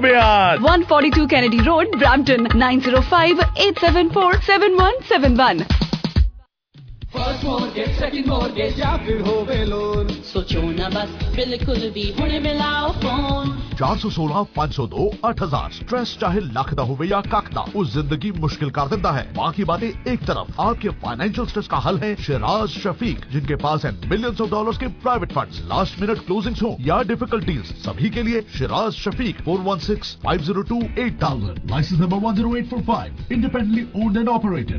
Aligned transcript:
142 0.00 1.28
Kennedy 1.28 1.60
Road, 1.60 1.86
Brampton, 1.98 2.48
905 2.54 3.38
874 3.56 4.40
7171. 4.42 5.66
بس 7.34 7.44
mortgage 7.44 7.88
second 7.98 8.26
mortgage 8.26 8.78
یا 8.78 8.96
پھر 9.06 9.20
ہو 9.20 9.44
بے 9.46 9.64
لون 9.64 10.08
سوچو 10.32 10.60
نہ 10.60 10.88
بس 10.94 11.34
بالکل 11.34 11.90
بھی 11.94 12.12
ہنے 12.20 12.38
ملاؤ 12.38 12.88
فون۔ 13.02 13.50
چار 13.78 13.96
سو 14.02 14.10
سولہ 14.10 14.42
پانچ 14.54 14.74
سو 14.74 14.86
دو 14.86 15.08
اٹھ 15.22 15.42
ہزار۔ 15.42 15.70
سٹریس 15.70 16.18
چاہے 16.20 16.40
لاکھ 16.40 16.74
دا 16.74 16.82
ہوئے 16.82 17.08
یا 17.08 17.20
کاک 17.20 17.54
دا 17.54 17.60
اس 17.74 17.88
زندگی 17.88 18.30
مشکل 18.30 18.70
کر 18.70 18.86
دیتا 18.90 19.14
ہے۔ 19.14 19.24
باقی 19.34 19.64
باتیں 19.64 19.90
ایک 20.04 20.20
طرف۔ 20.26 20.46
آپ 20.56 20.80
کے 20.80 20.88
فائنینشیل 21.00 21.46
سٹریس 21.46 21.68
کا 21.68 21.88
حل 21.88 22.02
ہے 22.02 22.14
شراز 22.18 22.70
شفیق 22.70 23.32
جن 23.32 23.40
کے 23.40 23.56
پاس 23.56 23.84
ہیں 23.84 23.92
ملینز 24.04 24.40
آف 24.40 24.50
ڈالرز 24.50 24.78
کے 24.78 24.86
private 25.02 25.32
funds 25.32 25.60
last 25.60 26.00
minute 26.00 26.18
closings 26.26 26.62
ہوں 26.62 26.76
یا 26.78 27.02
ڈیفیکلٹیز 27.02 27.84
سبھی 27.84 28.08
کے 28.08 28.22
لیے 28.22 28.40
Shiraz 28.58 28.94
Shafiq 28.94 29.42
four 29.44 29.58
one 29.64 29.78
six 29.78 30.16
five 30.22 30.42
zero 30.42 30.62
two 30.62 30.78
eight 30.96 31.18
thousand 31.18 31.70
licence 31.70 32.00
number 32.00 32.18
one 32.22 32.36
zero 32.36 32.48
owned 32.48 32.74
and 32.74 32.86
five 32.86 33.12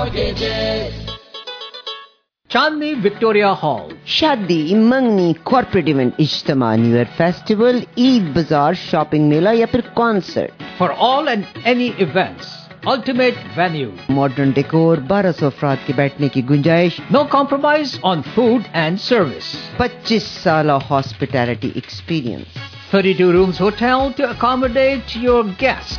Chandni 2.50 3.00
Victoria 3.00 3.54
Hall. 3.54 3.90
Shadi, 4.04 4.70
Imangni, 4.70 5.42
Corporate 5.42 5.88
Event, 5.88 6.14
Ishtama, 6.18 6.78
New 6.78 6.94
Year 6.94 7.08
Festival, 7.16 7.80
Eid 7.96 8.34
Bazaar, 8.34 8.74
Shopping 8.74 9.30
Mela, 9.30 9.54
Yapir 9.54 9.94
Concert. 9.94 10.52
For 10.76 10.92
all 10.92 11.30
and 11.30 11.46
any 11.64 11.88
events. 11.92 12.46
Ultimate 12.84 13.36
venue. 13.54 13.96
Modern 14.10 14.52
decor, 14.52 14.96
1200 15.00 15.86
ki 15.86 15.94
baithne 15.94 16.30
ki 16.30 16.42
gunjayish. 16.42 17.00
No 17.10 17.24
compromise 17.26 17.98
on 18.02 18.22
food 18.22 18.68
and 18.74 19.00
service. 19.00 19.56
25 19.78 20.22
sala 20.22 20.78
hospitality 20.78 21.72
experience. 21.74 22.75
32 22.90 23.32
rooms 23.32 23.58
hotel 23.58 24.12
to 24.12 24.30
accommodate 24.30 25.16
your 25.16 25.42
guests. 25.54 25.98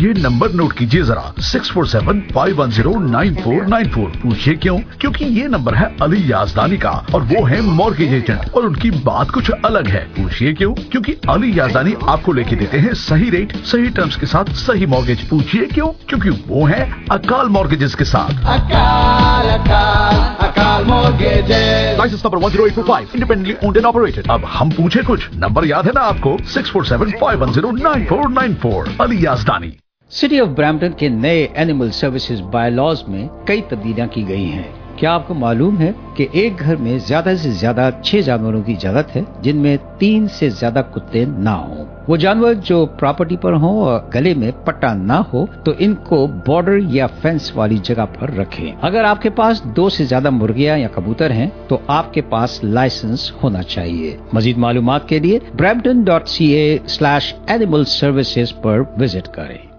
یہ 0.00 0.12
number 0.16 0.48
note 0.48 0.74
کیجیے 0.74 1.02
ذرا 1.02 1.40
six 1.40 1.72
four 1.72 1.84
seven 1.84 2.20
five 2.32 2.54
one 2.58 2.70
zero 2.70 2.98
nine 2.98 3.34
four 3.44 3.68
nine 3.68 3.90
four 3.90 4.10
پوچھیے 4.22 4.54
کیوں؟ 4.54 4.78
کیونکہ 4.98 5.24
یہ 5.24 5.44
number 5.44 5.76
ہے 5.76 5.84
علی 6.00 6.22
یازدانی 6.24 6.76
کا 6.76 6.88
اور 6.88 7.20
وہ 7.20 7.50
ہے 7.50 7.60
مورگیج 7.60 8.14
ایجنٹ 8.14 8.40
اور 8.52 8.62
ان 8.62 8.76
کی 8.76 8.90
بات 8.90 9.32
کچھ 9.32 9.50
الگ 9.62 9.88
ہے۔ 9.88 10.06
پوچھیے 10.16 10.54
کیوں؟ 10.54 10.74
کیونکہ 10.74 11.14
علی 11.28 11.52
یازدانی 11.54 11.92
آپ 12.02 12.22
کو 12.22 12.32
لے 12.32 12.44
کے 12.44 12.56
دیتے 12.56 12.80
ہیں 12.80 12.92
صحیح 12.92 13.30
ریٹ 13.30 13.52
صحیح 13.64 13.90
ٹرمز 13.94 14.16
کے 14.16 14.26
ساتھ 14.26 14.54
صحیح 14.54 14.86
مورگیج 14.86 15.28
پوچھیے 15.28 15.66
کیوں؟ 15.66 15.92
کیونکہ 16.06 16.30
وہ 16.46 16.70
ہے 16.70 16.90
اکال 17.08 17.48
مورگیجز 17.48 17.96
کے 17.96 18.04
ساتھ۔ 18.04 18.32
Akal 18.44 19.50
Akal 19.50 20.14
Akal 20.38 20.84
mortgages 20.84 21.98
license 21.98 22.24
number 22.24 22.38
10845 22.38 23.06
independently 23.12 23.54
owned 23.62 23.76
and 23.76 23.86
operated 23.86 24.24
اب 24.28 24.40
ہم 24.60 24.70
پوچھیں 24.70 25.02
کچھ۔ 25.06 25.30
نمبر 25.34 25.64
یاد 25.64 25.82
ہے 25.82 25.90
نا 25.94 26.00
آپ 26.00 26.16
کو؟ 26.20 26.36
6475109494 26.52 28.84
Ali 28.98 29.16
Yazdani. 29.20 29.70
City 30.12 30.40
of 30.40 30.48
Brampton 30.48 30.92
کے 30.96 31.08
نئے 31.08 31.46
اینیمل 31.54 31.90
سروسز 31.90 32.40
بائی 32.40 32.70
لاز 32.70 33.02
میں 33.08 33.28
کئی 33.44 33.60
تبدیلیاں 33.68 34.06
کی 34.06 34.28
گئی 34.28 34.44
ہیں۔ 34.44 34.62
کیا 34.96 35.14
آپ 35.14 35.28
کو 35.28 35.34
معلوم 35.34 35.78
ہے 35.78 35.92
کہ 36.16 36.26
ایک 36.32 36.60
گھر 36.60 36.76
میں 36.76 36.98
زیادہ 36.98 37.32
سے 37.42 37.50
زیادہ 37.50 37.90
چھ 38.02 38.20
جانوروں 38.24 38.62
کی 38.62 38.72
اجازت 38.72 39.16
ہے 39.16 39.22
جن 39.40 39.56
میں 39.56 39.76
تین 39.98 40.28
سے 40.28 40.48
زیادہ 40.48 40.82
کتے 40.94 41.24
نہ 41.24 41.50
ہوں؟ 41.50 41.84
وہ 42.08 42.16
جانور 42.16 42.54
جو 42.54 42.86
پراپرٹی 42.86 43.36
پر 43.36 43.52
ہوں 43.52 43.80
اور 43.80 44.00
گلے 44.14 44.34
میں 44.34 44.50
پٹا 44.64 44.94
نہ 44.94 45.12
ہو، 45.12 45.46
تو 45.64 45.72
ان 45.78 45.94
کو 45.94 46.26
بارڈر 46.26 46.78
یا 46.90 47.06
فینس 47.06 47.56
والی 47.56 47.78
جگہ 47.82 48.06
پر 48.18 48.30
رکھیں۔ 48.30 48.72
اگر 48.80 49.04
آپ 49.04 49.22
کے 49.22 49.30
پاس 49.30 49.62
دو 49.64 49.88
سے 49.88 50.04
زیادہ 50.04 50.30
مرغیاں 50.30 50.78
یا 50.78 50.88
کبوتر 50.94 51.30
ہیں، 51.30 51.48
تو 51.68 51.78
آپ 51.86 52.14
کے 52.14 52.20
پاس 52.20 52.64
لائسنس 52.64 53.32
ہونا 53.42 53.62
چاہیے۔ 53.62 54.16
مزید 54.32 54.56
معلومات 54.56 55.08
کے 55.08 55.18
لیے 55.18 55.38
Brampton 55.56 56.02
dot 56.02 56.28
C 56.28 56.44
A 56.44 56.78
slash 56.86 57.34
animal 57.46 57.84
services 57.84 58.60
per 58.62 58.82
visit 59.00 59.28
کریں۔ 59.28 59.69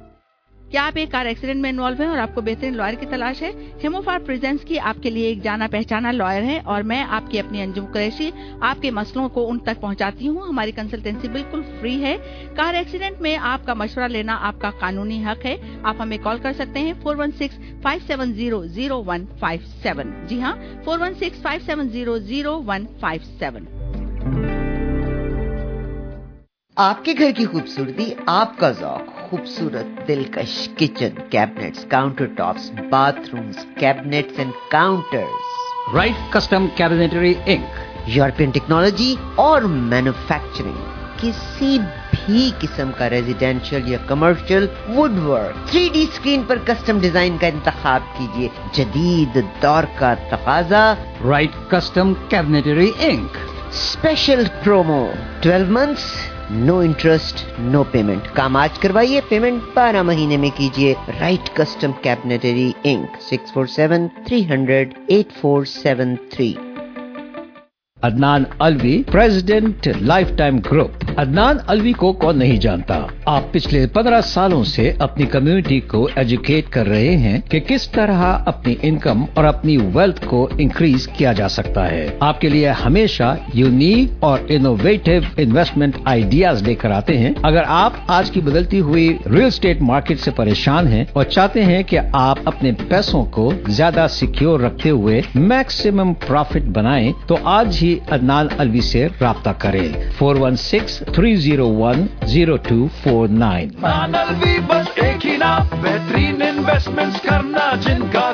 کیا 0.72 0.86
آپ 0.86 0.92
ایک 0.96 1.12
کار 1.12 1.26
ایکسیڈنٹ 1.26 1.62
میں 1.62 1.70
انوالو 1.70 1.96
ہیں 2.00 2.10
اور 2.10 2.18
آپ 2.18 2.36
کو 2.36 2.42
بہترین 2.42 2.78
لائر 2.78 2.94
کی 3.00 3.06
تلاش 3.06 3.42
ہے۔ 3.42 3.52
ہیموفار 3.84 4.20
پریزنس 4.26 4.62
کی 4.62 4.80
آپ 4.80 5.04
کے 5.04 5.10
لیے 5.10 5.28
ایک 5.28 5.44
جانا 5.44 5.68
پہچانا 5.72 6.12
لائر 6.12 6.44
ہے 6.44 6.60
اور 6.64 6.82
میں 6.82 7.06
آپ 7.10 7.32
کی 7.32 7.40
اپنی 7.40 7.62
انجم 7.62 7.86
قریشی، 7.86 8.32
آپ 8.62 8.82
کے 8.82 8.92
مسئلوں 8.92 9.30
کو 9.30 9.50
ان 9.50 9.60
تک 9.60 9.82
پہنچاتی 9.82 10.28
ہوں۔ 10.28 10.48
ہماری 10.48 10.72
کنسلٹینسی 10.72 11.28
بالکل 11.28 11.62
فری 11.80 12.02
ہے۔ 12.02 12.18
کار 12.56 12.74
ایکسیڈنٹ 12.74 13.22
میں 13.22 13.38
آپ 13.38 13.66
کا 13.66 13.74
مشورہ 13.74 14.08
لینا 14.08 14.38
آپ 14.42 14.62
کا 14.62 14.70
قانونی 14.80 15.26
حق 15.26 15.46
ہے۔ 15.46 15.58
آپ 15.84 15.96
ہمیں 16.00 16.18
کال 16.24 16.38
کر 16.42 16.54
سکتے 16.54 16.80
ہیں 16.80 16.94
four 17.02 17.16
one 17.16 17.32
six 17.32 17.60
five 17.82 18.08
seven 18.08 18.34
zero 18.34 18.66
zero 18.66 19.04
one 19.08 19.26
five 19.40 19.60
seven. 19.84 20.12
جی 20.28 20.42
ہاں 20.42 20.56
four 20.84 21.00
one 21.00 21.14
six 21.14 21.42
five 21.42 21.62
seven 21.66 21.90
zero 21.90 22.18
zero 22.18 22.64
one 22.68 22.86
five 23.00 23.38
seven. 23.40 23.66
آپ 26.76 27.06
کے 27.06 27.14
گھر 27.20 27.32
کی 27.32 27.46
خوبصورتی، 27.46 28.14
آپ 28.26 28.58
کا 28.58 28.72
ذوق۔ 28.72 29.21
خوبصورت 29.32 30.08
دلکش 30.08 30.54
kitchen 30.78 31.10
cabinets 31.30 31.86
countertops 32.36 32.72
bathrooms 33.34 33.58
cabinets 33.76 34.40
and 34.40 34.52
counters 34.72 35.96
Right 35.96 36.34
Custom 36.34 36.66
Cabinetry 36.76 37.34
Inc 37.46 38.10
European 38.10 38.50
technology 38.50 39.16
اور 39.36 39.62
مینوفیکچرنگ 39.62 40.82
کسی 41.18 41.78
بھی 42.12 42.50
قسم 42.60 42.92
کا 42.98 43.10
ریزیڈینشیل 43.10 43.88
یا 43.88 43.98
commercial 44.08 44.66
woodwork 45.20 45.70
three 45.70 45.88
D 45.94 46.04
screen 46.04 46.44
پر 46.48 46.58
کسٹم 46.66 47.00
ڈیزائن 47.00 47.38
کا 47.38 47.48
انتخاب 47.48 48.02
کیجیے 48.18 48.48
جدید 48.74 49.38
دور 49.64 49.84
کا 49.96 50.14
تقاضا. 50.32 50.84
Right 51.24 51.56
Custom 51.70 52.14
Cabinetry 52.30 52.92
Inc 53.00 53.38
special 53.70 54.44
promo 54.64 55.06
twelve 55.42 55.72
months 55.72 56.31
no 56.54 56.78
interest 56.78 57.60
no 57.60 57.84
payment 57.84 58.28
کام 58.34 58.56
آج 58.58 58.80
کروائیے 58.80 59.20
پیمنٹ 59.30 59.64
بارہ 59.74 60.02
مہینے 60.04 60.38
میں 60.38 60.50
کیجیے 60.58 60.94
Right 61.20 61.56
Custom 61.56 61.92
Cabinetry 62.02 62.72
Inc 62.84 63.22
six 63.22 63.54
four 63.54 63.66
seven 63.66 64.08
three 64.26 64.44
hundred 64.50 64.94
eight 65.08 65.32
four 65.42 65.66
seven 65.66 66.16
three 66.30 66.54
Adnan 68.04 68.44
Alvi 68.60 69.04
president 69.12 69.88
Lifetime 70.38 70.58
Group 70.58 70.90
Adnan 71.18 71.58
Alvi 71.68 71.94
کو 71.94 72.14
کون 72.14 72.40
نہیں 72.40 72.58
جانتا؟ 72.58 73.00
آپ 73.26 73.52
پچھلے 73.52 73.88
پندرہ 73.88 74.22
سالوں 74.22 74.64
سے 74.64 74.94
اپنی 75.00 75.26
کمیونٹی 75.26 75.80
کو 75.80 76.10
ایجوکیٹ 76.16 76.70
کر 76.70 76.88
رہے 76.88 77.18
ہیں 77.18 77.40
کہ 77.50 77.60
کس 77.60 77.92
طرح 77.92 78.38
اپنی 78.46 78.76
انکم 78.82 79.26
اور 79.34 79.44
اپنی 79.44 79.78
ویلتھ 79.94 80.26
کو 80.26 80.50
انکریز 80.58 81.08
کیا 81.08 81.34
جا 81.34 81.50
سکتا 81.50 81.92
ہے۔ 81.92 82.08
آپ 82.20 82.42
کے 82.42 82.50
لیے 82.50 82.70
ہمیشہ 82.70 83.36
یونیک 83.54 84.14
اور 84.20 84.40
انوویٹو 84.48 85.12
انویسٹمنٹ 85.38 85.96
آئیڈیاز 86.06 86.64
لے 86.64 86.76
کر 86.76 86.92
آتے 86.92 87.18
ہیں۔ 87.18 87.34
اگر 87.44 87.62
آپ 87.68 87.94
آج 88.08 88.32
کی 88.32 88.42
بدلتی 88.42 88.80
ہوئی 88.80 89.18
ریئل 89.32 89.46
اسٹیٹ 89.46 89.82
مارکیٹ 89.82 90.20
سے 90.20 90.32
پریشان 90.32 90.88
ہیں 90.88 91.06
اور 91.14 91.24
چاہتے 91.24 91.66
ہیں 91.66 91.84
کہ 91.84 92.00
آپ 92.14 92.40
اپنے 92.46 92.72
پیسوں 92.88 93.26
کو 93.26 93.54
زیادہ 93.68 94.08
سیکیور 94.10 94.60
رکھتے 94.60 94.90
ہوئے 94.90 95.22
میکسیمم 95.36 96.14
پروفٹ 96.14 96.70
بنائیں، 96.70 97.12
تو 97.28 97.38
آج 97.44 97.78
ہی 97.82 97.91
حاجی 97.92 98.16
عدنان 98.16 98.48
الوی 98.58 98.82
سے 98.82 99.08
رابطہ 99.22 99.50
کریں۔ 99.58 99.88
Four 100.18 100.36
one 100.36 100.56
six 100.56 101.04
three 101.14 101.36
zero 101.36 101.68
one 101.68 102.06
zero 102.24 102.58
two 102.58 102.88
four 103.04 103.28
nine. 103.30 103.70
بس 104.68 104.88
ایک 104.96 105.26
ہی 105.26 105.38
نام 105.38 105.68
بہترین 105.82 106.42
انویسٹمنٹ 106.42 107.24
کرنا 107.24 107.76
جن 107.82 108.02
کا 108.12 108.32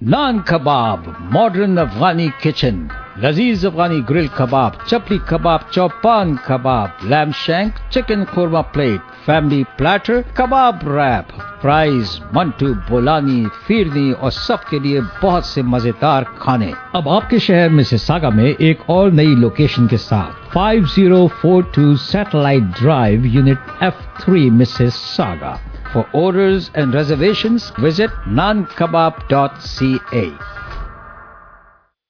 Naan 0.00 0.38
Kabab 0.38 1.08
modern 1.20 1.78
Afghani 1.78 2.28
kitchen 2.42 2.86
لذیذ 3.22 3.64
Afghani 3.66 4.00
grill 4.10 4.26
kebab, 4.26 4.70
chapli 4.86 5.18
kebab, 5.26 5.60
chopan 5.70 6.34
kebab, 6.36 6.88
lamb 7.02 7.30
shank, 7.34 7.72
chicken 7.90 8.24
korma 8.24 8.58
plate, 8.72 9.00
family 9.26 9.62
platter, 9.76 10.20
kebab 10.34 10.88
wrap, 10.88 11.32
fries, 11.62 12.20
mantu, 12.32 12.66
bolani, 12.88 13.44
firni 13.66 14.12
اور 14.20 14.30
سب 14.30 14.64
کے 14.70 14.78
لیے 14.78 15.00
بہت 15.22 15.44
سے 15.44 15.62
مزیدار 15.62 16.22
کھانے۔ 16.38 16.70
اب 16.92 17.08
آپ 17.08 17.30
کے 17.30 17.38
شہر 17.38 17.68
میں 17.68 17.84
سے 17.84 17.96
ساگا 17.96 18.28
میں 18.28 18.52
ایک 18.58 18.80
اور 18.86 19.10
نئی 19.10 19.34
لوکیشن 19.34 19.86
کے 19.86 19.96
ساتھ 19.96 20.58
5042 20.58 21.96
satellite 22.00 22.62
drive 22.80 23.26
unit 23.26 23.58
F 23.80 23.94
three 24.20 24.50
Mississauga. 24.94 25.54
For 25.92 26.02
order 26.12 26.58
and 26.74 26.94
reservation 26.94 27.56
visit 27.82 28.26
Naan 28.26 28.62
Kabab 28.74 29.12
dot 29.28 29.50
C 29.58 29.96
A 30.10 30.28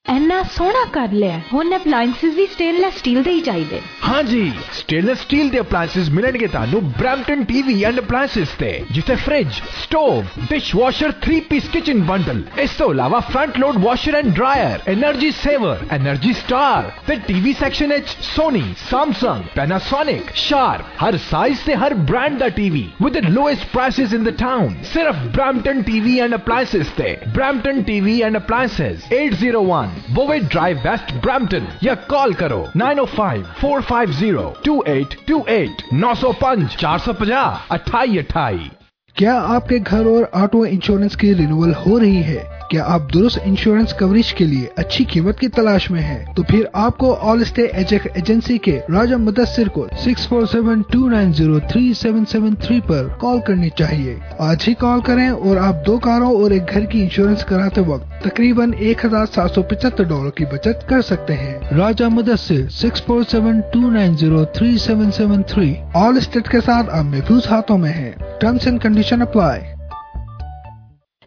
ਇੰਨਾ 0.09 0.43
ਸੋਹਣਾ 0.57 0.85
ਕਰ 0.93 1.13
ਲਿਆ 1.13 1.39
ਹੁਣ 1.53 1.75
ਅਪਲਾਈਐਂਸਸ 1.77 2.35
ਵੀ 2.35 2.45
ਸਟੇਨਲੈਸ 2.47 2.99
ਸਟੀਲ 2.99 3.23
ਦੇ 3.23 3.31
ਹੀ 3.31 3.41
ਚਾਹੀਦੇ 3.41 3.81
ਹਾਂ 4.03 4.23
ਜੀ 4.23 4.51
ਸਟੇਨਲੈਸ 4.73 5.21
ਸਟੀਲ 5.21 5.49
ਦੇ 5.51 5.61
ਅਪਲਾਈਐਂਸਸ 5.61 6.11
ਮਿਲਣਗੇ 6.11 6.47
ਤੁਹਾਨੂੰ 6.47 6.83
ਬ੍ਰੈਂਪਟਨ 6.91 7.43
ਟੀਵੀ 7.45 7.83
ਐਂਡ 7.85 7.99
ਅਪਲਾਈਐਂਸਸ 8.01 8.53
ਤੇ 8.59 8.71
ਜਿੱਥੇ 8.91 9.15
fridge 9.17 9.49
stove 9.77 10.25
dishwasher 10.51 11.13
3 11.25 11.41
piece 11.49 11.69
kitchen 11.69 12.03
bundle 12.05 12.43
ਇਸ 12.59 12.77
ਤੋਂ 12.79 12.91
ਇਲਾਵਾ 12.91 13.21
front 13.23 13.59
load 13.59 13.79
washer 13.79 14.15
and 14.15 14.33
dryer 14.35 14.79
energy 14.93 15.31
saver 15.33 15.85
energy 15.91 16.33
star 16.35 16.91
ਤੇ 17.07 17.17
ਟੀਵੀ 17.27 17.53
ਸੈਕਸ਼ਨ 17.55 17.93
ਵਿੱਚ 17.93 18.17
ਸੋਨੀ 18.25 18.65
ਸੈਮਸੰਗ 18.81 19.43
ਪੈਨਾਸੋਨਿਕ 19.55 20.33
ਸ਼ਾਰਪ 20.37 21.03
ਹਰ 21.03 21.17
ਸਾਈਜ਼ 21.25 21.65
ਤੇ 21.67 21.77
ਹਰ 21.77 21.95
brand 22.05 22.39
the 22.39 22.49
TV 22.57 22.87
with 23.03 23.19
the 23.19 23.29
lowest 23.31 23.67
prices 23.73 24.15
in 24.15 24.25
the 24.25 24.37
town 24.39 24.75
ਸਿਰਫ 24.93 25.27
Brampton 25.29 25.83
TV 25.83 26.19
and 26.21 26.35
appliances 26.35 26.97
ਤੇ 26.97 27.17
ਬ੍ਰੈਂਪਟਨ 27.29 27.83
ਟੀਵੀ 27.83 28.21
ਐਂਡ 28.23 28.37
ਅਪਲਾਈਐਂਸਸ 28.37 29.13
801 29.15 29.96
بوے 30.15 30.39
drive 30.39 30.77
west 30.85 31.13
Brampton 31.25 31.65
یا 31.83 31.95
call 32.07 32.33
کرو 32.33 32.63
nine 32.75 32.99
O 32.99 33.05
five 33.15 33.43
four 33.61 33.81
five 33.89 34.13
zero 34.13 34.51
two 34.65 34.79
eight 34.87 35.15
two 35.25 35.41
eight 35.47 35.83
نو 35.93 36.13
سو 36.21 36.33
پانچ 36.33 36.77
چار 36.77 36.99
سو 37.05 37.13
پچاس 37.13 37.71
اٹھائی 37.71 38.19
اٹھائی 38.19 38.69
کیا 39.17 39.41
آپ 39.49 39.69
کے 39.69 39.79
گھر 39.87 40.07
اور 40.07 40.25
آٹو 40.33 40.63
انشورنس 40.63 41.17
کی 41.17 41.35
رینول 41.35 41.73
ہو 41.87 42.01
رہی 42.01 42.23
ہے؟ 42.25 42.43
کیا 42.71 42.85
آپ 42.87 43.01
درست 43.15 43.39
انشورنس 43.45 43.93
کوریج 43.93 44.35
کے 44.35 44.45
لیے 44.45 44.67
اچھی 44.77 45.05
قیمت 45.05 45.39
کی 45.39 45.49
تلاش 45.49 45.91
میں 45.91 46.03
ہیں؟ 46.03 46.25
تو 46.37 46.43
پھر 46.43 46.65
آپ 46.73 46.99
کو 46.99 47.15
آل 47.15 47.41
اسٹے 47.41 47.63
ایجنسی 47.63 48.59
کے 48.59 48.81
راجہ 48.89 49.15
مدثر 49.15 49.69
کو 49.69 49.87
six 50.05 50.29
four 50.29 50.47
seven 50.53 50.83
two 50.93 51.09
nine 51.09 51.33
zero 51.33 51.59
three 51.59 51.95
seven 51.95 52.25
seven 52.25 52.55
three 52.55 52.81
پر 52.87 53.09
کال 53.19 53.41
کرنی 53.47 53.71
چاہیے۔ 53.71 54.19
آج 54.39 54.65
ہی 54.69 54.75
کال 54.75 55.01
کریں 55.01 55.29
اور 55.29 55.57
آپ 55.57 55.87
دو 55.87 55.99
کاروں 55.99 56.35
اور 56.35 56.51
ایک 56.51 56.63
گھر 56.75 56.85
کی 56.85 57.03
انشورنس 57.03 57.45
کراتے 57.45 57.81
وقت 57.81 58.25
تقریباً 58.25 58.73
ایک 58.79 59.05
ہزار 59.05 59.27
سات 59.35 59.51
سو 59.51 59.63
پچہتر 59.63 60.05
ڈالر 60.05 60.31
کی 60.31 60.45
بچت 60.45 60.89
کر 60.89 61.03
سکتے 61.03 61.35
ہیں۔ 61.35 61.59
Raja 61.79 62.05
Mudassar 62.05 62.69
six 62.69 63.05
four 63.05 63.23
seven 63.31 63.61
two 63.73 63.91
nine 63.91 64.17
zero 64.17 64.45
three 64.45 64.79
seven 64.79 65.11
seven 65.11 65.43
three 65.43 65.75
Allstate 66.17 66.49
کے 66.49 66.61
ساتھ 66.61 66.91
آپ 66.91 67.05
محفوظ 67.05 67.43
ہاتھوں 67.51 67.79
میں 67.79 67.93
ہیں۔ 67.93 68.13
Terms 68.41 68.67
and 68.67 68.83
condition 68.83 69.23
apply. 69.23 69.76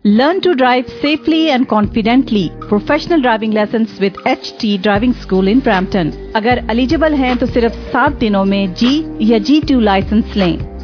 Learn 0.09 0.41
to 0.41 0.55
drive 0.55 0.87
safely 1.03 1.51
and 1.51 1.69
confidently. 1.69 2.51
Professional 2.61 3.21
driving 3.21 3.51
lessons 3.51 3.99
with 3.99 4.13
HT 4.25 4.81
Driving 4.81 5.13
School 5.13 5.47
in 5.47 5.59
Brampton. 5.59 6.31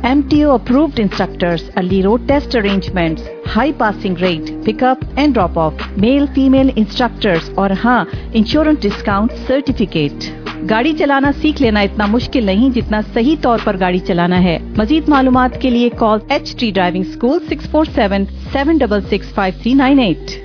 M 0.06 0.20
T 0.22 0.42
O 0.44 0.52
approved 0.54 1.00
instructors 1.00 1.62
early 1.76 2.02
road 2.04 2.28
test 2.28 2.56
arrangement 2.56 3.20
high 3.56 3.72
passing 3.78 4.18
rate 4.18 4.52
pick 4.66 4.84
up 4.84 5.04
and 5.16 5.34
drop 5.36 5.60
off 5.60 5.82
male 5.98 6.26
female 6.36 6.70
instructor 6.76 7.38
اور 7.56 7.70
ہاں 7.84 8.04
insurance 8.34 8.82
discount 8.82 9.32
certificate 9.48 10.30
گاڑی 10.70 10.94
چلانا 10.94 11.32
سیکھ 11.42 11.62
لینا 11.62 11.80
اتنا 11.80 12.06
مشکل 12.06 12.46
نہیں 12.46 12.70
جتنا 12.70 13.02
صحیح 13.14 13.36
طور 13.42 13.60
پر 13.64 13.80
گاڑی 13.80 14.00
چلانا 14.08 14.44
ہے 14.44 14.58
مزید 14.78 15.10
معلومات 15.10 15.62
کے 15.62 15.70
لیے 15.70 15.90
call 15.98 16.20
H 16.30 16.56
T 16.56 16.72
driving 16.72 17.04
school 17.04 17.40
six 17.50 17.70
four 17.72 17.86
seven 17.96 18.26
seven 18.54 18.78
double 18.78 19.02
six 19.10 19.34
five 19.36 19.62
three 19.62 19.74
nine 19.74 20.00
eight 20.00 20.40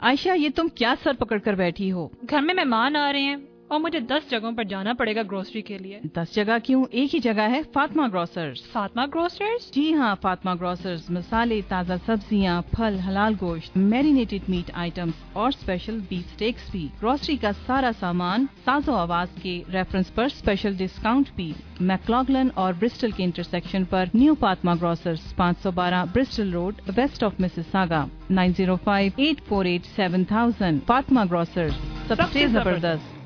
Ayesha 0.00 0.36
یہ 0.36 0.48
تم 0.56 0.68
کیا 0.74 0.94
سر 1.04 1.12
پکڑ 1.18 1.38
کر 1.38 1.54
بیٹھی 1.56 1.92
ہو 1.92 2.08
گھر 2.30 2.40
میں 2.40 2.54
مہمان 2.54 2.96
آ 2.96 3.10
رہے 3.12 3.20
ہیں 3.22 3.51
اور 3.72 3.80
مجھے 3.80 4.00
دس 4.00 4.30
جگہوں 4.30 4.52
پر 4.52 4.64
جانا 4.64 4.92
پڑے 4.92 5.14
گا 5.14 5.22
گروسری 5.22 5.62
کے 5.62 5.78
لیے۔ 5.78 6.00
دس 6.14 6.34
جگہ 6.34 6.58
کیوں؟ 6.64 6.84
ایک 6.90 7.14
ہی 7.14 7.20
جگہ 7.20 7.40
ہے 7.40 7.60
فاطمہ 7.72 8.02
گروسرز۔ 8.08 8.72
فاطمہ 8.72 9.02
گروسرز؟ 9.14 9.72
جی 9.72 9.94
ہاں 9.94 10.14
فاطمہ 10.22 10.50
گروسرز۔ 10.60 11.10
مسالے 11.10 11.60
تازہ 11.68 11.92
سبزیاں 12.06 12.62
پھل 12.70 12.98
حلال 13.08 13.34
گوشت 13.40 13.76
میرینیٹڈ 13.76 14.48
میٹ 14.48 14.70
آئٹمس 14.74 15.12
اور 15.32 15.48
اسپیشل 15.48 15.98
بیف 16.08 16.22
اسٹیکس 16.24 16.70
بھی۔ 16.70 16.88
گروسری 17.02 17.36
کا 17.36 17.50
سارا 17.66 17.90
سامان 18.00 18.46
ساز 18.64 18.88
و 18.88 18.94
آواز 18.94 19.28
کے 19.42 19.62
ریفرنس 19.72 20.14
پر 20.14 20.24
اسپیشل 20.24 20.74
ڈسکاؤنٹ 20.74 21.26
بھی۔ 21.36 21.52
میکلوگلن 21.80 22.48
اور 22.54 22.72
برسٹل 22.78 23.10
کے 23.10 23.24
انٹرسیکشن 23.24 23.84
پر 23.84 24.04
نیو 24.14 24.34
فاطمہ 24.40 24.70
گروسرز 24.80 25.36
پانچ 25.36 25.58
سو 25.62 25.70
بارہ 25.70 26.04
Bristol 26.14 26.52
road 26.52 26.74
west 26.96 27.24
of 27.24 27.32
Mississauga 27.70 28.06
nine 28.30 28.52
zero 28.56 28.76
five 28.84 29.12
eight 29.16 29.48
four 29.48 29.64
eight 29.64 29.86
seven 29.96 30.24
thousand 30.24 30.80
Fatima 30.86 31.20
grocers 31.30 31.72
سب 32.08 32.30
سے 32.32 32.46
زبردست۔ 32.46 33.21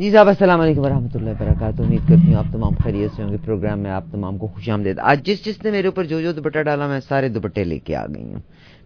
جی 0.00 0.10
صاحب، 0.10 0.28
السلام 0.28 0.60
علیکم 0.60 0.80
ورحمۃ 0.80 1.14
اللہ 1.14 1.30
وبرکاتہ۔ 1.30 1.82
امید 1.82 2.08
کرتی 2.08 2.28
ہوں 2.28 2.34
آپ 2.34 2.44
تمام 2.52 2.74
خیریت 2.82 3.10
سے 3.16 3.22
ہوں 3.22 3.30
گے۔ 3.32 3.36
پروگرام 3.44 3.80
میں 3.80 3.90
آپ 3.90 4.04
تمام 4.10 4.38
کو 4.38 4.46
خوش 4.46 4.68
آمدید۔ 4.70 4.98
آج 5.10 5.26
جس 5.26 5.44
جس 5.44 5.64
نے 5.64 5.70
میرے 5.70 5.88
اوپر 5.88 6.04
جو 6.10 6.20
جو 6.20 6.32
دوپٹہ 6.32 6.62
ڈالا، 6.68 6.86
میں 6.86 7.00
سارے 7.08 7.28
دوپٹے 7.28 7.64
لے 7.64 7.78
کے 7.78 7.96
آ 7.96 8.06
گئی 8.06 8.24
ہوں۔ 8.24 8.40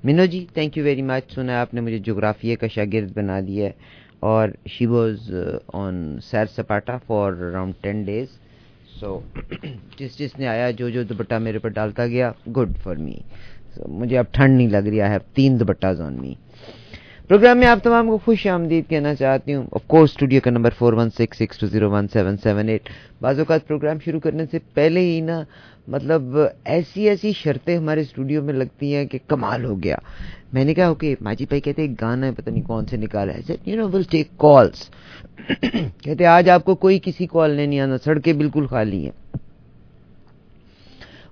Manu 0.05 0.25
ji 0.33 0.45
thank 0.55 0.79
you 0.79 0.85
very 0.85 1.03
much 1.11 1.33
سنا 1.35 1.61
آپ 1.61 1.75
نے 1.75 1.81
مجھے 1.81 1.99
جغرافیہ 2.07 2.57
کا 2.61 2.67
شاگرد 2.75 3.13
بنا 3.17 3.41
دیا 3.47 3.67
ہے۔ 3.67 3.73
اور 4.21 4.49
شی 4.73 4.87
واز 4.87 5.31
آن 5.83 5.95
سیر 6.31 6.47
سپاٹا 6.57 6.97
for 7.07 7.33
around 7.41 7.75
ten 7.81 8.03
days 8.03 8.29
so 9.01 9.19
جس 9.99 10.19
جس 10.19 10.39
نے 10.39 10.47
آیا، 10.49 10.71
جو 10.79 10.89
جو 10.95 11.03
دوپٹہ 11.03 11.35
میرے 11.45 11.57
اوپر 11.57 11.69
ڈالتا 11.79 12.07
گیا 12.07 12.31
گڈ 12.57 12.77
فار 12.83 12.97
می 12.97 13.17
مجھے 14.01 14.19
اب 14.19 14.25
ٹھنڈ 14.33 14.57
نہیں 14.57 14.69
لگ 14.69 14.89
رہی۔ 14.91 15.01
ہے 15.01 15.19
تین 15.35 15.61
دوپٹہ 15.61 15.93
زون 15.99 16.15
می 16.23 16.35
پروگرام 17.29 17.59
میں 17.59 17.67
آپ 17.67 17.79
تمام 17.83 18.09
کو 18.09 18.17
خوش 18.25 18.47
آمدید 18.47 18.89
کہنا 18.89 19.15
چاہتی 19.15 19.55
ہوں۔ 19.55 19.63
آف 19.73 19.83
کورس 19.87 20.11
اسٹوڈیو 20.11 20.41
کا 20.45 20.51
number 20.51 20.71
four 20.79 20.93
one 20.93 21.11
six 21.11 21.39
six 21.39 21.59
two 21.59 21.67
zero 21.67 21.91
one 21.91 22.09
seven 22.13 22.37
seven 22.43 22.69
eight 22.69 22.89
بعض 23.21 23.39
اوقات 23.39 23.67
پروگرام 23.67 23.99
شروع 24.05 24.21
کرنے 24.21 24.45
سے 24.51 24.59
پہلے 24.75 25.01
ہی 25.01 25.21
نا 25.21 25.41
مطلب 25.95 26.37
ایسی 26.65 27.09
ایسی 27.09 27.33
شرطیں 27.33 27.77
ہمارے 27.77 28.01
اسٹوڈیو 28.01 28.43
میں 28.43 28.55
لگتی 28.55 28.95
ہیں 28.95 29.05
کہ 29.05 29.19
کمال 29.29 29.65
ہو 29.65 29.83
گیا۔ 29.83 29.97
میں 30.53 30.65
نے 30.65 30.75
کہا 30.75 30.87
اوکے 30.87 31.15
ماجی 31.21 31.45
بھائی 31.49 31.61
کہتے 31.61 31.83
ایک 31.83 32.01
گانا 32.01 32.27
ہے، 32.27 32.33
پتہ 32.33 32.51
نہیں 32.51 32.63
کون 32.63 32.87
سے 32.87 32.97
نکالا 32.97 33.33
ہے۔ 33.33 33.57
You 33.67 33.77
know 33.77 33.89
will 33.93 34.03
take 34.11 34.29
calls 34.37 34.89
کہتے 36.03 36.27
آج 36.27 36.51
آپ 36.51 36.65
کو 36.65 36.75
کوئی 36.75 36.99
کسی 37.03 37.27
کال 37.27 37.51
نہیں 37.51 37.81
آنا، 37.81 37.99
سڑکیں 38.05 38.33
بالکل 38.33 38.67
خالی 38.67 39.05
ہیں۔ 39.05 39.17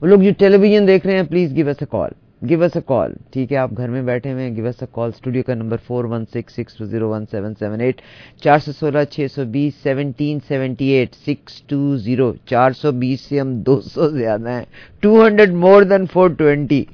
وہ 0.01 0.07
لوگ 0.07 0.21
جو 0.21 0.31
ٹیلی 0.39 0.57
ویژن 0.57 0.87
دیکھ 0.89 1.07
رہے 1.07 1.17
ہیں 1.17 1.27
please 1.31 1.55
give 1.57 1.67
us 1.67 1.77
a 1.81 1.87
call 1.91 2.11
give 2.43 2.63
us 2.63 2.77
a 2.77 2.81
call 2.87 3.13
ٹھیک 3.33 3.53
ہے 3.53 3.57
آپ 3.57 3.71
گھر 3.77 3.89
میں 3.89 4.03
بیٹھے 4.03 4.33
ہوئے 4.33 4.45
ہیں 4.45 4.55
give 4.57 4.65
us 4.67 4.83
a 4.83 4.87
call 4.93 5.11
studio 5.15 5.43
کا 5.43 5.55
number 5.55 5.77
four 5.87 6.05
one 6.05 6.25
six 6.25 6.55
six 6.55 6.77
two 6.77 6.85
zero 6.85 7.11
one 7.11 7.25
seven 7.31 7.55
seven 7.55 7.81
eight 7.81 8.01
چار 8.43 8.59
سو 8.59 8.73
سولہ 8.73 9.05
چھ 9.11 9.27
سو 9.35 9.45
بیس 9.45 9.75
seventeen 9.83 10.39
seventy 10.49 10.89
eight 10.89 11.15
six 11.27 11.63
two 11.63 11.97
zero 11.97 12.33
چار 12.47 12.71
سو 12.73 12.93
بیس 12.93 13.21
سے 13.21 13.41
ہم 13.41 13.55
دو 13.63 13.81
سو 13.85 14.09
زیادہ 14.09 14.51
ہیں 14.51 14.65
two 15.01 15.27
hundred 15.27 15.53
more 15.57 15.83
than 15.83 16.07
four 16.13 16.29
twenty 16.29 16.85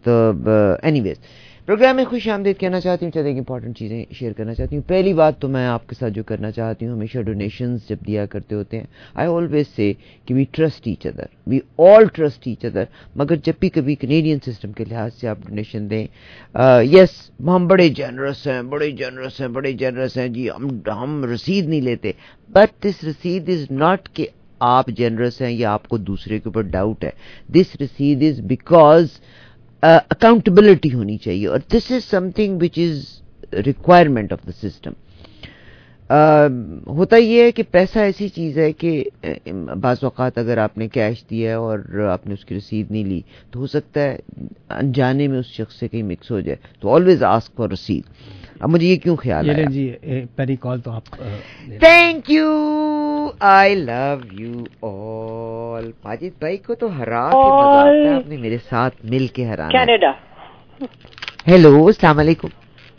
تو 0.04 0.32
اینی 0.82 1.00
ویز 1.00 1.16
پروگرام 1.68 1.96
میں 1.96 2.04
خوش 2.08 2.26
آمدید 2.28 2.58
کہنا 2.58 2.78
چاہتی 2.80 3.04
ہوں، 3.04 3.12
چند 3.12 3.26
ایک 3.26 3.36
امپورٹنٹ 3.38 3.76
چیزیں 3.78 4.04
شیئر 4.18 4.32
کرنا 4.36 4.54
چاہتی 4.54 4.76
ہوں۔ 4.76 4.82
پہلی 4.88 5.12
بات 5.14 5.38
تو 5.40 5.48
میں 5.54 5.66
آپ 5.68 5.86
کے 5.88 5.94
ساتھ 5.98 6.12
جو 6.14 6.22
کرنا 6.24 6.50
چاہتی 6.50 6.86
ہوں، 6.86 6.92
ہمیشہ 6.92 7.18
ڈونیشنز 7.22 7.88
جب 7.88 7.96
دیا 8.06 8.24
کرتے 8.32 8.54
ہوتے 8.54 8.76
ہیں 8.76 8.84
آئی 9.14 9.28
آلویز 9.28 9.66
سے 9.76 9.92
کہ 10.26 10.34
we 10.34 10.44
trust 10.50 10.86
each 10.88 11.06
other 11.06 11.26
we 11.46 11.58
all 11.88 12.06
trust 12.14 12.46
each 12.48 12.64
other 12.64 12.84
مگر 13.16 13.36
جب 13.46 13.60
بھی 13.60 13.68
کبھی 13.70 13.94
کنیڈین 14.02 14.38
سسٹم 14.46 14.72
کے 14.72 14.84
لحاظ 14.90 15.14
سے 15.20 15.28
آپ 15.28 15.38
ڈونیشن 15.48 15.90
دیں 15.90 16.06
یس 16.92 17.12
ہم 17.40 17.66
بڑے 17.68 17.88
جنرس 17.98 18.46
ہیں، 18.46 18.62
بڑے 18.72 18.90
جنرس 19.00 19.40
ہیں، 19.40 19.48
بڑے 19.56 19.72
جنرس 19.72 20.16
ہیں۔ 20.18 20.28
جی 20.28 20.48
ہم 20.50 20.68
ہم 21.02 21.24
رسید 21.34 21.68
نہیں 21.68 21.80
لیتے۔ 21.80 22.12
بٹ 22.48 22.82
دس 22.84 23.04
رسید 23.04 23.48
از 23.48 23.70
ناٹ 23.70 24.08
کہ 24.14 24.26
آپ 24.60 24.86
جنرس 24.98 25.40
ہیں 25.42 25.50
یا 25.50 25.72
آپ 25.72 25.88
کو 25.88 25.96
دوسرے 25.98 26.38
کے 26.38 26.48
اوپر 26.48 26.62
ڈاؤٹ 26.76 27.04
ہے۔ 27.04 27.10
دس 27.54 27.80
رسید 27.82 28.22
از 28.22 28.40
بیکاز 28.48 29.06
اکاؤنٹبلٹی 29.82 30.92
ہونی 30.94 31.16
چاہیے 31.18 31.46
اور 31.46 31.58
this 31.74 31.90
is 31.90 32.04
something 32.36 32.62
which 32.62 32.78
is 32.78 33.04
requirement 33.66 34.32
of 34.32 34.46
the 34.46 34.52
system 34.62 34.92
ہوتا 36.86 37.16
یہ 37.16 37.42
ہے 37.42 37.50
کہ 37.52 37.62
پیسہ 37.70 37.98
ایسی 37.98 38.28
چیز 38.28 38.58
ہے 38.58 38.70
کہ 38.72 38.92
بعض 39.80 39.96
اوقات 40.02 40.38
اگر 40.38 40.58
آپ 40.58 40.78
نے 40.78 40.88
کیش 40.88 41.22
دیا 41.30 41.50
ہے 41.50 41.54
اور 41.54 42.06
آپ 42.12 42.26
نے 42.26 42.34
اس 42.34 42.44
کی 42.44 42.56
رسید 42.56 42.90
نہیں 42.90 43.04
لی، 43.04 43.20
تو 43.50 43.60
ہو 43.60 43.66
سکتا 43.66 44.02
ہے، 44.02 44.16
انجانے 44.70 45.26
میں 45.28 45.38
اس 45.38 45.46
شخص 45.46 45.78
سے 45.80 45.88
کہیں 45.88 46.02
مکس 46.02 46.30
ہو 46.30 46.40
جائے، 46.40 46.56
تو 46.80 46.94
آلویز 46.94 47.22
آسک 47.22 47.56
فار 47.56 47.68
رسید 47.70 48.47
اب 48.60 48.70
مجھے 48.70 48.86
یہ 48.86 48.96
کیوں 48.96 49.16
خیال 49.16 49.50
ہے 49.50 49.64
جی 49.64 49.96
پہلی 50.36 50.56
کال 50.56 50.80
تو 50.80 50.90
آپ 50.90 51.04
thank 51.80 52.30
you 52.30 52.48
I 53.40 53.74
love 53.74 54.16
you 54.32 54.62
all 54.82 55.90
Majid 56.04 56.38
بھائی 56.38 56.56
کو 56.56 56.74
تو 56.74 56.98
ہرا 56.98 57.24
آپ 57.24 58.28
نے 58.28 58.36
میرے 58.36 58.58
ساتھ 58.58 58.94
مل 59.04 59.26
کے 59.26 59.44
ہرا 59.44 59.68
کینیڈا 59.68 60.10
ہیلو 61.46 61.86
السلام 61.86 62.18
علیکم۔ 62.18 62.48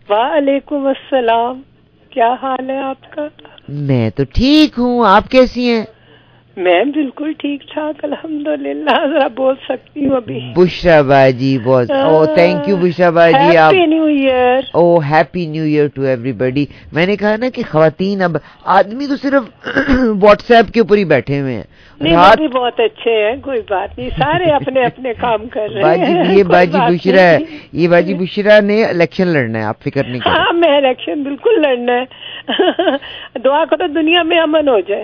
وعلیکم 0.09 0.87
السلام۔ 0.87 1.61
کیا 2.09 2.35
حال 2.41 2.69
ہے 2.69 2.77
آپ 2.77 3.11
کا؟ 3.11 3.27
میں 3.69 4.09
تو 4.09 4.23
ٹھیک 4.33 4.79
ہوں 4.79 5.05
آپ 5.07 5.29
کیسی 5.29 5.69
ہیں؟ 5.71 5.85
میں 6.59 6.83
بالکل 6.85 7.31
ٹھیک 7.37 7.61
ٹھاک 7.69 8.03
الحمد 8.03 8.47
للہ 8.61 8.95
ذرا 9.09 9.27
بول 9.35 9.55
سکتی 9.67 10.05
ہوں 10.05 10.15
ابھی۔ 10.15 10.39
بشرا 10.55 11.01
بائی 11.01 11.33
جی 11.33 11.57
بہت 11.63 11.91
او 11.93 12.25
تھینک 12.35 12.67
یو 12.69 12.77
بشرا 12.77 13.09
بائی 13.09 13.33
جی 13.35 13.57
آپ 13.57 13.73
new 13.87 14.05
year 14.05 14.59
oh 14.73 14.83
happy 15.09 15.45
new 15.47 15.63
year 15.63 15.87
to 15.95 16.01
everybody 16.37 16.65
میں 16.91 17.05
نے 17.05 17.15
کہا 17.15 17.35
نا 17.39 17.49
کہ 17.49 17.63
خواتین 17.69 18.21
اب 18.21 18.37
آدمی 18.77 19.07
تو 19.07 19.15
صرف 19.17 19.43
واٹس 20.23 20.51
ایپ 20.51 20.73
کے 20.73 20.79
اوپر 20.79 20.97
ہی 20.97 21.03
بیٹھے 21.05 21.39
ہوئے 21.41 21.55
ہیں۔ 21.55 21.63
نہیں 22.01 22.47
بہت 22.49 22.79
اچھے 22.79 23.13
ہیں 23.17 23.35
کوئی 23.43 23.61
بات 23.69 23.97
نہیں 23.97 24.09
سارے 24.17 24.51
اپنے 24.53 24.83
اپنے 24.85 25.13
کام 25.19 25.47
کر 25.47 25.69
رہے 25.71 25.95
ہیں 25.97 26.23
یہ 26.29 26.43
باجی 26.45 26.77
بشرا 26.87 27.21
ہے 27.23 27.37
یہ 27.73 27.87
باجی 27.87 28.13
بشرا 28.15 28.59
نے 28.63 28.83
الیکشن 28.85 29.27
لڑنا 29.27 29.59
ہے 29.59 29.63
آپ 29.65 29.81
فکر 29.83 30.03
نہیں 30.05 30.21
ہاں 30.25 30.53
میں 30.55 30.75
الیکشن 30.77 31.23
بالکل 31.23 31.61
لڑنا 31.61 31.93
ہے۔ 31.93 32.05
دعا 33.45 33.63
کرو 33.65 33.87
دنیا 33.93 34.23
میں 34.23 34.39
امن 34.39 34.67
ہو 34.67 34.79
جائے۔ 34.79 35.03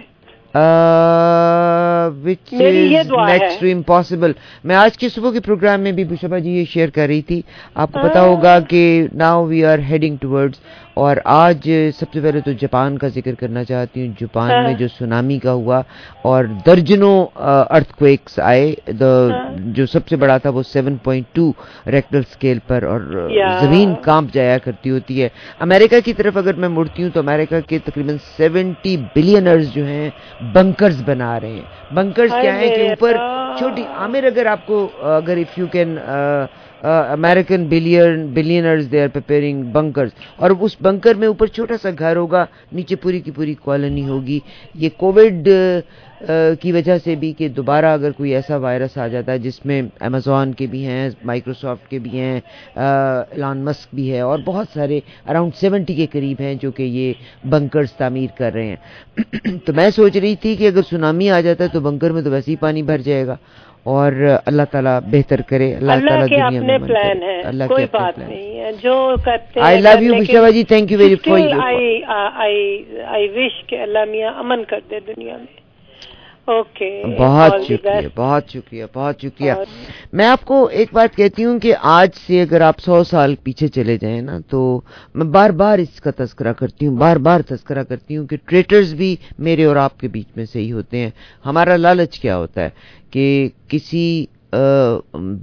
وچ 2.25 2.53
نیکسٹ 2.53 3.59
ٹو 3.61 3.67
امپاسبل 3.67 4.31
میں 4.63 4.75
آج 4.75 4.97
کے 4.97 5.09
صبح 5.09 5.31
کے 5.31 5.39
پروگرام 5.39 5.81
میں 5.81 5.91
بھی 5.91 6.03
بشبا 6.03 6.37
جی 6.37 6.51
یہ 6.51 6.65
شیئر 6.65 6.89
کر 6.89 7.07
رہی 7.07 7.21
تھی۔ 7.21 7.41
آپ 7.75 7.91
کو 7.91 7.99
پتا 8.03 8.21
ہوگا 8.21 8.59
کہ 8.59 9.07
now 9.13 9.45
we 9.45 9.65
are 9.65 9.79
heading 9.79 10.17
towards 10.21 10.59
اور 11.03 11.17
آج 11.25 11.69
سب 11.97 12.13
سے 12.13 12.19
پہلے 12.21 12.39
تو 12.41 12.51
جاپان 12.59 12.97
کا 12.97 13.07
ذکر 13.15 13.33
کرنا 13.39 13.63
چاہتی 13.63 14.01
ہوں۔ 14.01 14.13
جاپان 14.19 14.49
میں 14.63 14.73
جو 14.79 14.87
سونامی 14.87 15.37
کا 15.39 15.51
ہوا 15.51 15.81
اور 16.29 16.43
درجنوں 16.65 17.17
ارتھ 17.75 17.93
کویکس 17.99 18.39
آئے 18.39 18.73
جو 19.75 19.85
سب 19.85 20.07
سے 20.09 20.15
بڑا 20.15 20.37
تھا 20.37 20.49
وہ 20.49 20.63
seven 20.63 20.95
point 21.03 21.25
two 21.35 21.51
Richter 21.91 22.19
scale 22.19 22.59
پر 22.67 22.83
اور 22.91 23.01
زمین 23.61 23.93
کانپ 24.03 24.33
جایا 24.33 24.57
کرتی 24.65 24.89
ہوتی 24.89 25.21
ہے۔ 25.21 25.29
امریکہ 25.65 25.99
کی 26.05 26.13
طرف 26.13 26.37
اگر 26.37 26.53
میں 26.53 26.69
مڑتی 26.69 27.03
ہوں 27.03 27.09
تو 27.13 27.19
امریکہ 27.19 27.59
کے 27.69 27.79
تقریباً 27.85 28.17
سیونٹی 28.37 28.95
بلینرز 29.15 29.73
جو 29.73 29.85
ہیں 29.85 30.09
بنکرز 30.53 31.01
بنا 31.05 31.39
رہے 31.39 31.51
ہیں۔ 31.51 31.93
بنکرز 31.95 32.31
کیا 32.41 32.55
ہیں 32.59 32.75
کہ 32.75 32.89
اوپر 32.89 33.17
چھوٹی 33.57 33.83
عامر 33.97 34.23
اگر 34.23 34.45
آپ 34.45 34.65
کو 34.67 34.87
اگر 35.17 35.37
if 35.37 35.57
you 35.59 35.67
can 35.71 35.97
American 36.83 37.65
billion 37.69 38.25
billionaires 38.33 38.87
they 38.91 39.01
are 39.01 39.07
preparing 39.13 39.63
bunkers 39.73 40.09
اور 40.35 40.51
اس 40.59 40.75
بنکر 40.81 41.15
میں 41.19 41.27
اوپر 41.27 41.47
چھوٹا 41.47 41.75
سا 41.81 41.89
گھر 41.99 42.15
ہوگا، 42.15 42.45
نیچے 42.73 42.95
پوری 42.95 43.19
کی 43.19 43.31
پوری 43.31 43.53
کالونی 43.63 44.07
ہوگی۔ 44.07 44.39
یہ 44.75 44.89
کووڈ 44.97 45.47
کی 46.61 46.71
وجہ 46.71 46.97
سے 47.03 47.15
بھی 47.15 47.31
کہ 47.37 47.47
دوبارہ 47.55 47.85
اگر 47.93 48.11
کوئی 48.17 48.33
ایسا 48.35 48.57
وائرس 48.57 48.97
آ 48.97 49.07
جاتا 49.07 49.31
ہے، 49.31 49.39
جس 49.39 49.65
میں 49.65 49.81
امیزون 49.99 50.53
کے 50.57 50.67
بھی 50.67 50.85
ہیں 50.85 51.09
مائکروسافٹ 51.25 51.89
کے 51.89 51.99
بھی 51.99 52.19
ہیں 52.19 52.39
لان 53.37 53.63
مسک 53.65 53.95
بھی 53.95 54.11
ہے، 54.11 54.19
اور 54.19 54.39
بہت 54.45 54.67
سارے 54.73 54.99
اراؤنڈ 55.29 55.55
سیونٹی 55.59 55.95
کے 55.95 56.05
قریب 56.11 56.41
ہیں 56.41 56.53
جو 56.61 56.71
کہ 56.71 56.83
یہ 56.83 57.13
بنکرز 57.49 57.91
تعمیر 57.97 58.37
کر 58.37 58.53
رہے 58.53 58.67
ہیں۔ 58.67 59.57
تو 59.65 59.73
میں 59.73 59.89
سوچ 59.95 60.17
رہی 60.17 60.35
تھی 60.41 60.55
کہ 60.55 60.67
اگر 60.67 60.81
سونامی 60.89 61.29
آ 61.29 61.39
جاتا 61.41 61.63
ہے 61.63 61.69
تو 61.73 61.79
بنکر 61.79 62.11
میں 62.11 62.21
تو 62.21 62.31
ویسے 62.31 62.51
ہی 62.51 62.55
پانی 62.59 62.83
بھر 62.83 63.01
جائے 63.05 63.27
گا۔ 63.27 63.35
اور 63.85 64.11
اللہ 64.45 64.61
تعالیٰ 64.71 64.99
بہتر 65.11 65.41
کرے 65.41 65.75
اللہ 65.75 65.93
تعالیٰ 66.09 66.25
دنیا 66.29 66.61
میں 66.61 66.77
پلان 66.77 67.23
ہے 67.23 67.41
اللہ 67.41 67.63
کوئی 67.63 67.85
بات 67.91 68.17
نہیں 68.17 68.59
ہے۔ 68.59 68.71
جو 68.83 69.15
کرتے 69.25 69.59
I 69.59 69.81
love 69.81 70.03
you 70.29 70.49
G 70.49 70.63
thank 70.63 70.91
you 70.91 70.99
very 70.99 71.15
for 71.15 71.37
I 73.07 73.27
wish 73.27 73.65
کہ 73.67 73.81
اللہ 73.81 74.05
میاں 74.09 74.33
امن 74.39 74.63
کر 74.63 74.79
دے 74.89 74.99
دنیا 75.07 75.37
میں۔ 75.37 75.64
بہت 76.47 77.53
شکریہ 77.67 78.07
بہت 78.15 78.49
شکریہ 78.49 78.85
بہت 78.93 79.21
شکریہ۔ 79.21 79.51
میں 80.13 80.25
آپ 80.25 80.45
کو 80.45 80.65
ایک 80.65 80.87
بات 80.93 81.15
کہتی 81.15 81.45
ہوں 81.45 81.59
کہ 81.59 81.73
آج 81.81 82.09
سے 82.27 82.41
اگر 82.41 82.61
آپ 82.61 82.79
سو 82.79 83.03
سال 83.03 83.35
پیچھے 83.35 83.67
چلے 83.67 83.97
جائیں 83.97 84.21
نا 84.21 84.39
تو 84.49 84.81
میں 85.13 85.25
بار 85.25 85.49
بار 85.49 85.79
اس 85.79 86.01
کا 86.01 86.11
تذکرہ 86.17 86.53
کرتی 86.53 86.87
ہوں 86.87 86.97
بار 86.97 87.15
بار 87.15 87.41
تذکرہ 87.41 87.83
کرتی 87.83 88.17
ہوں 88.17 88.27
کہ 88.27 88.37
ٹریٹرز 88.45 88.93
بھی 88.93 89.15
میرے 89.39 89.65
اور 89.65 89.75
آپ 89.75 89.99
کے 89.99 90.07
بیچ 90.07 90.27
میں 90.35 90.45
سے 90.45 90.59
ہی 90.59 90.71
ہوتے 90.71 90.97
ہیں۔ 90.97 91.09
ہمارا 91.45 91.77
لالچ 91.77 92.19
کیا 92.19 92.37
ہوتا 92.37 92.63
ہے 92.63 92.69
کہ 93.11 93.49
کسی 93.67 94.25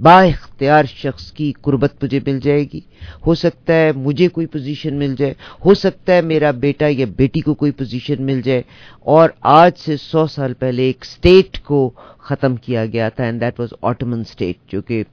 با 0.01 0.21
اختیار 0.21 0.85
شخص 0.85 1.31
کی 1.31 1.53
قربت 1.61 2.03
مجھے 2.03 2.19
مل 2.25 2.39
جائے 2.39 2.65
گی۔ 2.73 2.79
ہو 3.27 3.35
سکتا 3.35 3.73
ہے 3.73 3.91
مجھے 3.95 4.27
کوئی 4.27 4.47
پوزیشن 4.47 4.95
مل 4.95 5.15
جائے۔ 5.15 5.33
ہو 5.65 5.73
سکتا 5.73 6.13
ہے 6.13 6.21
میرا 6.21 6.51
بیٹا 6.51 6.85
یا 6.89 7.05
بیٹی 7.17 7.39
کو 7.39 7.53
کوئی 7.53 7.71
پوزیشن 7.71 8.23
مل 8.23 8.41
جائے۔ 8.41 8.61
اور 8.99 9.29
آج 9.41 9.71
سے 9.77 9.97
سو 9.97 10.27
سال 10.27 10.53
پہلے 10.53 10.83
ایک 10.83 11.05
سٹیٹ 11.05 11.59
کو 11.63 11.89
ختم 12.17 12.55
کیا 12.55 12.85
گیا 12.85 13.09
تھا 13.09 13.23
and 13.23 13.41
that 13.41 13.59
was 13.59 13.69
autonomous 13.81 14.19
state 14.19 14.57
جو 14.67 14.81
کہ 14.81 15.03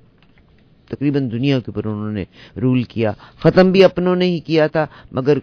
تقریباً 0.91 1.31
دنیا 1.33 1.59
کے 1.59 1.71
اوپر 1.71 1.89
انہوں 1.89 2.13
نے 2.13 2.25
رول 2.61 2.83
کیا۔ 2.85 3.13
ختم 3.43 3.71
بھی 3.73 3.85
اپنوں 3.85 4.17
نے 4.17 4.27
ہی 4.27 4.39
کیا 4.47 4.67
تھا، 4.67 4.87
مگر 5.13 5.39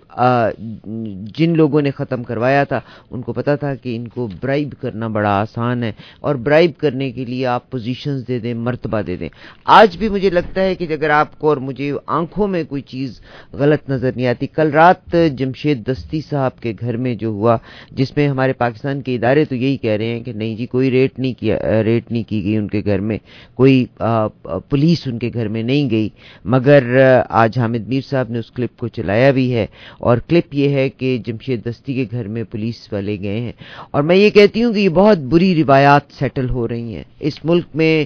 جن 1.37 1.55
لوگوں 1.57 1.81
نے 1.81 1.91
ختم 1.97 2.23
کروایا 2.23 2.63
تھا، 2.63 2.79
ان 3.11 3.21
کو 3.21 3.33
پتا 3.33 3.55
تھا 3.55 3.73
کہ 3.75 3.95
ان 3.95 4.07
کو 4.07 4.27
برائب 4.41 4.73
کرنا 4.81 5.07
بڑا 5.17 5.29
آسان 5.39 5.83
ہے 5.83 5.91
اور 6.19 6.35
برائب 6.45 6.71
کرنے 6.79 7.11
کے 7.11 7.25
لیے 7.25 7.45
آپ 7.47 7.69
پوزیشنز 7.71 8.27
دے 8.27 8.39
دیں، 8.39 8.53
مرتبہ 8.67 9.01
دے 9.07 9.15
دیں۔ 9.17 9.29
آج 9.79 9.97
بھی 9.97 10.09
مجھے 10.09 10.29
لگتا 10.29 10.61
ہے 10.61 10.75
کہ 10.75 10.93
اگر 10.93 11.09
آپ 11.09 11.37
کو 11.39 11.49
اور 11.49 11.57
مجھے 11.67 11.91
آنکھوں 12.17 12.47
میں 12.47 12.63
کوئی 12.69 12.81
چیز 12.91 13.19
غلط 13.53 13.89
نظر 13.89 14.11
نہیں 14.15 14.27
آتی، 14.27 14.47
کل 14.47 14.69
رات 14.73 15.15
جمشید 15.37 15.85
دستی 15.87 16.21
صاحب 16.29 16.59
کے 16.61 16.73
گھر 16.79 16.97
میں 16.97 17.13
جو 17.15 17.29
ہوا، 17.29 17.57
جس 17.91 18.15
میں 18.17 18.27
ہمارے 18.27 18.53
پاکستان 18.53 19.01
کے 19.01 19.15
ادارے 19.15 19.45
تو 19.45 19.55
یہی 19.55 19.77
کہہ 19.77 19.97
رہے 19.97 20.05
ہیں 20.07 20.23
کہ 20.23 20.33
نہیں 20.33 20.55
جی 20.55 20.65
کوئی 20.65 20.91
ریٹ 20.91 21.19
نہیں 21.19 21.33
کیا، 21.39 21.57
ریٹ 21.83 22.11
نہیں 22.11 22.23
کی 22.29 22.43
گئی 22.43 22.55
ان 22.57 22.67
کے 22.67 22.81
گھر 22.85 22.99
میں، 22.99 23.17
کوئی 23.55 23.85
پولیس 24.69 25.07
ان 25.07 25.19
کے 25.19 25.29
گھر 25.38 25.48
میں 25.48 25.63
نہیں 25.63 25.89
گئی۔ 25.89 26.10
مگر 26.46 26.84
آج 27.29 27.60
حامد 27.60 27.88
میر 27.88 28.01
صاحب 28.10 28.29
نے 28.29 28.39
اس 28.39 28.51
کلپ 28.51 28.77
کو 28.77 28.88
چلایا 28.88 29.32
بھی 29.32 29.53
ہے۔ 29.53 29.65
اور 30.00 30.17
کلپ 30.17 30.56
یہ 30.56 30.70
ہے 30.70 30.89
کہ 30.89 31.17
جمشید 31.25 31.65
دستی 31.65 31.94
کے 31.94 32.06
گھر 32.12 32.27
میں 32.27 32.44
پولیس 32.44 32.88
والے 32.91 33.17
گئے 33.20 33.39
ہیں۔ 33.39 33.51
اور 33.91 34.03
میں 34.03 34.15
یہ 34.15 34.29
کہتی 34.29 34.63
ہوں 34.63 34.74
کہ 34.74 34.79
یہ 34.79 34.89
بہت 34.89 35.17
بری 35.17 35.63
روایات 35.63 36.01
سیٹل 36.20 36.50
ہو 36.50 36.67
رہی 36.67 36.96
ہیں۔ 36.96 37.03
اس 37.20 37.46
ملک 37.46 37.65
میں 37.74 38.06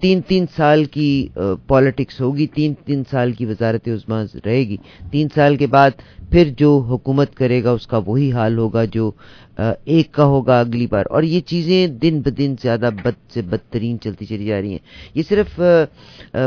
تین 0.00 0.20
تین 0.20 0.44
سال 0.56 0.84
کی 0.84 1.28
پالیٹکس 1.66 2.20
ہوگی، 2.20 2.46
تین 2.46 2.74
تین 2.86 3.02
سال 3.10 3.32
کی 3.32 3.46
وزارت 3.46 3.88
عظما 3.88 4.22
رہے 4.44 4.68
گی۔ 4.68 4.76
تین 5.10 5.28
سال 5.34 5.56
کے 5.56 5.66
بعد 5.66 5.90
پھر 6.32 6.50
جو 6.58 6.76
حکومت 6.88 7.34
کرے 7.36 7.62
گا، 7.64 7.70
اس 7.70 7.86
کا 7.86 7.98
وہی 8.06 8.30
حال 8.32 8.58
ہوگا 8.58 8.84
جو 8.92 9.10
ایک 9.58 10.10
کا 10.12 10.24
ہوگا 10.24 10.58
اگلی 10.60 10.86
بار۔ 10.90 11.06
اور 11.10 11.22
یہ 11.22 11.40
چیزیں 11.46 11.86
دن 12.02 12.20
بدن 12.24 12.54
زیادہ 12.62 12.90
بد 13.02 13.16
سے 13.34 13.42
بدترین 13.42 13.98
چلتی 14.00 14.26
چلی 14.26 14.44
جا 14.46 14.60
رہی 14.60 14.70
ہیں۔ 14.70 14.78
یہ 15.14 15.22
صرف 15.28 15.60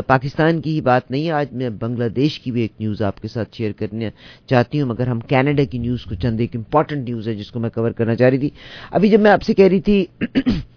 پاکستان 0.06 0.60
کی 0.60 0.70
ہی 0.70 0.80
بات 0.80 1.10
نہیں 1.10 1.26
ہے 1.26 1.32
آج 1.32 1.52
میں 1.52 1.68
بنگلہ 1.80 2.08
دیش 2.16 2.38
کی 2.40 2.50
بھی 2.52 2.60
ایک 2.60 2.72
نیوز 2.80 3.02
آپ 3.02 3.20
کے 3.22 3.28
ساتھ 3.28 3.56
شیئر 3.56 3.72
کرنا 3.78 4.08
چاہتی 4.48 4.80
ہوں، 4.80 4.88
مگر 4.88 5.06
ہم 5.06 5.20
کینیڈا 5.30 5.64
کی 5.70 5.78
نیوز 5.78 6.04
کو 6.04 6.14
چند 6.22 6.40
ایک 6.40 6.56
امپورٹنٹ 6.56 7.08
نیوز 7.08 7.28
ہے 7.28 7.34
جس 7.34 7.50
کو 7.50 7.60
میں 7.60 7.70
کور 7.74 7.90
کرنا 7.90 8.14
چاہ 8.14 8.28
رہی 8.30 8.38
تھی۔ 8.38 8.50
ابھی 8.90 9.08
جب 9.08 9.20
میں 9.20 9.30
آپ 9.30 9.42
سے 9.42 9.54
کہہ 9.54 9.68
رہی 9.68 9.80
تھی 9.80 10.04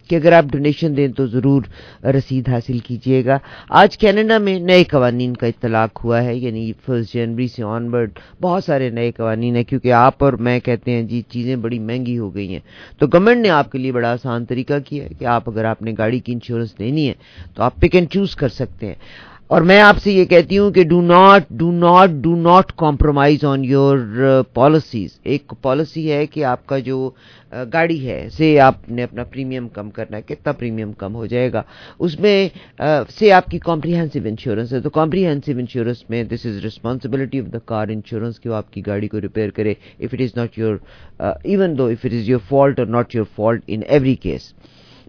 کہ 0.10 0.16
اگر 0.16 0.32
آپ 0.32 0.46
ڈونیشن 0.51 0.98
دیں 0.98 1.08
تو 1.08 1.25
ضرور 1.28 1.62
رسید 2.04 2.50
حاصل 2.50 2.80
کیجیے 2.80 3.25
گا۔ 3.25 3.38
آج 3.70 3.98
کینیڈا 3.98 4.38
میں 4.38 4.60
نئے 4.60 4.84
قوانین 4.84 5.36
کا 5.36 5.48
اطلاق 5.48 6.04
ہوا 6.04 6.24
ہے 6.24 6.36
یعنی 6.36 6.72
فرسٹ 6.86 7.13
جنوری 7.13 7.48
سے 7.48 7.63
آن 7.63 7.89
برڈ 7.89 8.20
بہت 8.42 8.63
سارے 8.63 8.89
نئے 8.89 9.12
قوانین 9.12 9.56
ہیں، 9.56 9.63
کیونکہ 9.63 9.92
آپ 9.94 10.24
اور 10.24 10.34
میں 10.34 10.60
کہتے 10.60 10.92
ہیں 10.92 11.04
جی 11.04 11.22
چیزیں 11.30 11.56
بڑی 11.56 11.80
مہنگی 11.80 12.18
ہو 12.18 12.36
گئی 12.36 12.54
ہیں۔ 12.54 12.60
تو 13.00 13.08
گورنمنٹ 13.08 13.42
نے 13.42 13.50
آپ 13.50 13.72
کے 13.72 13.78
لیے 13.78 13.92
بڑا 13.92 14.12
آسان 14.12 14.46
طریقہ 14.46 14.80
کیا 14.86 15.04
ہے 15.04 15.10
کہ 15.20 15.25
آپ 15.25 15.50
اگر 15.50 15.66
آپ 15.66 15.82
نے 15.82 15.94
گاڑی 15.98 16.20
کی 16.20 16.34
انشورنس 16.34 16.80
دینی 16.80 17.08
ہے 17.08 17.13
تو 17.56 17.63
آپ 17.63 17.75
پک 17.75 17.96
اینڈ 17.96 18.10
چوز 18.10 18.36
کر 18.36 18.50
سکتے 18.50 18.88
ہیں۔ 18.88 18.96
اور 19.50 19.62
میں 19.62 19.79
آپ 19.82 19.98
سے 19.98 20.12
یہ 20.12 20.25
کہتی 20.25 20.58
ہوں 20.58 20.72
کہ 20.72 20.84
do 20.84 21.01
not 21.01 21.44
do 21.50 21.72
not 21.72 22.10
do 22.10 22.36
not 22.36 22.72
compromise 22.77 23.46
on 23.46 23.63
your 23.65 23.98
policies 24.53 25.20
ایک 25.24 25.53
پالیسی 25.62 26.12
ہے 26.12 26.25
کہ 26.25 26.44
آپ 26.46 26.68
کا 26.68 26.79
جو 26.79 27.12
uh, 27.56 27.65
گاڑی 27.74 28.10
ہے، 28.10 28.29
سے 28.29 28.60
آپ 28.60 28.89
نے 28.89 29.03
اپنا 29.03 29.24
پریمیم 29.24 29.68
کم 29.68 29.89
کرنا 29.89 30.18
ہے، 30.18 30.22
کتنا 30.22 30.51
پریمیم 30.51 30.91
کم 30.94 31.15
ہو 31.15 31.25
جائے 31.25 31.53
گا؟ 31.53 31.63
اس 32.00 32.20
میں 32.20 32.50
uh, 32.82 33.03
سے 33.20 33.32
آپ 33.32 33.46
کی 33.46 33.60
کمپریہنسو 33.60 34.20
انشورنس 34.25 34.74
ہے۔ 34.74 34.82
تو 34.82 34.89
کمپریہنسو 34.89 35.51
انشورنس 35.58 36.10
میں 36.10 36.24
this 36.24 36.46
is 36.46 36.58
responsibility 36.63 37.39
of 37.39 37.53
the 37.53 37.60
car 37.65 37.88
insurance 37.88 38.39
کہ 38.39 38.50
وہ 38.50 38.56
آپ 38.56 38.72
کی 38.74 38.86
گاڑی 38.86 39.08
کو 39.08 39.22
ریپیئر 39.22 39.50
کرے۔ 39.50 39.74
If 40.00 40.13
it 40.13 40.22
is 40.22 40.38
not 40.38 40.58
your 40.58 40.75
even 41.20 41.77
though 41.77 41.86
if 41.86 42.06
it 42.06 42.13
is 42.13 42.29
your 42.29 42.39
fault 42.50 42.79
or 42.79 42.88
not 42.88 43.15
your 43.15 43.25
fault 43.36 43.63
in 43.68 43.82
every 43.88 44.15
case 44.15 44.53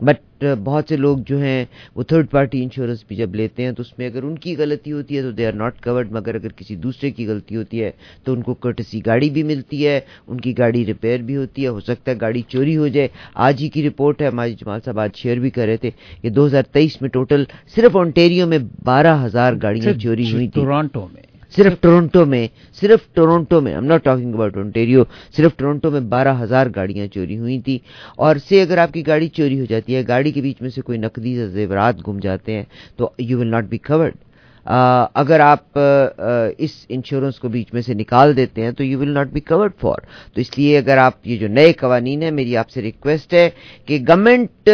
but 0.00 0.44
بہت 0.64 0.84
سے 0.88 0.96
لوگ 0.96 1.18
جو 1.26 1.38
ہیں 1.38 1.64
وہ 1.96 2.02
تھرڈ 2.02 2.30
پارٹی 2.30 2.62
انشورنس 2.62 3.04
بھی 3.08 3.16
جب 3.16 3.34
لیتے 3.34 3.64
ہیں 3.64 3.72
تو 3.72 3.82
اس 3.82 3.98
میں 3.98 4.06
اگر 4.06 4.22
ان 4.22 4.36
کی 4.38 4.56
غلطی 4.56 4.92
ہوتی 4.92 5.16
ہے 5.16 5.22
تو 5.22 5.30
دے 5.30 5.46
آر 5.46 5.52
ناٹ 5.52 5.80
کورڈ 5.84 6.12
مگر 6.12 6.34
اگر 6.34 6.52
کسی 6.56 6.76
دوسرے 6.76 7.10
کی 7.10 7.26
غلطی 7.26 7.56
ہوتی 7.56 7.82
ہے 7.84 7.90
تو 8.24 8.32
ان 8.32 8.42
کو 8.42 8.54
کرٹسی 8.54 9.00
گاڑی 9.06 9.30
بھی 9.30 9.42
ملتی 9.42 9.86
ہے 9.86 9.98
ان 10.26 10.40
کی 10.40 10.56
گاڑی 10.58 10.84
ریپیئر 10.86 11.22
بھی 11.22 11.36
ہوتی 11.36 11.62
ہے 11.62 11.68
ہو 11.68 11.80
سکتا 11.80 12.10
ہے 12.10 12.16
گاڑی 12.20 12.42
چوری 12.48 12.76
ہو 12.76 12.88
جائے۔ 12.88 13.08
آج 13.46 13.62
ہی 13.62 13.68
کی 13.68 13.88
رپورٹ 13.88 14.22
ہے 14.22 14.30
ماجد 14.30 14.60
جمال 14.60 14.80
صاحب 14.84 14.98
آج 15.00 15.16
شیئر 15.16 15.38
بھی 15.38 15.50
کر 15.50 15.66
رہے 15.66 15.76
تھے 15.76 15.90
کہ 16.22 16.30
دو 16.30 16.46
ہزار 16.46 16.62
تیئیس 16.72 17.00
میں 17.02 17.10
ٹوٹل 17.10 17.44
صرف 17.74 17.96
آنٹیریو 17.96 18.46
میں 18.46 18.58
بارہ 18.84 19.16
ہزار 19.24 19.52
گاڑیاں 19.62 19.92
چوری 20.02 20.32
ہوئی 20.32 20.48
تھیں۔ 20.48 20.62
ٹورانٹو 20.62 21.06
میں۔ 21.12 21.29
صرف 21.56 21.80
ٹورنٹو 21.80 22.24
میں، 22.26 22.46
صرف 22.80 23.06
ٹورنٹو 23.14 23.60
میں 23.60 23.74
I'm 23.74 23.84
not 23.84 24.04
talking 24.04 24.34
about 24.34 24.56
Ontario 24.56 25.04
صرف 25.36 25.56
ٹورنٹو 25.56 25.90
میں 25.90 26.00
بارہ 26.10 26.34
ہزار 26.42 26.66
گاڑیاں 26.76 27.06
چوری 27.14 27.38
ہوئی 27.38 27.60
تھیں 27.60 27.78
اور 28.16 28.36
سے 28.48 28.62
اگر 28.62 28.78
آپ 28.78 28.92
کی 28.92 29.06
گاڑی 29.06 29.28
چوری 29.28 29.60
ہو 29.60 29.64
جاتی 29.68 29.94
ہے، 29.94 30.02
گاڑی 30.08 30.32
کے 30.32 30.40
بیچ 30.40 30.62
میں 30.62 30.70
سے 30.70 30.80
کوئی 30.82 30.98
نقدی 30.98 31.34
زیورات 31.46 32.06
گم 32.08 32.18
جاتے 32.18 32.52
ہیں، 32.52 32.64
تو 32.96 33.10
you 33.18 33.38
will 33.38 33.46
not 33.46 33.64
be 33.64 33.78
covered 33.78 34.14
اگر 34.66 35.40
آپ 35.40 35.78
اس 36.58 36.70
انشورنس 36.88 37.38
کو 37.40 37.48
بیچ 37.48 37.72
میں 37.74 37.82
سے 37.82 37.94
نکال 37.94 38.36
دیتے 38.36 38.64
ہیں 38.64 38.72
تو 38.72 38.84
you 38.84 38.98
will 39.00 39.12
not 39.14 39.28
be 39.32 39.40
covered 39.40 39.72
for 39.80 40.00
تو 40.34 40.40
اس 40.40 40.56
لیے 40.58 40.78
اگر 40.78 40.98
آپ، 40.98 41.26
یہ 41.26 41.36
جو 41.38 41.48
نئے 41.48 41.72
قوانین 41.80 42.22
ہیں، 42.22 42.30
میری 42.30 42.56
آپ 42.56 42.70
سے 42.70 42.82
ریکویسٹ 42.82 43.34
ہے 43.34 43.48
کہ 43.86 43.98
گورنمنٹ 44.08 44.68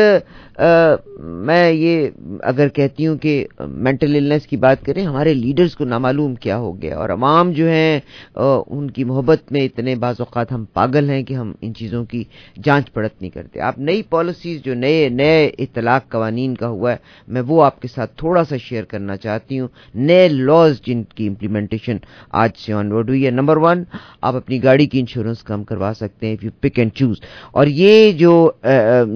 میں 1.46 1.70
یہ 1.70 2.08
اگر 2.42 2.68
کہتی 2.68 3.06
ہوں 3.06 3.16
کہ 3.18 3.46
مینٹل 3.60 4.16
النس 4.16 4.46
کی 4.46 4.56
بات 4.56 4.84
کریں، 4.84 5.04
ہمارے 5.04 5.34
لیڈرز 5.34 5.74
کو 5.76 5.84
نامعلوم 5.84 6.34
کیا 6.34 6.56
ہو 6.58 6.72
گیا 6.82 6.96
اور 6.98 7.10
عوام 7.10 7.50
جو 7.52 7.68
ہیں 7.68 8.00
ان 8.36 8.90
کی 8.90 9.04
محبت 9.04 9.52
میں 9.52 9.60
اتنے 9.64 9.94
بعض 9.96 10.20
اوقات 10.20 10.52
ہم 10.52 10.64
پاگل 10.74 11.10
ہیں 11.10 11.22
کہ 11.22 11.34
ہم 11.34 11.52
ان 11.60 11.74
چیزوں 11.74 12.04
کی 12.04 12.22
جانچ 12.64 12.92
پڑت 12.92 13.20
نہیں 13.20 13.30
کرتے۔ 13.30 13.60
آپ 13.60 13.78
نئی 13.78 14.02
پالیسیز 14.10 14.62
جو 14.64 14.74
نئے 14.74 15.08
نئے 15.08 15.46
اطلاق 15.58 16.10
قوانین 16.12 16.54
کا 16.54 16.68
ہوا 16.68 16.92
ہے، 16.92 16.96
میں 17.28 17.42
وہ 17.46 17.64
آپ 17.64 17.80
کے 17.82 17.88
ساتھ 17.88 18.16
تھوڑا 18.18 18.44
سا 18.44 18.56
شیئر 18.58 18.84
کرنا 18.84 19.16
چاہتی 19.16 19.60
ہوں۔ 19.60 19.68
نئے 19.94 20.28
لاز 20.28 20.80
جن 20.86 21.02
کی 21.14 21.26
امپلیمنٹیشن 21.28 21.96
آج 22.42 22.50
سے 22.58 22.72
آن 22.72 22.92
ورڈ 22.92 23.08
ہوئی 23.08 23.24
ہے. 23.26 23.30
نمبر 23.30 23.56
ون 23.56 23.82
آپ 24.20 24.36
اپنی 24.36 24.62
گاڑی 24.62 24.86
کی 24.86 25.00
انشورنس 25.00 25.42
کم 25.42 25.64
کروا 25.64 25.92
سکتے 25.96 26.26
ہیں 26.26 26.34
if 26.34 26.44
you 26.44 26.50
pick 26.60 26.78
and 26.78 26.92
choose 26.94 27.20
اور 27.52 27.66
یہ 27.66 28.12
جو 28.18 28.50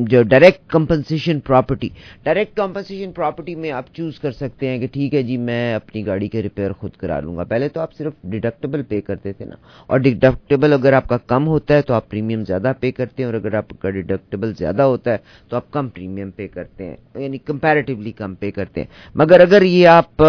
جو 0.08 0.22
direct 0.22 0.68
compensation 0.70 1.40
property 1.46 1.88
direct 2.24 2.56
compensation 2.56 3.12
property 3.12 3.54
میں 3.54 3.70
آپ 3.72 3.94
چوز 3.94 4.18
کر 4.20 4.32
سکتے 4.32 4.68
ہیں 4.68 4.78
کہ 4.78 4.86
ٹھیک 4.92 5.14
ہے 5.14 5.22
جی 5.22 5.36
میں 5.36 5.74
اپنی 5.74 6.06
گاڑی 6.06 6.28
کے 6.28 6.42
ریپیئر 6.42 6.72
خود 6.72 6.96
کرا 6.96 7.18
لوں 7.20 7.36
گا. 7.36 7.44
پہلے 7.44 7.68
تو 7.68 7.80
آپ 7.80 7.94
صرف 7.98 8.12
ڈیڈکٹیبل 8.30 8.82
پے 8.88 9.00
کرتے 9.00 9.32
تھے 9.32 9.44
نا. 9.44 9.54
اور 9.86 9.98
ڈیڈکٹیبل 9.98 10.72
اگر 10.72 10.92
آپ 10.92 11.08
کا 11.08 11.16
کم 11.26 11.46
ہوتا 11.48 11.74
ہے 11.76 11.82
تو 11.82 11.94
آپ 11.94 12.08
پریمیم 12.10 12.44
زیادہ 12.44 12.72
پے 12.80 12.90
کرتے 12.92 13.22
ہیں. 13.22 13.26
اور 13.26 13.34
اگر 13.34 13.54
آپ 13.54 13.68
کا 13.80 13.90
ڈیڈکٹیبل 13.90 14.52
زیادہ 14.58 14.82
ہوتا 14.82 15.12
ہے 15.12 15.18
تو 15.48 15.56
آپ 15.56 15.70
کم 15.72 15.88
پریمیم 15.88 16.30
پے 16.36 16.48
کرتے 16.48 16.84
ہیں. 16.84 16.96
یعنی 17.14 17.38
کمپیریٹیولی 17.38 18.12
کم 18.12 18.34
پے 18.40 18.50
کرتے 18.50 18.80
ہیں. 18.80 18.88
مگر 19.14 19.40
اگر 19.40 19.62
یہ 19.62 19.86
آپ 19.88 20.22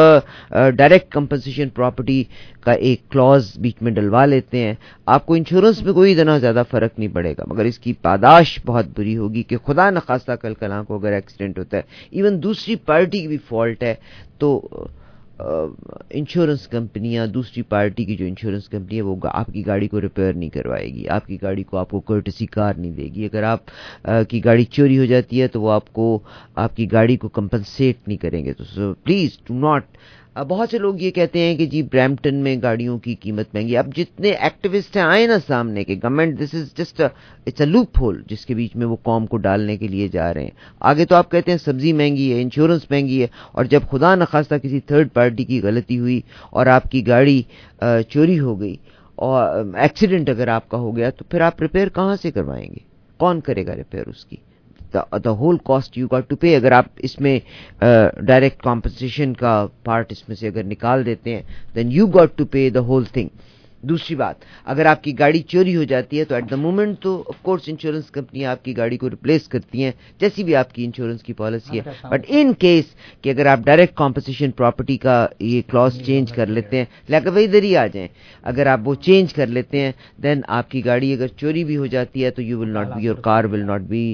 ڈائریکٹ 0.75 1.11
کمپنسیشن 1.11 1.69
پراپرٹی 1.69 2.23
کا 2.61 2.71
ایک 2.71 3.09
کلوز 3.11 3.51
بیچ 3.61 3.81
میں 3.81 3.91
ڈلوا 3.91 4.25
لیتے 4.25 4.63
ہیں۔ 4.63 4.73
آپ 5.05 5.25
کو 5.25 5.33
انشورنس 5.33 5.81
میں 5.83 5.93
کوئی 5.93 6.13
اتنا 6.13 6.37
زیادہ 6.37 6.63
فرق 6.71 6.99
نہیں 6.99 7.13
پڑے 7.13 7.33
گا، 7.37 7.43
مگر 7.47 7.65
اس 7.65 7.79
کی 7.79 7.93
پاداش 8.01 8.59
بہت 8.65 8.85
بری 8.97 9.17
ہوگی 9.17 9.43
کہ 9.43 9.57
خدا 9.57 9.89
نخواستہ 9.89 10.31
کل 10.41 10.53
کلاں 10.53 10.83
کو 10.83 10.97
اگر 10.97 11.11
ایکسیڈنٹ 11.11 11.59
ہوتا 11.59 11.77
ہے، 11.77 11.81
ایون 12.11 12.41
دوسری 12.43 12.75
پارٹی 12.75 13.21
کی 13.21 13.27
بھی 13.27 13.37
فالٹ 13.49 13.83
ہے، 13.83 13.95
تو 14.37 14.59
انشورنس 16.09 16.67
کمپنیاں، 16.67 17.25
دوسری 17.27 17.61
پارٹی 17.61 18.05
کی 18.05 18.15
جو 18.15 18.25
انشورنس 18.25 18.69
کمپنی 18.69 18.97
ہے، 18.97 19.01
وہ 19.01 19.15
آپ 19.23 19.47
کی 19.53 19.65
گاڑی 19.65 19.87
کو 19.87 20.01
ریپیئر 20.01 20.33
نہیں 20.33 20.49
کروائے 20.49 20.89
گی۔ 20.93 21.07
آپ 21.09 21.27
کی 21.27 21.37
گاڑی 21.41 21.63
کو 21.63 21.77
آپ 21.77 21.89
کو 21.89 21.99
کرٹسی 21.99 22.45
کار 22.45 22.73
نہیں 22.73 22.91
دے 22.91 23.07
گی۔ 23.15 23.25
اگر 23.25 23.43
آپ 23.43 23.61
کی 24.29 24.43
گاڑی 24.45 24.63
چوری 24.65 24.99
ہو 24.99 25.05
جاتی 25.05 25.41
ہے 25.41 25.47
تو 25.47 25.61
وہ 25.61 25.71
آپ 25.71 25.93
کو، 25.93 26.19
آپ 26.55 26.75
کی 26.75 26.91
گاڑی 26.91 27.17
کو 27.17 27.29
کمپنسیٹ 27.29 28.07
نہیں 28.07 28.17
کریں 28.17 28.43
گے۔ 28.45 28.53
تو 28.53 28.93
پلیز 28.93 29.37
ڈو 29.47 29.59
ناٹ 29.59 29.85
بہت 30.35 30.69
سے 30.71 30.77
لوگ 30.79 31.01
یہ 31.01 31.11
کہتے 31.11 31.39
ہیں 31.39 31.55
کہ 31.57 31.65
جی 31.65 31.81
برمپٹن 31.83 32.35
میں 32.43 32.55
گاڑیوں 32.61 32.97
کی 32.97 33.15
قیمت 33.21 33.53
مہنگی 33.53 33.75
اب 33.77 33.87
جتنے 33.95 34.29
ایکٹیوسٹ 34.29 34.95
ہیں 34.97 35.03
آئے 35.03 35.25
نا 35.27 35.37
سامنے 35.47 35.83
کے 35.83 35.95
government 36.03 36.39
this 36.39 36.53
is 36.55 36.69
just 36.77 37.01
it's 37.01 37.61
a 37.61 37.65
loophole 38.01 38.21
جس 38.27 38.45
کے 38.45 38.55
بیچ 38.55 38.75
میں 38.75 38.87
وہ 38.87 38.95
قوم 39.03 39.25
کو 39.25 39.37
ڈالنے 39.37 39.75
کے 39.77 39.87
لیے 39.87 40.07
جا 40.07 40.33
رہے 40.33 40.43
ہیں۔ 40.43 40.51
آگے 40.81 41.05
تو 41.05 41.15
آپ 41.15 41.31
کہتے 41.31 41.51
ہیں 41.51 41.57
سبزی 41.57 41.91
مہنگی 41.93 42.31
ہے 42.33 42.41
انشورنس 42.41 42.89
مہنگی 42.91 43.21
ہے، 43.21 43.27
اور 43.51 43.65
جب 43.65 43.81
خدا 43.91 44.13
نخواستہ 44.15 44.55
کسی 44.63 44.79
تھرڈ 44.79 45.13
پارٹی 45.13 45.43
کی 45.43 45.61
غلطی 45.63 45.99
ہوئی 45.99 46.19
اور 46.49 46.65
آپ 46.67 46.89
کی 46.91 47.05
گاڑی 47.07 47.41
چوری 48.09 48.39
ہو 48.39 48.59
گئی 48.59 48.75
اور 49.17 49.65
ایکسیڈنٹ 49.77 50.29
اگر 50.29 50.47
آپ 50.47 50.69
کا 50.69 50.77
ہو 50.77 50.95
گیا 50.97 51.09
تو 51.09 51.25
پھر 51.29 51.41
آپ 51.41 51.61
ریپیئر 51.61 51.89
کہاں 51.89 52.15
سے 52.21 52.31
کروائیں 52.31 52.65
گے؟ 52.65 52.79
کون 53.19 53.41
کرے 53.41 53.65
گا 53.67 53.75
ریپیئر 53.75 54.07
اس 54.07 54.25
کی؟ 54.25 54.35
The 54.93 55.29
whole 55.31 55.57
cost 55.65 55.97
you 55.97 56.07
got 56.07 56.29
to 56.29 56.35
pay 56.35 56.55
اگر 56.55 56.71
آپ 56.71 56.85
اس 56.99 57.19
میں 57.19 57.39
ڈائریکٹ 58.21 58.61
کمپنسیشن 58.63 59.33
کا 59.33 59.65
پارٹ 59.83 60.11
اس 60.11 60.27
میں 60.27 60.35
سے 60.35 60.47
اگر 60.47 60.63
نکال 60.65 61.05
دیتے 61.05 61.35
ہیں 61.35 61.41
then 61.75 61.91
you 61.91 62.07
got 62.07 62.37
to 62.37 62.45
pay 62.45 62.69
the 62.69 62.79
whole 62.81 63.03
thing 63.13 63.29
دوسری 63.83 64.15
بات 64.15 64.43
اگر 64.65 64.85
آپ 64.85 65.03
کی 65.03 65.17
گاڑی 65.19 65.41
چوری 65.41 65.75
ہو 65.75 65.83
جاتی 65.83 66.19
ہے 66.19 66.23
تو 66.25 66.35
ایٹ 66.35 66.49
دا 66.51 66.55
مومنٹ 66.55 66.99
تو 66.99 67.17
آف 67.29 67.41
کورس 67.41 67.61
انشورنس 67.67 68.09
کمپنی 68.11 68.45
آپ 68.45 68.63
کی 68.65 68.75
گاڑی 68.77 68.97
کو 68.97 69.09
ریپلیس 69.09 69.47
کرتی 69.47 69.83
ہیں 69.83 69.91
جیسی 70.19 70.43
بھی 70.43 70.55
آپ 70.55 70.73
کی 70.73 70.85
انشورنس 70.85 71.23
کی 71.23 71.33
پالیسی 71.33 71.79
ہے 71.79 71.91
بٹ 72.09 72.25
ان 72.29 72.53
کیس 72.59 72.93
کہ 73.23 73.29
اگر 73.29 73.45
آپ 73.45 73.59
ڈائریکٹ 73.65 73.95
کمپنسیشن 73.97 74.51
پراپرٹی 74.51 74.97
کا 74.97 75.25
یہ 75.39 75.61
کلاس 75.69 75.99
چینج 76.05 76.31
کر 76.31 76.47
لیتے 76.47 76.77
ہیں 76.77 76.85
لہٰذا 77.09 77.31
وہ 77.31 77.39
ادھر 77.39 77.63
ہی 77.63 77.75
آ 77.77 77.85
جائیں 77.87 78.07
اگر 78.43 78.67
آپ 78.67 78.79
وہ 78.83 78.95
چینج 79.01 79.33
کر 79.33 79.47
لیتے 79.47 79.79
ہیں 79.79 79.91
دین 80.23 80.41
آپ 80.49 80.69
کی 80.71 80.85
گاڑی 80.85 81.13
اگر 81.13 81.27
چوری 81.37 81.63
بھی 81.63 81.77
ہو 81.77 81.85
جاتی 81.87 82.25
ہے 82.25 82.31
تو 82.31 82.41
you 82.41 82.59
will 82.59 82.69
not 82.69 82.95
be 82.95 83.05
your 83.05 83.15
car 83.21 83.43
will 83.43 83.65
not 83.65 83.81
be 83.89 84.13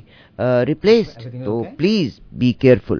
replaced 0.67 1.27
تو 1.45 1.61
پلیز 1.77 2.19
بی 2.39 2.51
کیئرفل 2.53 2.97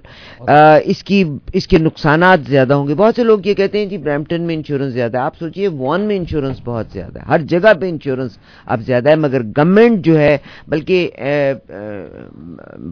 اس 0.86 1.04
کی 1.04 1.24
اس 1.54 1.68
کے 1.68 1.78
نقصانات 1.78 2.40
زیادہ 2.48 2.74
ہوں 2.74 2.88
گے. 2.88 2.94
بہت 2.96 3.16
سے 3.16 3.24
لوگ 3.24 3.46
یہ 3.46 3.54
کہتے 3.54 3.80
ہیں 3.80 3.86
جی 3.86 3.98
برمپٹن 3.98 4.42
میں 4.42 4.56
انشورنس 4.56 4.94
زیادہ 4.94 5.18
ہے. 5.18 5.22
آپ 5.24 5.38
سوچیے 5.40 5.68
وان 5.68 6.02
میں 6.02 6.18
انشورنس 6.18 6.62
بہت 6.66 6.88
زیادہ 6.94 7.20
ہے. 7.20 7.26
ہر 7.28 7.42
جگہ 7.52 7.74
پہ 7.80 7.90
انشورنس 7.90 8.38
اب 8.66 8.82
زیادہ 8.86 9.10
ہے 9.10 9.16
مگر 9.16 9.42
گورنمنٹ 9.58 10.06
جو 10.06 10.18
ہے 10.20 10.38
بلکہ 10.68 11.10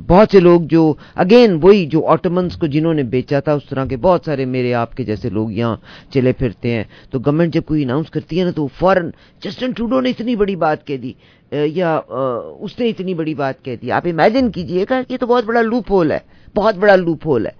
بہت 0.07 0.31
سے 0.31 0.39
لوگ 0.39 0.61
جو 0.69 0.93
اگین 1.15 1.57
وہی 1.61 1.85
جو 1.85 2.05
آٹومنس 2.07 2.57
کو 2.57 2.67
جنہوں 2.67 2.93
نے 2.93 3.03
بیچا 3.15 3.39
تھا 3.39 3.53
اس 3.53 3.65
طرح 3.69 3.85
کے 3.85 3.97
بہت 3.97 4.25
سارے 4.25 4.45
میرے 4.45 4.73
آپ 4.73 4.95
کے 4.95 5.03
جیسے 5.03 5.29
لوگ 5.29 5.51
یہاں 5.51 5.75
چلے 6.13 6.31
پھرتے 6.39 6.71
ہیں۔ 6.71 6.83
تو 7.11 7.19
گورنمنٹ 7.19 7.53
جب 7.53 7.63
کوئی 7.65 7.83
اناؤنس 7.83 8.09
کرتی 8.09 8.39
ہے 8.39 8.43
نا 8.45 8.51
تو 8.55 8.67
فوراً 8.79 9.09
جسٹن 9.41 9.71
ٹوڈو 9.71 10.01
نے 10.01 10.09
اتنی 10.09 10.35
بڑی 10.35 10.55
بات 10.55 10.85
کہہ 10.87 10.97
دی۔ 10.97 11.13
یا 11.51 11.99
اس 12.59 12.79
نے 12.79 12.87
اتنی 12.89 13.13
بڑی 13.13 13.33
بات 13.35 13.63
کہہ 13.65 13.75
دی۔ 13.81 13.91
آپ 13.91 14.07
امیجن 14.07 14.51
کیجیے 14.51 14.85
گا 14.89 15.01
کہ 15.01 15.13
یہ 15.13 15.17
تو 15.17 15.27
بہت 15.27 15.45
بڑا 15.45 15.61
لوپ 15.61 15.91
ہول 15.91 16.11
ہے، 16.11 16.19
بہت 16.55 16.75
بڑا 16.75 16.95
لوپ 16.95 17.25
ہول 17.27 17.45
ہے۔ 17.45 17.51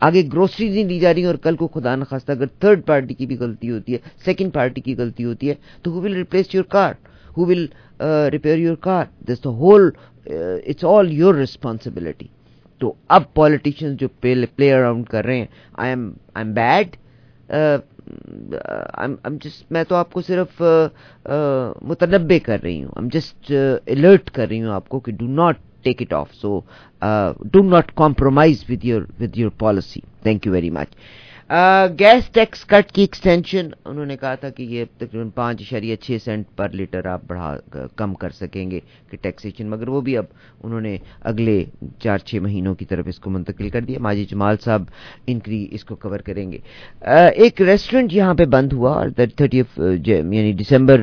آگے 0.00 0.22
گروسریز 0.32 0.74
نہیں 0.74 0.84
دی 0.84 0.98
جا 1.00 1.12
رہی 1.14 1.24
اور 1.24 1.34
کل 1.42 1.56
کو 1.56 1.66
خدا 1.74 1.94
نخواستہ 1.96 2.32
اگر 2.32 2.46
تھرڈ 2.60 2.84
پارٹی 2.86 3.14
کی 3.14 3.26
بھی 3.26 3.36
غلطی 3.38 3.70
ہوتی 3.70 3.92
ہے 3.92 3.98
سیکنڈ 4.24 4.52
پارٹی 4.54 4.80
کی 4.80 4.94
غلطی 4.98 5.24
ہوتی 5.24 5.48
ہے، 5.48 5.54
تو 5.82 5.90
who 5.90 6.00
will 6.02 6.14
replace 6.14 6.54
your 6.54 6.64
car 6.74 6.92
who 7.36 7.46
will 7.46 7.66
repair 8.32 8.58
your 8.58 8.76
car 8.80 9.04
this 9.28 9.44
the 9.44 9.50
whole 9.50 9.90
it's 10.26 10.84
all 10.84 11.12
your 11.12 11.34
responsibility 11.34 12.26
تو 12.80 12.92
اب 13.08 13.22
پالیٹیشین 13.34 13.96
جو 13.96 14.08
پلے 14.20 14.72
اراؤنڈ 14.72 15.06
کر 15.06 15.24
رہے 15.24 15.38
ہیں 15.38 15.46
I 15.74 15.90
am 15.90 16.10
I 16.34 16.44
am 16.44 16.52
bad 16.54 16.96
میں 19.70 19.82
تو 19.88 19.94
آپ 19.94 20.12
کو 20.12 20.20
صرف 20.20 20.62
متنبع 21.82 22.38
کر 22.44 22.62
رہی 22.62 22.82
ہوں. 22.82 22.90
ایم 22.96 23.08
جسٹ 23.12 23.52
الرٹ 23.86 24.30
کر 24.30 24.48
رہی 24.48 24.62
ہوں 24.62 24.72
آپ 24.74 24.88
کو 24.88 25.00
کہ 25.00 25.12
do 25.12 25.26
not 25.26 25.56
take 25.84 26.02
it 26.02 26.12
off 26.12 26.34
so 26.34 26.60
do 27.52 27.62
not 27.68 27.92
compromise 27.96 28.64
with 28.68 28.84
your 28.84 29.02
with 29.20 29.36
your 29.38 29.50
policy 29.58 30.00
thank 30.22 30.46
you 30.46 30.52
very 30.52 30.70
much 30.70 30.94
gas 31.98 32.28
tax 32.32 32.64
cut 32.64 32.90
کی 32.92 33.02
ایکسٹینشن، 33.02 33.68
انہوں 33.84 34.06
نے 34.06 34.16
کہا 34.16 34.34
تھا 34.34 34.48
کہ 34.50 34.62
یہ 34.62 34.84
تقریباً 34.98 35.28
پانچ 35.34 35.60
اشاریہ 35.60 35.96
چھ 35.96 36.16
سینٹ 36.24 36.46
پر 36.56 36.70
لیٹر 36.70 37.06
آپ 37.08 37.22
بڑھا، 37.26 37.56
کم 37.96 38.14
کر 38.14 38.30
سکیں 38.30 38.70
گے 38.70 38.80
کہ 39.10 39.16
ٹیکسیشن، 39.20 39.68
مگر 39.70 39.88
وہ 39.88 40.00
بھی 40.00 40.16
اب 40.18 40.24
انہوں 40.62 40.80
نے 40.80 40.96
اگلے 41.30 41.64
چار 42.02 42.18
چھ 42.18 42.42
مہینوں 42.42 42.74
کی 42.74 42.84
طرف 42.84 43.06
اس 43.08 43.18
کو 43.18 43.30
منتقل 43.30 43.68
کر 43.70 43.80
دیا۔ 43.80 43.98
ماجی 44.00 44.24
جمال 44.30 44.56
صاحب 44.64 44.82
انکری 45.26 45.66
اس 45.70 45.84
کو 45.84 45.96
کور 45.96 46.18
کریں 46.26 46.50
گے۔ 46.52 46.58
ایک 47.34 47.62
ریسٹورنٹ 47.62 48.12
یہاں 48.12 48.34
پہ 48.34 48.44
بند 48.52 48.72
ہوا 48.72 48.92
اور 48.94 49.08
تھرٹی 49.36 49.58
یعنی 49.58 50.52
December 50.52 51.00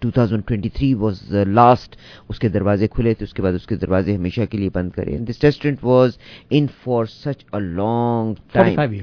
two 0.00 0.10
thousand 0.10 0.46
twenty 0.48 0.68
three 0.68 0.92
was 0.94 1.22
last 1.48 1.96
اس 2.28 2.38
کے 2.38 2.48
دروازے 2.48 2.88
کھلے 2.88 3.14
تھے، 3.14 3.24
اس 3.24 3.34
کے 3.34 3.42
بعد 3.42 3.52
اس 3.52 3.66
کے 3.66 3.76
دروازے 3.76 4.16
ہمیشہ 4.16 4.44
کے 4.50 4.58
لیے 4.58 4.70
بند 4.74 4.90
کرے۔ 4.96 5.18
This 5.30 5.44
restaurant 5.44 5.84
was 5.84 6.18
in 6.50 6.66
for 6.84 7.04
such 7.14 7.44
a 7.52 7.60
long 7.64 8.34
time 8.52 8.98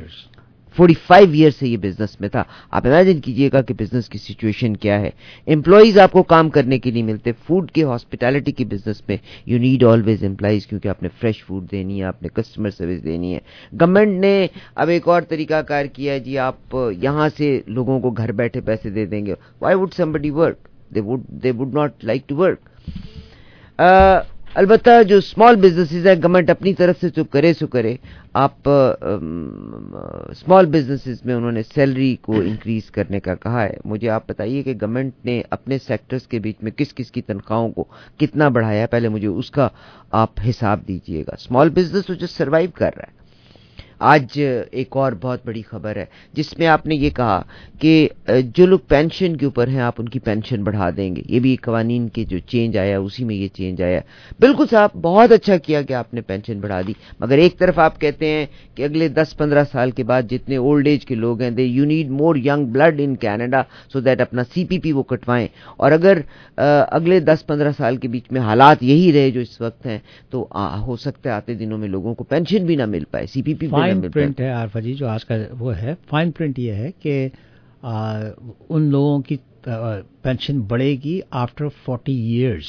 forty 0.76 0.94
five 1.08 1.30
year 1.34 1.52
سے 1.60 1.68
یہ 1.68 1.78
بزنس 1.78 2.20
میں 2.22 2.30
تھا۔ 2.30 2.44
آپ 2.72 2.86
امیجن 2.88 3.20
کیجیے 3.22 3.50
گا 3.54 3.62
کہ 3.62 3.74
بزنس 3.80 4.10
کی 4.10 4.18
سچویشن 4.18 4.76
کیا 4.78 5.00
ہے۔ 5.00 5.10
امپلائیز 5.48 5.98
آپ 5.98 6.12
کو 6.12 6.24
کام 6.24 6.50
کرنے 6.50 6.80
کے 6.80 6.92
لیے 6.92 7.04
ملتے 7.04 7.32
فوڈ 7.48 7.72
کے 7.72 7.84
ہاسپٹالٹی 7.84 8.52
کے 8.52 8.66
بزنس 8.66 9.02
میں۔ 9.08 9.18
یو 9.46 9.60
نیڈ 9.60 9.84
آلویز 9.84 10.24
امپلائیز 10.24 10.68
کیونکہ 10.68 10.88
آپ 10.88 11.04
نے 11.04 11.10
فریش 11.22 11.44
فوڈ 11.46 11.72
دینی 11.72 12.00
ہے، 12.00 12.06
آپ 12.06 12.22
نے 12.24 12.30
کسٹمر 12.34 12.70
سروس 12.70 13.04
دینی 13.04 13.34
ہے۔ 13.34 13.40
گورنمنٹ 13.82 14.20
نے 14.20 14.36
اب 14.76 14.90
ایک 14.90 15.08
اور 15.08 15.22
طریقہ 15.22 15.62
کار 15.62 15.86
کیا 15.86 16.14
ہے 16.14 16.20
جی 16.20 16.38
آپ 16.38 16.76
یہاں 17.02 17.30
سے 17.38 17.60
لوگوں 17.68 18.00
کو 18.00 18.12
گھر 18.12 18.32
بیٹھے 18.32 18.62
پیسے 18.62 18.90
دے 18.90 19.06
دیں 19.06 19.26
گے۔ 19.26 19.34
Why 19.62 19.76
would 19.76 19.94
somebody 19.94 20.30
work 20.30 20.68
they 20.96 21.02
would 21.02 21.22
they 21.44 21.52
would 21.52 21.74
not 21.74 22.04
like 22.04 22.28
to 22.28 22.36
work 22.36 22.70
البتہ 24.56 25.04
جو 25.04 25.18
اسمال 25.18 25.56
بزنسز 25.56 26.08
ہیں 26.08 26.16
گورنمنٹ 26.16 26.50
اپنی 26.50 26.74
طرف 26.74 26.96
سے 27.02 27.10
جو 27.16 27.24
کرے 27.24 27.54
سو 27.54 27.68
کرے۔ 27.68 27.96
آپ 28.34 28.70
اسمال 30.30 30.66
بزنسز 30.66 31.26
میں 31.26 31.36
انہوں 31.36 31.52
نے 31.52 31.62
سیلری 31.76 32.16
کو 32.22 32.34
انکریز 32.42 32.92
کرنے 32.92 33.20
کا 33.20 33.36
کہا 33.36 33.64
ہے۔ 33.64 33.78
مجھے 33.86 34.10
آپ 34.10 34.30
بتائیے 34.30 34.64
کہ 34.64 34.74
گورنمنٹ 34.82 35.26
نے 35.26 35.42
اپنے 35.50 35.78
سیکٹرز 35.88 36.28
کے 36.28 36.40
بیچ 36.40 36.56
میں 36.62 36.72
کس 36.72 36.94
کس 36.94 37.12
کی 37.12 37.22
تنخواہوں 37.22 37.70
کو 37.70 37.84
کتنا 38.18 38.48
بڑھایا 38.50 38.82
ہے؟ 38.82 38.88
پہلے 38.88 39.10
مجھے 39.10 39.28
اس 39.28 39.52
کا 39.52 39.68
آپ 40.12 40.40
حساب 40.50 40.88
دیجیے 40.88 41.22
گا۔ 41.22 41.34
اسمال 41.34 41.70
بزنس 41.70 42.20
جو 42.20 42.28
سروائیو 42.28 42.70
کر 42.74 42.92
رہا 42.98 43.04
ہے۔ 43.08 43.25
آج 44.00 44.40
ایک 44.72 44.96
اور 44.98 45.12
بہت 45.22 45.46
بڑی 45.46 45.62
خبر 45.62 45.96
ہے، 45.96 46.06
جس 46.34 46.58
میں 46.58 46.68
آپ 46.68 46.86
نے 46.86 46.96
یہ 46.96 47.10
کہا 47.10 47.42
کہ 47.80 48.08
جو 48.56 48.66
لوگ 48.66 48.80
پینشن 48.88 49.36
کے 49.38 49.46
اوپر 49.46 49.68
ہیں، 49.68 49.82
آپ 49.82 49.94
ان 49.98 50.10
کی 50.10 50.20
پینشن 50.20 50.64
بڑھا 50.64 50.90
دیں 50.98 51.16
گے۔ 51.16 51.22
یہ 51.26 51.40
بھی 51.40 51.56
قوانین 51.56 52.08
کے 52.10 52.24
جو 52.24 52.40
چینج 52.40 52.78
آیا، 52.78 53.00
اسی 53.00 53.24
میں 53.24 53.36
یہ 53.36 53.48
چینج 53.54 53.82
آیا۔ 53.82 54.00
بالکل 54.40 54.66
صاحب، 54.70 54.90
بہت 55.02 55.32
اچھا 55.32 55.58
کیا 55.58 55.82
کہ 55.82 55.94
آپ 55.94 56.14
نے 56.14 56.22
پینشن 56.22 56.60
بڑھا 56.60 56.82
دی۔ 56.88 56.94
مگر 57.20 57.38
ایک 57.38 57.58
طرف 57.60 57.80
آپ 57.80 58.00
کہتے 58.02 58.28
ہیں 58.28 58.46
کہ 58.76 58.84
اگلے 58.84 59.08
دس 59.08 59.38
پندرہ 59.38 59.64
سال 59.72 59.92
کے 59.92 60.04
بعد 60.04 60.24
جتنے 60.30 60.56
اولڈ 60.58 60.88
ایج 60.88 61.06
کے 61.06 61.16
لوگ 61.16 61.42
ہیں 61.42 61.50
they 61.50 61.64
you 61.64 61.86
need 61.86 62.10
more 62.10 62.36
young 62.36 62.66
blood 62.66 63.00
in 63.04 63.16
Canada 63.16 63.62
so 63.94 64.00
that 64.00 64.22
اپنا 64.22 64.44
سی 64.54 64.66
پی 64.66 64.80
پی 64.80 64.92
وہ 64.92 65.04
کٹوائیں۔ 65.04 65.48
اور 65.78 65.92
اگر 65.92 66.18
اگلے 66.58 67.20
دس 67.20 67.46
پندرہ 67.48 67.72
سال 67.78 67.98
کے 67.98 68.08
بیچ 68.08 68.32
میں 68.32 68.42
حالات 68.42 68.84
یہی 68.84 69.12
رہے 69.14 69.32
جو 69.32 69.42
اس 69.42 69.60
وقت 69.62 69.86
ہیں، 69.88 69.98
تو 70.30 70.48
ہو 70.86 70.96
سکتا 70.96 71.30
ہے 71.30 71.36
آتے 71.36 71.54
دنوں 71.54 71.78
میں 71.78 71.88
لوگوں 71.88 72.14
کو 72.16 72.24
پینشن 72.24 72.66
بھی 72.66 72.76
نہ 72.76 72.86
مل 72.86 73.04
پائے، 73.12 73.26
سی 73.26 73.42
پی 73.42 73.54
پی 73.54 73.68
فائن 73.86 74.12
پرنٹ 74.12 74.40
ہے 74.40 74.50
عارفہ 74.50 74.80
جی 74.80 74.94
جو 74.94 75.08
آج 75.08 75.26
کا 75.26 75.36
وہ 75.60 75.78
ہے۔ 75.78 75.94
فائن 76.10 76.32
پرنٹ 76.32 76.60
یہ 76.60 76.72
ہے 76.72 76.92
کہ 77.00 77.28
ان 77.84 78.82
لوگوں 78.82 79.20
کی 79.20 79.38
پینشن 80.22 80.60
بڑھے 80.62 80.96
گی 81.04 81.20
after 81.30 81.68
forty 81.84 82.14
years 82.14 82.66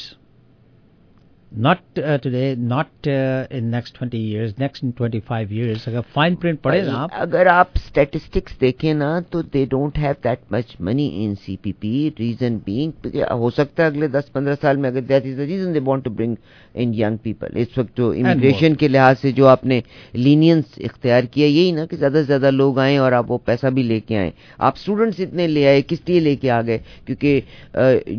not 1.52 1.78
today 1.94 2.54
not 2.59 3.09
in 3.09 3.64
next 3.64 3.98
twenty 3.98 4.18
years 4.20 4.52
next 4.59 4.85
twenty 4.96 5.20
five 5.26 5.48
years 5.52 5.87
اگر 5.88 6.00
فائن 6.14 6.35
پرنٹ 6.37 6.62
پڑے 6.62 6.80
نا 6.82 7.06
اگر 7.14 7.46
آپ 7.48 7.68
اسٹیٹسٹکس 7.74 8.61
دیکھیں 8.61 8.92
نا 8.94 9.09
تو 9.30 9.42
they 9.54 9.64
don't 9.70 9.98
have 9.98 10.12
that 10.24 10.40
much 10.52 10.74
money 10.80 11.09
in 11.14 11.35
C 11.46 11.56
P 11.62 11.72
P 11.80 12.09
reason 12.18 12.56
being 12.66 13.06
ہو 13.32 13.50
سکتا 13.50 13.82
ہے 13.82 13.88
اگلے 13.88 14.09
دس 14.09 14.32
پندرہ 14.32 14.54
سال 14.62 14.76
میں 14.76 14.90
اگر 14.90 15.00
that 15.02 15.26
is 15.26 15.38
the 15.38 15.46
reason 15.46 15.74
they 15.74 15.80
want 15.85 16.04
to 16.04 16.11
bring 16.11 16.35
in 16.74 16.92
young 16.94 17.16
people 17.22 17.56
اس 17.56 17.78
وقت 17.78 17.96
جو 17.96 18.11
امیگریشن 18.11 18.74
کے 18.74 18.88
لحاظ 18.88 19.20
سے 19.22 19.32
جو 19.32 19.46
آپ 19.48 19.64
نے 19.66 19.80
لینینس 20.14 20.78
اختیار 20.80 21.22
کیا 21.30 21.46
یہی 21.46 21.70
نا 21.70 21.87
کہ 21.87 21.96
زیادہ 21.96 22.14
سے 22.14 22.24
زیادہ 22.24 22.50
لوگ 22.52 22.78
آئیں 22.78 22.96
اور 22.98 23.12
آپ 23.12 23.30
وہ 23.30 23.38
پیسہ 23.44 23.66
بھی 23.74 23.82
لے 23.82 24.00
کے 24.00 24.18
آئیں 24.18 24.30
آپ 24.59 24.74
اسٹوڈنٹس 24.76 25.20
اتنے 25.20 25.46
لے 25.46 25.66
آئے 25.68 25.82
کس 25.82 26.00
لیے 26.06 26.20
لے 26.20 26.37
کے 26.37 26.50
آ 26.50 26.61
گئے 26.66 26.78
کیونکہ 27.06 27.40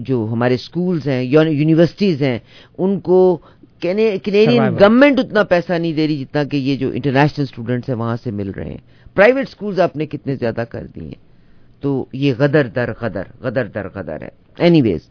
جو 0.05 0.27
ہمارے 0.31 0.53
اسکولز 0.55 1.07
ہیں 1.07 1.21
یونیورسٹیز 1.23 2.21
ہیں 2.21 2.37
ان 2.77 2.99
کو 2.99 3.17
کینیڈین 3.79 4.61
گورنمنٹ 4.79 5.19
اتنا 5.19 5.43
پیسہ 5.43 5.73
نہیں 5.73 5.93
دے 5.93 6.07
رہی 6.07 6.17
جتنا 6.17 6.43
کہ 6.43 6.57
یہ 6.57 6.75
جو 6.75 6.89
انٹرنیشنل 6.93 7.45
اسٹوڈنٹس 7.49 7.89
ہیں 7.89 7.95
وہاں 7.95 8.17
سے 8.23 8.31
مل 8.31 8.51
رہے 8.51 8.65
ہیں۔ 8.65 8.77
پرائیویٹ 9.13 9.47
اسکولز 9.47 9.79
آپ 9.79 9.95
نے 9.95 10.05
کتنے 10.05 10.35
زیادہ 10.35 10.63
کر 10.69 10.87
دی 10.95 11.01
ہیں۔ 11.01 11.26
تو 11.81 12.05
یہ 12.13 12.33
غدر 12.39 12.67
در 12.75 12.91
غدر 13.01 13.27
غدر 13.43 13.65
در 13.75 13.87
غدر 13.95 14.21
ہے۔ 14.21 14.29
اینی 14.57 14.81
ویز 14.81 15.01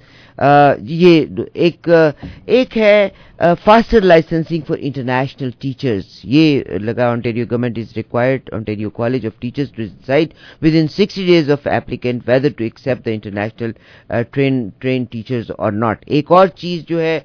یہ 0.83 1.24
ایک 1.55 1.88
ایک 2.46 2.76
ہے 2.79 3.09
faster 3.64 4.00
licensing 4.00 4.61
for 4.66 4.76
international 4.81 5.50
teachers 5.59 6.05
یہ 6.24 6.79
لگا 6.81 7.09
Ontario 7.11 7.46
government 7.50 7.79
is 7.79 7.92
required 7.96 8.50
Ontario 8.55 8.90
college 8.90 9.26
of 9.26 9.40
teachers 9.40 9.70
to 9.70 9.83
decide 9.83 10.35
within 10.74 10.88
sixty 10.88 11.24
days 11.26 11.50
of 11.50 11.66
applicant 11.66 12.29
whether 12.29 12.48
to 12.57 12.64
accept 12.64 13.05
the 13.07 13.11
international 13.11 13.72
train 14.33 14.68
train 14.79 15.05
teachers 15.11 15.50
or 15.59 15.72
not 15.72 16.05
ایک 16.07 16.33
اور 16.33 16.46
چیز 16.57 16.85
جو 16.88 17.00
ہے 17.00 17.18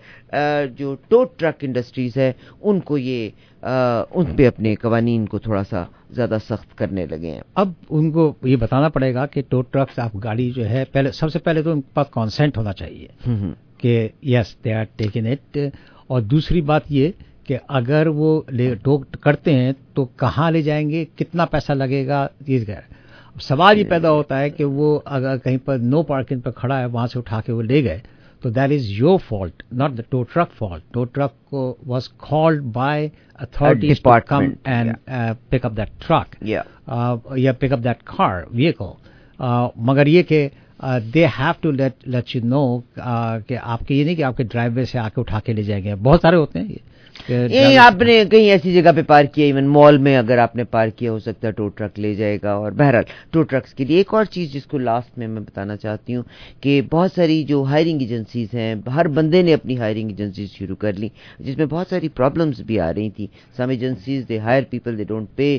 جو 0.78 0.96
ٹو 1.10 1.24
ٹرک 1.38 1.64
انڈسٹریز 1.64 2.18
ہے، 2.18 2.32
ان 2.62 2.80
کو 2.80 2.98
یہ 2.98 3.30
ان 3.64 4.36
پہ 4.36 4.48
اپنے 4.48 4.76
قوانین 4.76 5.26
کو 5.26 5.40
تھوڑا 5.40 5.64
سا 5.64 5.84
زیادہ 6.10 6.38
سخت 6.50 6.78
کرنے 6.78 7.06
لگے 7.06 7.32
ہیں۔ 7.32 7.42
اب 7.56 7.72
ان 7.90 8.12
کو 8.12 8.34
یہ 8.44 8.56
بتانا 8.56 8.90
پڑے 8.90 9.14
گا 9.14 9.26
کہ 9.26 9.42
ٹو 9.50 9.62
ٹرکس 9.62 10.00
آپ 10.00 10.16
گاڑی 10.24 10.50
جو 10.52 10.70
ہے 10.70 10.84
پہلے 10.86 11.12
سب 11.12 11.32
سے 11.32 11.40
پہلے 11.40 11.62
تو 11.62 11.72
ان 11.72 11.82
کے 11.82 11.94
پاس 11.94 12.08
کانسینٹ 12.12 12.58
ہونا 12.58 12.74
چاہیے 12.74 13.08
کہ 13.78 14.08
yes 14.24 14.56
they 14.64 14.74
are 14.74 14.84
taken 14.96 15.28
it 15.28 15.58
اور 16.08 16.22
دوسری 16.22 16.62
بات 16.62 16.82
یہ 16.90 17.12
کہ 17.46 17.58
اگر 17.68 18.08
وہ 18.08 18.42
کرتے 19.22 19.54
ہیں 19.54 19.72
تو 19.94 20.06
کہاں 20.06 20.50
لے 20.52 20.62
جائیں 20.62 20.90
گے؟ 20.90 21.06
کتنا 21.16 21.46
پیسہ 21.46 21.72
لگے 21.72 22.06
گا؟ 22.08 22.28
یہ 22.48 22.66
سوال 23.42 23.78
یہ 23.78 23.84
پیدا 23.90 24.12
ہوتا 24.12 24.40
ہے 24.40 24.50
کہ 24.50 24.64
وہ 24.64 25.00
اگر 25.06 25.38
کہیں 25.38 25.58
پر 25.66 25.78
نو 25.78 26.02
پارکنگ 26.04 26.40
پہ 26.40 26.50
کھڑا 26.56 26.80
ہے 26.80 26.86
وہاں 26.86 27.08
سے 27.08 27.20
اٹھا 27.20 27.42
کے 27.42 27.52
وہ 27.52 27.62
لے 27.62 27.84
گئے 27.84 28.00
تو 28.42 28.50
that 28.50 28.72
is 28.72 28.90
your 28.92 29.18
fault 29.28 29.64
not 29.74 29.98
the 29.98 30.04
tow 30.10 30.24
truck 30.24 30.54
fault 30.58 30.84
tow 30.94 31.04
truck 31.06 31.54
was 31.88 32.10
called 32.20 32.64
by 32.74 33.08
authorities 33.40 34.02
come 34.28 34.50
and 34.66 35.10
pick 35.50 35.66
up 35.66 35.78
that 35.78 35.90
truck 36.08 36.36
یا 37.38 37.54
pick 37.54 37.72
up 37.72 37.84
that 37.84 38.04
car 38.08 38.42
vehicle 38.52 38.92
مگر 39.82 40.08
یہ 40.08 40.24
کہ 40.24 40.48
they 41.14 41.26
have 41.40 41.52
to 41.62 41.72
let 41.72 42.08
let 42.08 42.36
you 42.36 42.42
know 42.46 42.80
کہ 43.48 43.58
آپ 43.62 43.88
کے 43.88 43.96
یہ 43.96 44.04
نہیں 44.04 44.16
کہ 44.16 44.24
آپ 44.24 44.38
کے 44.38 44.44
ڈرائیو 44.44 44.72
وے 44.76 44.86
سے 44.86 45.00
آ 45.00 45.08
کے 45.10 45.22
اٹھا 45.22 45.40
کے 45.40 45.54
لے 45.54 45.64
جائیں 45.64 45.84
گے 45.84 45.96
بہت 45.96 46.22
سارے 46.22 46.36
ہوتے 46.36 46.60
ہیں 46.60 46.76
یہ 47.30 47.78
آپ 47.80 48.02
نے 48.02 48.24
کہیں 48.32 48.50
ایسی 48.50 48.74
جگہ 48.74 48.92
پہ 48.96 49.02
پارک 49.02 49.34
کیا 49.34 49.46
ایون 49.46 49.68
مال 49.68 49.98
میں 49.98 50.18
اگر 50.18 50.38
آپ 50.38 50.56
نے 50.56 50.64
پارک 50.64 50.98
کیا 50.98 51.12
ہو 51.12 51.20
سکتا 51.20 51.48
ہے 51.48 51.52
ٹو 51.52 51.68
ٹرک 51.68 52.00
لے 52.00 52.14
جائے 52.16 52.38
گا۔ 52.44 52.52
اور 52.52 52.72
بہرحال 52.72 53.04
ٹو 53.32 53.44
ٹرکس 53.44 53.74
کے 53.74 53.86
لیے 53.86 53.98
ایک 53.98 54.14
اور 54.14 54.26
چیز 54.26 54.54
جس 54.54 54.66
کو 54.66 54.78
لاسٹ 54.78 55.18
میں 55.18 55.28
میں 55.28 55.42
بتانا 55.42 55.76
چاہتی 55.78 56.16
ہوں 56.16 56.24
کہ 56.62 56.82
بہت 56.92 57.12
ساری 57.16 57.44
جو 57.44 57.64
ہائرنگ 57.64 58.02
ایجنسیز 58.02 58.54
ہیں 58.54 58.76
ہر 58.96 59.08
بندے 59.08 59.42
نے 59.42 59.54
اپنی 59.54 59.78
ہائرنگ 59.78 60.10
ایجنسیز 60.10 60.52
شروع 60.52 60.76
کر 60.76 60.94
لی 60.94 61.10
جس 61.40 61.58
میں 61.58 61.66
بہت 61.66 61.88
ساری 61.90 62.10
پرابلمس 62.10 62.60
بھی 62.60 62.80
آ 62.80 62.94
رہی 62.94 63.10
تھیں۔ 63.10 63.28
Some 63.58 63.70
agencies 63.70 64.28
they 64.30 64.40
hire 64.40 64.64
people 64.70 64.98
they 64.98 65.04
don't 65.04 65.28
pay 65.36 65.58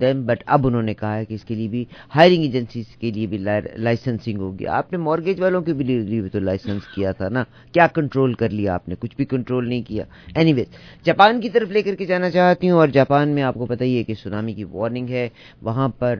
them 0.00 0.22
but 0.26 0.42
اب 0.46 0.66
انہوں 0.66 0.82
نے 0.82 0.94
کہا 0.94 1.16
ہے 1.16 1.24
کہ 1.24 1.34
اس 1.34 1.44
کے 1.44 1.54
لیے 1.54 1.68
بھی 1.68 1.84
ہائرنگ 2.16 2.42
ایجنسیز 2.42 2.96
کے 3.00 3.10
لیے 3.10 3.26
بھی 3.26 3.38
لائسنسنگ 3.38 4.38
ہوگی۔ 4.38 4.66
آپ 4.66 4.92
نے 4.92 4.98
مارگیج 4.98 5.40
والوں 5.40 5.60
کے 5.62 5.72
بھی 5.72 6.20
تو 6.32 6.38
لائسنس 6.38 6.82
کیا 6.94 7.12
تھا 7.12 7.28
نا۔ 7.28 7.44
کیا 7.72 7.86
کنٹرول 7.86 8.34
کر 8.34 8.50
لیا 8.50 8.74
آپ 8.74 8.88
نے؟ 8.88 8.94
کچھ 8.98 9.16
بھی 9.16 9.24
کنٹرول 9.24 9.68
نہیں 9.68 9.82
کیا۔ 9.82 10.04
اینی 10.34 10.52
ویز 10.52 10.66
جاپان 11.04 11.40
کی 11.40 11.50
طرف 11.50 11.70
لے 11.70 11.82
کر 11.82 11.94
کے 11.94 12.04
جانا 12.06 12.30
چاہتی 12.30 12.70
ہوں 12.70 12.78
اور 12.78 12.88
جاپان 12.88 13.28
میں 13.34 13.42
آپ 13.42 13.54
کو 13.54 13.66
پتہ 13.66 13.84
ہی 13.84 13.96
ہے 13.98 14.02
کہ 14.04 14.14
سونامی 14.14 14.54
کی 14.54 14.64
وارننگ 14.64 15.08
ہے۔ 15.08 15.28
وہاں 15.62 15.88
پر 15.98 16.18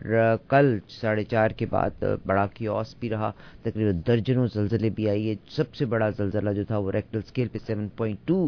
کل 0.48 0.78
ساڑھے 1.00 1.24
چار 1.24 1.50
کے 1.58 1.66
بعد 1.70 2.04
بڑا 2.26 2.46
کیوس 2.54 2.94
بھی 3.00 3.10
رہا۔ 3.10 3.30
تقریباً 3.62 4.00
درجنوں 4.06 4.46
زلزلے 4.54 4.90
بھی 4.90 5.08
آئی 5.10 5.28
ہے 5.28 5.34
سب 5.56 5.74
سے 5.74 5.84
بڑا 5.86 6.08
زلزلہ 6.18 6.50
جو 6.56 6.64
تھا 6.64 6.78
وہ 6.78 6.92
ریکٹل 6.92 7.20
اسکیل 7.24 7.48
پہ 7.52 7.58
سیون 7.66 7.88
پوائنٹ 7.96 8.26
ٹو 8.26 8.46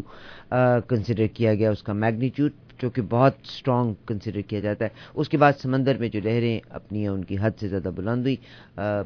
کنسیڈر 0.89 1.27
کیا 1.33 1.53
گیا۔ 1.53 1.71
اس 1.71 1.83
کا 1.83 1.93
میگنیچیوڈ 1.93 2.51
جو 2.81 2.89
کہ 2.89 3.01
بہت 3.01 3.33
اسٹرانگ 3.43 3.93
کنسیڈر 4.05 4.41
کیا 4.41 4.59
جاتا 4.59 4.85
ہے۔ 4.85 4.89
اس 5.15 5.29
کے 5.29 5.37
بعد 5.37 5.53
سمندر 5.61 5.97
میں 5.97 6.09
جو 6.09 6.19
لہریں 6.23 6.59
اپنی 6.69 6.99
ہیں، 6.99 7.07
ان 7.07 7.23
کی 7.23 7.35
حد 7.41 7.51
سے 7.59 7.67
زیادہ 7.67 7.89
بلند 7.95 8.21
ہوئی۔ 8.21 8.35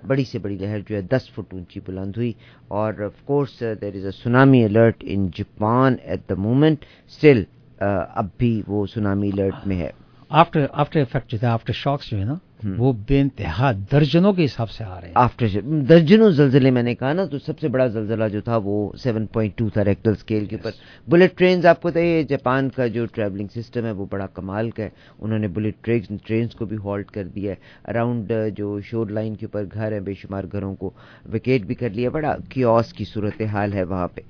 بڑی 0.08 0.23
سے 0.23 0.39
بڑی 0.39 0.58
لہر 0.58 0.79
جو 0.89 0.95
ہے، 0.95 1.01
دس 1.01 1.29
فٹ 1.29 1.53
اونچی 1.53 1.79
بلند 1.86 2.17
ہوئی۔ 2.17 2.34
اور 2.67 2.93
of 3.05 3.25
course 3.25 3.63
there 3.82 3.95
is 3.95 4.05
a 4.05 4.12
tsunami 4.12 4.63
alert 4.63 5.03
in 5.08 5.27
Japan 5.34 5.95
at 6.03 6.29
the 6.29 6.36
moment 6.36 6.86
still 7.08 7.43
اب 7.79 8.25
بھی 8.38 8.62
وہ 8.67 8.86
سونامی 8.86 9.29
الرٹ 9.34 9.67
میں 9.67 9.79
ہے۔ 9.79 9.91
آفٹر 10.29 10.65
آفٹر 10.71 10.99
افیکٹ 10.99 11.32
جو 11.32 11.38
ہے، 11.43 11.47
آفٹر 11.47 11.73
شاکس 11.73 12.12
جو 12.12 12.17
ہے 12.17 12.25
نا 12.25 12.36
وہ 12.63 12.93
بے 13.08 13.22
انتہا 13.22 13.72
درجنوں 13.91 14.34
کے 14.34 14.45
حساب 14.45 14.69
سے 14.69 14.84
آ 14.84 15.00
رہے 15.02 15.08
ہیں۔ 15.08 15.13
آفٹر 15.15 15.48
درجنوں 15.89 16.30
زلزلے 16.30 16.72
میں 16.72 16.84
نے 16.84 16.95
کہا 16.95 17.13
نا 17.13 17.26
تو 17.26 17.39
سب 17.39 17.60
سے 17.60 17.67
بڑا 17.67 17.88
زلزلہ 17.88 18.28
جو 18.28 18.41
تھا 18.41 18.58
وہ 18.63 18.91
سیون 19.04 19.26
پوائنٹ 19.26 19.58
ٹو 19.58 19.69
تھا 19.69 19.86
ریکٹل 19.86 20.12
اسکیل 20.12 20.45
کے 20.45 20.56
اوپر۔ 20.56 20.72
بلٹ 21.08 21.38
ٹرینز 21.38 21.65
آپ 21.65 21.82
کو 21.82 21.88
بتائیے 21.88 22.24
جاپان 22.24 22.69
کا 22.69 22.88
جو 22.88 23.06
ٹریولنگ 23.06 23.48
سسٹم 23.56 23.86
ہے 23.86 23.91
وہ 23.91 24.06
بڑا 24.12 24.26
کمال 24.26 24.69
کا 24.69 24.84
ہے۔ 24.84 24.89
انہوں 25.19 25.39
نے 25.39 25.48
بلٹ 25.48 25.76
ٹرینز 25.84 26.56
کو 26.56 26.65
بھی 26.65 26.78
ہالٹ 26.78 27.12
کر 27.12 27.24
دیا 27.24 27.52
ہے۔ 27.52 27.56
اراؤنڈ 27.91 28.32
جو 28.58 28.80
شور 28.82 29.08
لائن 29.08 29.36
کے 29.36 29.45
اوپر 29.45 29.65
گھر 29.74 29.91
ہیں 29.91 30.00
بے 30.00 30.13
شمار 30.13 30.43
گھروں 30.52 30.76
کو 30.76 30.91
ویکیٹ 31.26 31.65
بھی 31.65 31.76
کر 31.76 31.89
لیا 31.89 32.10
بڑا 32.10 32.36
کیوس 32.50 32.93
کی 32.93 33.04
صورت 33.04 33.41
حال 33.41 33.74
ہے 33.74 33.84
وہاں 33.84 34.08
پہ۔ 34.08 34.22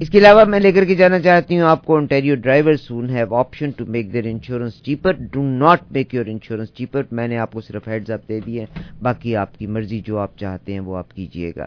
اس 0.00 0.10
کے 0.10 0.18
علاوہ 0.18 0.44
میں 0.44 0.60
لے 0.60 0.72
کر 0.72 0.84
کے 0.84 0.94
جانا 0.94 1.18
چاہتی 1.20 1.58
ہوں 1.58 1.66
آپ 1.66 1.84
کو 1.84 1.96
Ontario 1.96 2.34
driver 2.34 2.74
soon 2.74 3.10
have 3.10 3.34
option 3.34 3.70
to 3.70 3.84
make 3.88 4.12
their 4.12 4.24
insurance 4.26 4.82
cheaper 4.82 5.12
do 5.32 5.42
not 5.42 5.82
make 5.90 6.14
your 6.14 6.26
insurance 6.26 6.72
cheaper 6.74 7.02
میں 7.12 7.28
نے 7.28 7.38
آپ 7.38 7.52
کو 7.52 7.60
صرف 7.66 7.88
ہیڈز 7.88 8.10
اپ 8.10 8.28
دے 8.28 8.40
دیے، 8.46 8.64
باقی 9.02 9.36
آپ 9.36 9.58
کی 9.58 9.66
مرضی 9.66 10.00
جو 10.06 10.18
آپ 10.18 10.36
چاہتے 10.38 10.72
ہیں 10.72 10.80
وہ 10.80 10.96
آپ 10.96 11.14
کیجیے 11.14 11.52
گا۔ 11.56 11.66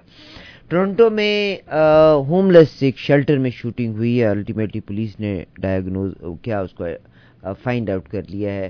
ٹورنٹو 0.70 1.10
میں 1.10 1.56
ہوم 2.28 2.52
لیس 2.52 2.82
ایک 2.84 2.98
شیلٹر 2.98 3.38
میں 3.40 3.52
شوٹنگ 3.56 3.96
ہوئی 3.96 4.20
ہے۔ 4.20 4.28
الٹیمیٹلی 4.28 4.82
پولیس 4.88 5.20
نے 5.20 5.34
ڈائگنوز 5.62 6.14
کیا 6.42 6.60
اس 6.62 6.74
کو 6.78 6.86
فائنڈ 7.64 7.90
آؤٹ 7.90 8.08
کر 8.10 8.22
لیا 8.30 8.54
ہے۔ 8.54 8.70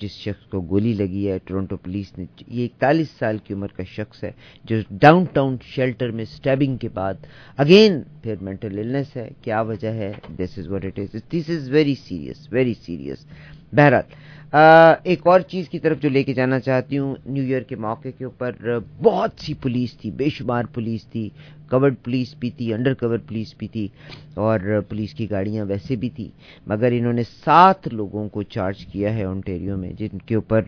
جس 0.00 0.10
شخص 0.10 0.46
کو 0.50 0.60
گولی 0.70 0.92
لگی 0.92 1.28
ہے، 1.30 1.36
ٹورنٹو 1.44 1.76
پولیس 1.82 2.06
نے، 2.18 2.24
یہ 2.46 2.64
اکتالیس 2.64 3.10
سال 3.18 3.36
کی 3.44 3.54
عمر 3.54 3.68
کا 3.76 3.82
شخص 3.88 4.22
ہے، 4.24 4.30
جو 4.64 4.76
ڈاؤن 5.02 5.24
ٹاؤن 5.32 5.56
شیلٹر 5.64 6.10
میں 6.10 6.24
اسٹیبنگ 6.30 6.76
کے 6.76 6.88
بعد 6.94 7.26
اگین 7.56 8.00
پھر 8.22 8.34
مینٹل 8.42 8.78
النس 8.78 9.16
ہے۔ 9.16 9.28
کیا 9.42 9.60
وجہ 9.68 9.92
ہے؟ 10.00 10.10
This 10.38 10.58
is 10.58 10.68
what 10.68 10.84
it 10.84 10.98
is 10.98 11.14
this 11.32 11.50
is 11.50 11.70
very 11.70 11.94
serious 12.08 12.48
very 12.52 12.74
serious 12.86 13.24
بہرحال 13.72 14.06
ایک 14.54 15.26
اور 15.26 15.40
چیز 15.50 15.68
کی 15.68 15.78
طرف 15.78 16.00
جو 16.00 16.08
لے 16.08 16.22
کے 16.24 16.34
جانا 16.34 16.58
چاہتی 16.60 16.98
ہوں، 16.98 17.14
نیو 17.26 17.44
ایئر 17.44 17.62
کے 17.68 17.76
موقع 17.76 18.08
کے 18.18 18.24
اوپر، 18.24 18.78
بہت 19.02 19.40
سی 19.42 19.54
پولیس 19.62 19.96
تھی، 19.98 20.10
بے 20.10 20.28
شمار 20.30 20.64
پولیس 20.74 21.06
تھی، 21.12 21.28
کورڈ 21.70 21.94
پولیس 22.04 22.34
بھی 22.40 22.50
تھی، 22.50 22.72
انڈر 22.74 22.94
کور 22.94 23.16
پولیس 23.18 23.54
بھی 23.58 23.68
تھی، 23.68 23.86
اور 24.34 24.60
پولیس 24.88 25.14
کی 25.14 25.30
گاڑیاں 25.30 25.64
ویسے 25.64 25.96
بھی 25.96 26.08
تھی، 26.16 26.28
مگر 26.66 26.92
انہوں 26.92 27.12
نے 27.12 27.22
سات 27.44 27.88
لوگوں 27.92 28.28
کو 28.28 28.42
چارج 28.44 28.84
کیا 28.86 29.14
ہے 29.14 29.24
اونٹیریو 29.24 29.76
میں، 29.76 29.92
جن 29.98 30.18
کے 30.26 30.34
اوپر 30.34 30.62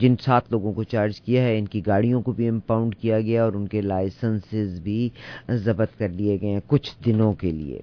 جن 0.00 0.14
سات 0.24 0.50
لوگوں 0.52 0.72
کو 0.72 0.82
چارج 0.84 1.20
کیا 1.20 1.42
ہے، 1.44 1.58
ان 1.58 1.66
کی 1.66 1.82
گاڑیوں 1.86 2.22
کو 2.22 2.32
بھی 2.32 2.48
امپاؤنڈ 2.48 2.94
کیا 2.94 3.20
گیا 3.20 3.44
اور 3.44 3.52
ان 3.52 3.66
کے 3.68 3.80
لائسنسز 3.82 4.80
بھی 4.80 5.08
ضبط 5.64 5.98
کر 5.98 6.08
لیے 6.10 6.38
گئے 6.40 6.50
ہیں 6.50 6.60
کچھ 6.66 6.90
دنوں 7.06 7.32
کے 7.34 7.50
لیے۔ 7.50 7.80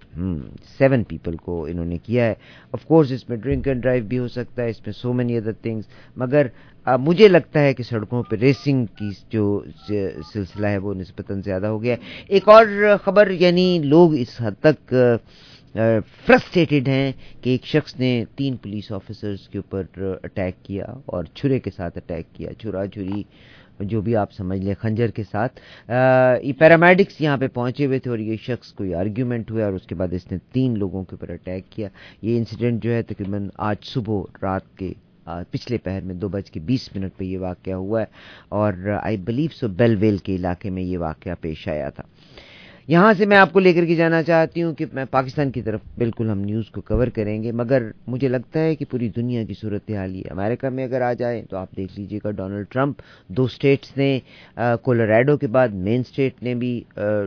سیون 0.77 1.03
پیپل 1.03 1.35
کو 1.37 1.63
انہوں 1.65 1.85
نے 1.85 1.97
کیا 2.05 2.25
ہے۔ 2.25 2.33
آف 2.73 2.85
کورس 2.85 3.11
اس 3.11 3.27
میں 3.29 3.37
ڈرنک 3.37 3.67
اینڈ 3.67 3.81
ڈرائیو 3.83 4.03
بھی 4.07 4.19
ہو 4.19 4.27
سکتا 4.27 4.63
ہے، 4.63 4.69
اس 4.69 4.85
میں 4.85 4.88
سو 4.91 5.13
مینی 5.13 5.37
ادر 5.37 5.51
تھنگس 5.61 5.85
مگر 6.17 6.47
مجھے 6.99 7.27
لگتا 7.27 7.61
ہے 7.61 7.73
کہ 7.73 7.83
سڑکوں 7.83 8.21
پہ 8.29 8.35
ریسنگ 8.35 8.85
کی 8.97 9.09
جو 9.29 9.61
سلسلہ 10.33 10.67
ہے 10.67 10.77
وہ 10.77 10.93
نسبتاً 10.93 11.41
زیادہ 11.45 11.67
ہو 11.67 11.81
گیا 11.83 11.95
ہے۔ 11.95 12.23
ایک 12.27 12.47
اور 12.49 12.65
خبر 13.03 13.29
یعنی 13.29 13.67
لوگ 13.83 14.15
اس 14.17 14.41
حد 14.41 14.61
تک 14.61 14.93
فرسٹریٹڈ 16.25 16.87
ہیں 16.87 17.11
کہ 17.41 17.49
ایک 17.49 17.65
شخص 17.65 17.99
نے 17.99 18.23
تین 18.35 18.55
پولیس 18.57 18.91
آفیسرز 18.91 19.47
کے 19.49 19.57
اوپر 19.57 19.83
اٹیک 20.23 20.63
کیا 20.65 20.85
اور 21.05 21.23
چھرے 21.35 21.59
کے 21.59 21.71
ساتھ 21.75 21.97
اٹیک 21.97 22.33
کیا، 22.35 22.53
چھرا 22.53 22.85
چھری۔ 22.87 23.23
جو 23.79 24.01
بھی 24.01 24.15
آپ 24.15 24.31
سمجھ 24.33 24.59
لیں 24.59 24.73
خنجر 24.79 25.11
کے 25.15 25.23
ساتھ۔ 25.31 25.59
یہ 26.43 26.53
پیرامیڈکس 26.59 27.21
یہاں 27.21 27.37
پہ 27.37 27.47
پہنچے 27.47 27.85
ہوئے 27.85 27.99
تھے 27.99 28.09
اور 28.11 28.19
یہ 28.19 28.37
شخص 28.41 28.73
کوئی 28.73 28.93
آرگیومنٹ 28.93 29.51
ہوا 29.51 29.65
اور 29.65 29.73
اس 29.73 29.87
کے 29.87 29.95
بعد 29.95 30.13
اس 30.13 30.31
نے 30.31 30.37
تین 30.53 30.77
لوگوں 30.79 31.03
کے 31.03 31.15
اوپر 31.15 31.33
اٹیک 31.33 31.71
کیا۔ 31.71 31.89
یہ 32.21 32.37
انسیڈنٹ 32.37 32.83
جو 32.83 32.93
ہے 32.93 33.01
تقریباً 33.03 33.49
آج 33.69 33.83
صبح 33.83 34.21
رات 34.43 34.77
کے 34.77 34.91
پچھلے 35.51 35.77
پہر 35.77 36.01
میں 36.01 36.15
دو 36.15 36.27
بج 36.29 36.51
کے 36.51 36.59
بیس 36.59 36.89
منٹ 36.95 37.17
پہ 37.17 37.23
یہ 37.23 37.37
واقعہ 37.39 37.73
ہوا 37.73 37.99
ہے 38.01 38.05
اور 38.49 38.73
I 39.01 39.17
believe 39.17 39.49
so 39.55 39.67
bell 39.67 39.95
well 39.99 40.17
کے 40.17 40.35
علاقے 40.35 40.69
میں 40.69 40.83
یہ 40.83 40.97
واقعہ 40.97 41.33
پیش 41.41 41.67
آیا 41.67 41.89
تھا۔ 41.89 42.03
یہاں 42.89 43.11
سے 43.17 43.25
میں 43.25 43.37
آپ 43.37 43.51
کو 43.53 43.59
لے 43.59 43.71
کر 43.73 43.85
کے 43.85 43.95
جانا 43.95 44.21
چاہتی 44.23 44.61
ہوں 44.63 44.73
کہ 44.75 44.85
میں 44.93 45.03
پاکستان 45.11 45.51
کی 45.51 45.61
طرف 45.61 45.81
بالکل 45.97 46.29
ہم 46.29 46.39
نیوز 46.41 46.69
کو 46.73 46.81
کور 46.81 47.07
کریں 47.15 47.41
گے، 47.43 47.51
مگر 47.51 47.83
مجھے 48.07 48.27
لگتا 48.27 48.59
ہے 48.59 48.75
کہ 48.75 48.85
پوری 48.91 49.09
دنیا 49.15 49.43
کی 49.47 49.53
صورت 49.61 49.91
حال 49.91 50.15
یہ 50.15 50.31
امریکہ 50.31 50.69
میں 50.69 50.83
اگر 50.83 51.01
آ 51.01 51.11
جائیں 51.19 51.41
تو 51.49 51.57
آپ 51.57 51.75
دیکھ 51.77 51.99
لیجیے 51.99 52.19
گا 52.23 52.31
ڈونلڈ 52.37 52.67
ٹرمپ 52.71 53.01
دو 53.37 53.47
سٹیٹس 53.47 53.95
نے 53.97 54.19
کولوریڈو 54.83 55.37
کے 55.37 55.47
بعد 55.47 55.73
مین 55.85 56.03
سٹیٹ 56.03 56.41
نے 56.43 56.55
بھی 56.55 56.71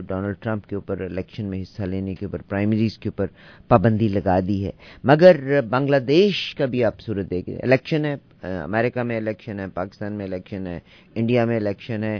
ڈونلڈ 0.07 0.35
ٹرمپ 0.41 0.67
کے 0.69 0.75
اوپر 0.75 1.01
الیکشن 1.01 1.45
میں 1.49 1.61
حصہ 1.61 1.83
لینے 1.83 2.15
کے 2.15 2.25
اوپر 2.25 2.41
پرائمریز 2.49 2.97
کے 2.97 3.09
اوپر 3.09 3.27
پابندی 3.67 4.07
لگا 4.07 4.39
دی 4.47 4.63
ہے۔ 4.65 4.71
مگر 5.03 5.61
بنگلہ 5.69 5.99
دیش 6.07 6.43
کا 6.55 6.65
بھی 6.65 6.83
آپ 6.83 7.01
صورت 7.01 7.29
دیکھیں۔ 7.29 7.55
الیکشن 7.63 8.05
ہے 8.05 8.15
امریکہ 8.43 9.03
میں 9.03 9.17
الیکشن 9.17 9.59
ہے، 9.59 9.65
پاکستان 9.73 10.13
میں 10.13 10.25
الیکشن 10.25 10.65
ہے، 10.67 10.79
انڈیا 11.15 11.43
میں 11.45 11.55
الیکشن 11.57 12.03
ہے 12.03 12.19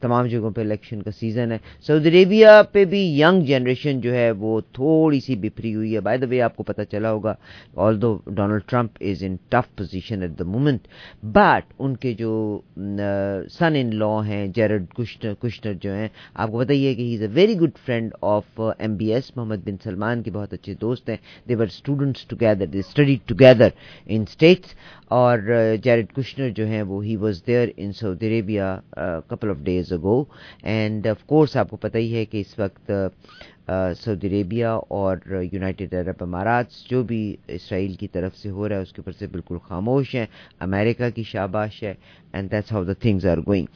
تمام 0.00 0.26
جگہوں 0.26 0.50
پہ 0.50 0.60
الیکشن 0.60 1.02
کا 1.02 1.10
سیزن 1.10 1.52
ہے۔ 1.52 1.58
سعودی 1.86 2.08
عربیہ 2.08 2.33
پہ 2.72 2.84
بھی 2.84 3.00
ینگ 3.20 3.42
جنریشن 3.46 4.00
جو 4.00 4.14
ہے 4.14 4.30
وہ 4.38 4.60
تھوڑی 4.72 5.20
سی 5.20 5.34
بفری 5.40 5.74
ہوئی 5.74 5.94
ہے۔ 5.94 6.00
بائی 6.00 6.18
دا 6.18 6.26
وے 6.30 6.40
آپ 6.42 6.56
کو 6.56 6.62
پتہ 6.62 6.82
چلا 6.90 7.10
ہوگا 7.12 7.34
although 8.02 8.16
Donald 8.26 8.62
Trump 8.70 8.90
is 9.00 9.22
in 9.26 9.36
tough 9.50 9.74
position 9.76 10.22
at 10.22 10.38
the 10.38 10.44
moment 10.44 10.88
but 11.34 11.72
ان 11.78 11.96
کے 11.96 12.12
جو 12.18 12.32
سن 13.58 13.76
ان 13.76 13.94
لا 13.98 14.14
ہیں 14.26 14.46
جیرڈ 14.54 14.84
کشنر 14.96 15.34
کشنر 15.40 15.72
جو 15.82 15.94
ہیں، 15.94 16.08
آپ 16.34 16.50
کو 16.50 16.58
بتائیے 16.58 16.94
کہ 16.94 17.02
he 17.02 17.14
is 17.14 17.22
a 17.22 17.28
very 17.32 17.58
good 17.60 17.78
friend 17.86 18.12
of 18.22 18.60
M 18.78 18.96
B 18.96 19.12
S 19.14 19.30
Mohammed 19.36 19.66
bin 19.66 19.76
Salman 19.84 20.22
کے 20.22 20.30
بہت 20.30 20.52
اچھے 20.52 20.74
دوست 20.80 21.08
ہیں۔ 21.08 21.16
They were 21.48 21.66
students 21.66 22.26
together 22.28 22.66
they 22.66 22.78
study 22.78 23.16
together 23.26 23.68
in 24.06 24.22
States 24.28 24.74
اور 25.14 25.38
جیرڈ 25.82 26.12
کشنر 26.14 26.48
جو 26.50 26.66
ہیں 26.66 26.82
وہ 26.82 27.04
he 27.04 27.16
was 27.16 27.40
there 27.46 27.68
in 27.76 27.92
Saudi 27.92 28.28
Arabia 28.28 28.62
couple 29.28 29.50
of 29.50 29.56
days 29.64 29.92
ago 29.92 30.22
and 30.64 31.06
of 31.06 31.24
course 31.26 31.56
آپ 31.56 31.70
کو 31.70 31.76
پتہ 31.76 31.98
ہی 31.98 32.14
ہے 32.14 32.24
کہ 32.24 32.40
اس 32.40 32.58
وقت 32.58 32.90
سعودی 33.98 34.28
عربیہ 34.28 34.72
اور 34.90 35.16
یونائٹیڈ 35.52 35.94
عرب 35.94 36.22
امارات 36.22 36.72
جو 36.90 37.02
بھی 37.02 37.20
اسرائیل 37.48 37.94
کی 37.94 38.08
طرف 38.08 38.36
سے 38.36 38.50
ہو 38.50 38.68
رہا 38.68 38.76
ہے 38.76 38.82
اس 38.82 38.92
کے 38.92 39.00
اوپر 39.00 39.12
سے 39.18 39.26
بالکل 39.26 39.58
خاموش 39.68 40.14
ہیں 40.14 40.26
امریکہ 40.60 41.10
کی 41.14 41.22
شاباش 41.26 41.82
ہے 41.82 41.94
and 42.34 42.50
that's 42.50 42.72
how 42.72 42.84
the 42.84 42.92
things 43.00 43.26
are 43.26 43.38
going 43.46 43.66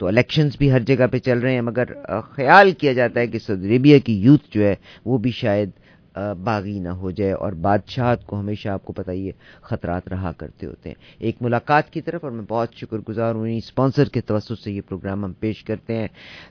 تو 0.00 0.06
الیکشنز 0.06 0.56
بھی 0.58 0.70
ہر 0.72 0.80
جگہ 0.80 1.06
پہ 1.12 1.18
چل 1.18 1.38
رہے 1.38 1.54
ہیں، 1.54 1.60
مگر 1.60 1.92
خیال 2.30 2.70
کیا 2.80 2.92
جاتا 2.92 3.20
ہے 3.20 3.26
کہ 3.26 3.38
سعودی 3.38 3.76
عربیہ 3.76 3.98
کی 3.98 4.14
یوتھ 4.20 4.46
جو 4.50 4.64
ہے 4.64 4.74
وہ 5.04 5.18
بھی 5.18 5.30
شاید 5.30 5.70
باغی 6.16 6.78
نہ 6.78 6.88
ہو 6.88 7.10
جائے 7.10 7.32
اور 7.32 7.52
بادشاہت 7.52 8.26
کو 8.26 8.38
ہمیشہ 8.40 8.68
آپ 8.68 8.84
کو 8.84 8.92
پتہ 8.92 9.10
یہ 9.10 9.32
خطرات 9.62 10.08
رہا 10.08 10.32
کرتے 10.32 10.66
ہوتے 10.66 10.88
ہیں۔ 10.88 10.94
ایک 11.18 11.36
ملاقات 11.40 11.90
کی 11.90 12.00
طرف 12.00 12.24
اور 12.24 12.32
میں 12.32 12.44
بہت 12.48 12.74
شکر 12.74 12.98
گزار 13.08 13.34
ہوں 13.34 13.48
اسپانسر 13.48 14.08
کے 14.08 14.20
توسط 14.20 14.62
سے 14.64 14.72
یہ 14.72 14.80
پروگرام 14.88 15.24
ہم 15.24 15.32
پیش 15.32 15.62
کرتے 15.64 15.96
ہیں۔ 15.96 16.08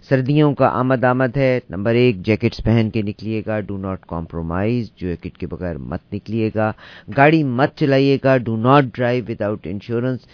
سردیوں 0.10 0.54
کا 0.56 0.68
آمد 0.80 1.04
آمد 1.04 1.38
ہے، 1.38 1.60
نمبر 1.70 1.96
ایک 1.96 2.22
جیکٹس 2.26 2.64
پہن 2.64 2.90
کے 2.90 3.02
نکلیے 3.02 3.42
گا 3.48 3.60
ڈو 3.60 3.78
ناٹ 3.78 4.06
کمپرومائز 4.06 4.92
جیکٹ 4.96 5.38
کے 5.38 5.48
بغیر 5.48 5.78
مت 5.78 6.14
نکلیے 6.14 6.50
گا۔ 6.56 6.72
گاڑی 7.18 7.44
مت 7.44 7.76
چلائیے 7.76 8.18
گا 8.24 8.38
do 8.38 8.56
not 8.58 8.84
drive 8.94 9.24
without 9.28 9.68
insurance 9.72 10.26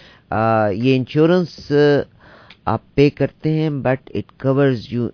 یہ 0.73 0.95
انشورنس 0.95 1.71
آپ 2.65 2.81
پے 2.95 3.09
کرتے 3.09 3.53
ہیں 3.53 3.69
but 3.69 4.11
it 4.13 4.31
covers 4.41 4.87
you 4.91 5.07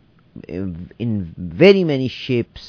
in 0.99 1.23
very 1.59 1.83
many 1.83 2.07
shapes 2.11 2.61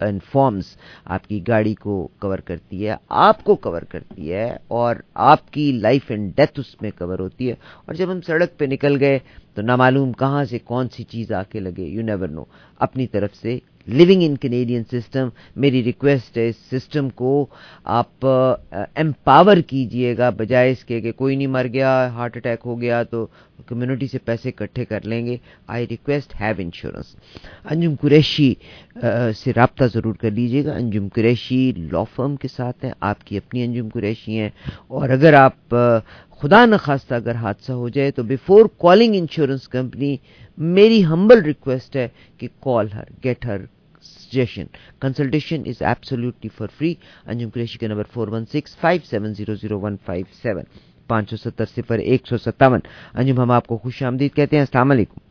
forms 0.00 0.62
آپ 1.04 1.28
کی 1.28 1.40
گاڑی 1.48 1.74
کو 1.74 2.08
کور 2.20 2.38
کرتی 2.38 2.88
ہے، 2.88 2.94
آپ 3.08 3.44
کو 3.44 3.54
کور 3.54 3.82
کرتی 3.82 4.32
ہے 4.32 4.56
اور 4.68 4.96
آپ 5.14 5.52
کی 5.52 5.72
لائف 5.72 6.02
اینڈ 6.08 6.36
ڈیتھ 6.36 6.60
اس 6.60 6.82
میں 6.82 6.90
کور 6.98 7.18
ہوتی 7.18 7.48
ہے۔ 7.48 7.54
اور 7.84 7.94
جب 7.94 8.12
ہم 8.12 8.20
سڑک 8.20 8.58
پہ 8.58 8.64
نکل 8.64 9.00
گئے 9.00 9.18
تو 9.54 9.62
نامعلوم 9.62 10.12
کہاں 10.12 10.44
سے 10.44 10.58
کون 10.58 10.88
سی 10.88 11.04
چیز 11.04 11.32
آ 11.32 11.42
کے 11.42 11.60
لگے؟ 11.60 11.82
یو 11.82 12.02
نیور 12.02 12.28
نو 12.28 12.42
اپنی 12.78 13.06
طرف 13.06 13.34
سے 13.34 13.58
لیونگ 13.86 14.22
ان 14.22 14.36
کینیڈین 14.36 14.82
سسٹم 14.84 15.28
میری 15.56 15.84
ریکویسٹ 15.84 16.38
ہے 16.38 16.48
اس 16.48 16.56
سسٹم 16.72 17.08
کو 17.08 17.46
آپ 17.84 18.26
uh, 18.26 18.54
امپاور 18.94 19.56
کیجیے 19.56 20.16
گا 20.18 20.30
بجائے 20.30 20.70
اس 20.70 20.84
کے 20.84 21.00
کہ 21.00 21.12
کوئی 21.12 21.36
نہیں 21.36 21.46
مر 21.46 21.66
گیا 21.72 22.08
ہارٹ 22.08 22.36
اٹیک 22.36 22.60
ہو 22.64 22.80
گیا 22.80 23.02
تو 23.02 23.26
کمیونٹی 23.66 24.06
سے 24.06 24.18
پیسے 24.18 24.48
اکٹھے 24.48 24.84
کر 24.84 25.04
لیں 25.04 25.26
گے۔ 25.26 25.36
I 25.66 25.86
request 25.90 26.34
have 26.40 26.54
insurance 26.58 27.16
Anjum 27.64 27.94
Qureshi 28.00 28.54
uh, 29.04 29.32
سے 29.32 29.52
رابطہ 29.56 29.84
ضرور 29.94 30.14
کر 30.14 30.30
لیجیے 30.30 30.64
گا۔ 30.64 30.72
انجم 30.72 31.08
قریشی 31.14 31.72
لا 31.76 32.02
فرم 32.02 32.36
کے 32.36 32.48
ساتھ 32.48 32.84
ہیں، 32.84 32.92
آپ 33.00 33.24
کی 33.24 33.36
اپنی 33.36 33.62
انجم 33.62 33.88
قریشی 33.94 34.38
ہیں۔ 34.38 34.50
اور 34.86 35.08
اگر 35.08 35.32
آپ 35.32 35.74
uh, 35.74 35.98
خدا 36.30 36.64
نخواستہ 36.66 37.14
اگر 37.14 37.34
حادثہ 37.34 37.72
ہو 37.72 37.88
جائے 37.88 38.10
تو 38.10 38.22
بیفور 38.22 38.66
کالنگ 38.78 39.14
انشورنس 39.14 39.68
کمپنی 39.68 40.16
میری 40.58 41.04
ہمبل 41.04 41.42
ریکویسٹ 41.42 41.96
ہے 41.96 42.08
کہ 42.38 42.48
call 42.60 42.86
her 42.94 43.04
get 43.24 43.46
her 43.46 43.56
suggestion 44.26 44.66
consultation 45.00 45.62
is 45.66 45.82
absolutely 45.82 46.48
for 46.48 46.68
free 46.78 46.94
Anjum 47.26 47.48
Qureshi 47.54 47.78
کا 47.78 47.86
number 47.86 48.12
four 48.12 48.28
one 48.28 48.44
six 48.52 48.76
five 48.80 49.00
seven 49.10 49.32
zero 49.32 49.54
zero 49.54 49.80
one 49.80 49.96
five 50.06 50.26
seven 50.42 50.64
پانچ 51.08 51.30
سو 51.30 51.36
ستر 51.36 51.64
صفر 51.74 51.98
ایک 52.00 52.26
سو 52.26 52.36
ستاون 52.38 52.80
انجم 53.14 53.40
ہم 53.40 53.50
آپ 53.50 53.66
کو 53.66 53.76
خوش 53.76 54.02
آمدید 54.02 54.34
کہتے 54.36 54.56
ہیں 54.56 54.62
السلام 54.62 54.90
علیکم 54.90 55.25